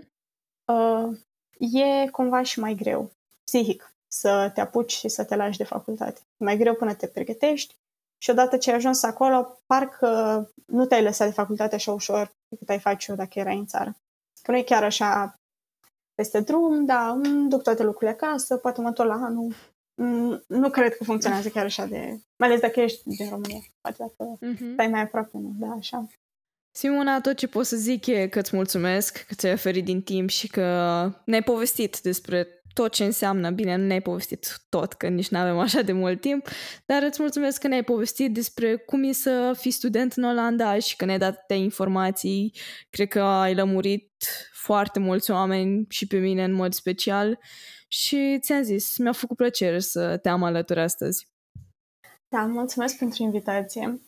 Uh, 0.64 1.18
e 1.58 2.08
cumva 2.10 2.42
și 2.42 2.60
mai 2.60 2.74
greu, 2.74 3.10
psihic, 3.44 3.94
să 4.08 4.50
te 4.54 4.60
apuci 4.60 4.92
și 4.92 5.08
să 5.08 5.24
te 5.24 5.36
lași 5.36 5.58
de 5.58 5.64
facultate. 5.64 6.20
E 6.36 6.44
mai 6.44 6.56
greu 6.56 6.74
până 6.74 6.94
te 6.94 7.06
pregătești 7.06 7.76
și 8.18 8.30
odată 8.30 8.56
ce 8.56 8.70
ai 8.70 8.76
ajuns 8.76 9.02
acolo, 9.02 9.58
parcă 9.66 10.50
nu 10.66 10.86
te-ai 10.86 11.02
lăsat 11.02 11.26
de 11.26 11.32
facultate 11.32 11.74
așa 11.74 11.92
ușor 11.92 12.32
decât 12.48 12.68
ai 12.68 12.78
face-o 12.78 13.14
dacă 13.14 13.38
erai 13.38 13.58
în 13.58 13.66
țară. 13.66 13.96
Că 14.42 14.50
nu 14.50 14.56
e 14.56 14.62
chiar 14.62 14.84
așa 14.84 15.38
peste 16.14 16.40
drum, 16.40 16.84
da, 16.84 17.20
duc 17.48 17.62
toate 17.62 17.82
lucrurile 17.82 18.10
acasă, 18.10 18.56
poate 18.56 18.80
mă 18.80 18.92
tot 18.92 19.06
la 19.06 19.14
anul. 19.14 19.54
Nu 20.46 20.70
cred 20.70 20.96
că 20.96 21.04
funcționează 21.04 21.48
chiar 21.48 21.64
așa 21.64 21.86
de... 21.86 22.20
Mai 22.36 22.48
ales 22.48 22.60
dacă 22.60 22.80
ești 22.80 23.00
din 23.04 23.28
România. 23.30 23.60
Poate 23.80 23.96
dacă 23.98 24.38
uh-huh. 24.38 24.72
stai 24.72 24.86
mai 24.86 25.00
aproape, 25.00 25.30
nu, 25.32 25.52
da, 25.58 25.66
așa. 25.78 26.06
Simona, 26.74 27.20
tot 27.20 27.36
ce 27.36 27.46
pot 27.46 27.66
să 27.66 27.76
zic 27.76 28.06
e 28.06 28.28
că 28.28 28.38
îți 28.38 28.56
mulțumesc 28.56 29.24
că 29.28 29.34
ți-ai 29.34 29.52
oferit 29.52 29.84
din 29.84 30.02
timp 30.02 30.28
și 30.28 30.48
că 30.48 30.62
ne-ai 31.24 31.42
povestit 31.42 32.00
despre 32.00 32.62
tot 32.74 32.92
ce 32.92 33.04
înseamnă. 33.04 33.50
Bine, 33.50 33.76
nu 33.76 33.84
ne-ai 33.84 34.00
povestit 34.00 34.62
tot, 34.68 34.92
că 34.92 35.08
nici 35.08 35.28
nu 35.28 35.38
avem 35.38 35.58
așa 35.58 35.82
de 35.82 35.92
mult 35.92 36.20
timp, 36.20 36.48
dar 36.86 37.02
îți 37.02 37.20
mulțumesc 37.20 37.60
că 37.60 37.68
ne-ai 37.68 37.82
povestit 37.82 38.32
despre 38.34 38.76
cum 38.76 39.02
e 39.02 39.12
să 39.12 39.56
fii 39.58 39.70
student 39.70 40.12
în 40.12 40.24
Olanda 40.24 40.78
și 40.78 40.96
că 40.96 41.04
ne-ai 41.04 41.18
dat 41.18 41.44
de 41.46 41.54
informații. 41.54 42.54
Cred 42.90 43.08
că 43.08 43.20
ai 43.20 43.54
lămurit 43.54 44.12
foarte 44.52 44.98
mulți 44.98 45.30
oameni 45.30 45.86
și 45.88 46.06
pe 46.06 46.16
mine 46.16 46.44
în 46.44 46.52
mod 46.52 46.72
special 46.72 47.38
și 47.92 48.38
ți-am 48.40 48.62
zis, 48.62 48.98
mi-a 48.98 49.12
făcut 49.12 49.36
plăcere 49.36 49.78
să 49.78 50.16
te 50.16 50.28
am 50.28 50.42
alături 50.42 50.80
astăzi. 50.80 51.28
Da, 52.28 52.46
mulțumesc 52.46 52.98
pentru 52.98 53.22
invitație. 53.22 54.00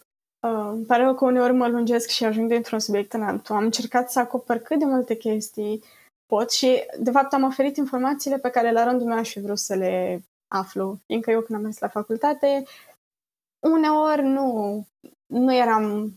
Uh, 0.47 0.69
îmi 0.71 0.85
pare 0.85 1.15
că 1.15 1.25
uneori 1.25 1.53
mă 1.53 1.69
lungesc 1.69 2.09
și 2.09 2.25
ajung 2.25 2.49
dintr-un 2.49 2.79
subiect 2.79 3.13
în 3.13 3.23
altul. 3.23 3.55
Am 3.55 3.65
încercat 3.65 4.11
să 4.11 4.19
acopăr 4.19 4.59
cât 4.59 4.79
de 4.79 4.85
multe 4.85 5.17
chestii 5.17 5.83
pot 6.27 6.51
și, 6.53 6.87
de 6.99 7.11
fapt, 7.11 7.33
am 7.33 7.43
oferit 7.43 7.77
informațiile 7.77 8.39
pe 8.39 8.51
care 8.51 8.73
la 8.73 8.85
rândul 8.85 9.07
meu 9.07 9.19
aș 9.19 9.31
fi 9.31 9.41
vrut 9.41 9.59
să 9.59 9.75
le 9.75 10.25
aflu. 10.49 11.01
Încă 11.07 11.31
eu 11.31 11.41
când 11.41 11.59
am 11.59 11.65
mers 11.65 11.79
la 11.79 11.89
facultate, 11.89 12.65
uneori 13.67 14.23
nu, 14.23 14.87
nu 15.27 15.55
eram 15.55 16.15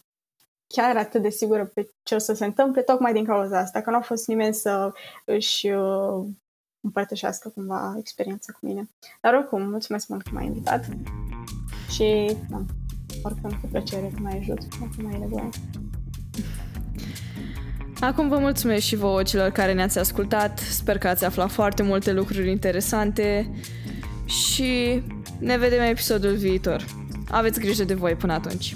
chiar 0.68 0.98
atât 0.98 1.22
de 1.22 1.30
sigură 1.30 1.65
pe 1.65 1.89
ce 2.03 2.15
o 2.15 2.18
să 2.18 2.34
se 2.34 2.45
întâmple, 2.45 2.81
tocmai 2.81 3.14
din 3.14 3.26
cauza 3.26 3.60
asta, 3.60 3.81
că 3.81 3.89
nu 3.89 3.95
a 3.95 4.02
fost 4.02 4.27
nimeni 4.27 4.53
să 4.53 4.94
își 5.26 5.69
uh, 5.69 6.26
împărtășească 6.88 7.49
cumva 7.49 7.95
experiența 7.99 8.51
cu 8.51 8.59
mine. 8.61 8.89
Dar 9.22 9.34
oricum, 9.34 9.61
mulțumesc 9.69 10.07
mult 10.07 10.22
că 10.22 10.30
m-ai 10.34 10.45
invitat 10.45 10.88
și 11.89 12.38
da, 12.49 12.65
oricum 13.22 13.49
cu 13.61 13.68
plăcere 13.72 14.11
că 14.14 14.19
mai 14.22 14.38
ajut 14.38 14.59
dacă 14.80 14.93
mai 15.01 15.14
e 15.14 15.18
nevoie. 15.18 15.49
Acum 17.99 18.30
vă 18.30 18.38
mulțumesc 18.38 18.85
și 18.85 18.95
vouă 18.95 19.23
celor 19.23 19.49
care 19.49 19.73
ne-ați 19.73 19.99
ascultat. 19.99 20.59
Sper 20.59 20.97
că 20.97 21.07
ați 21.07 21.26
aflat 21.26 21.51
foarte 21.51 21.84
multe 21.84 22.14
lucruri 22.14 22.51
interesante 22.51 23.51
și 24.26 25.03
ne 25.39 25.57
vedem 25.57 25.80
în 25.80 25.89
episodul 25.89 26.35
viitor. 26.35 26.85
Aveți 27.30 27.59
grijă 27.59 27.84
de 27.84 27.93
voi 27.93 28.15
până 28.15 28.34
atunci. 28.34 28.76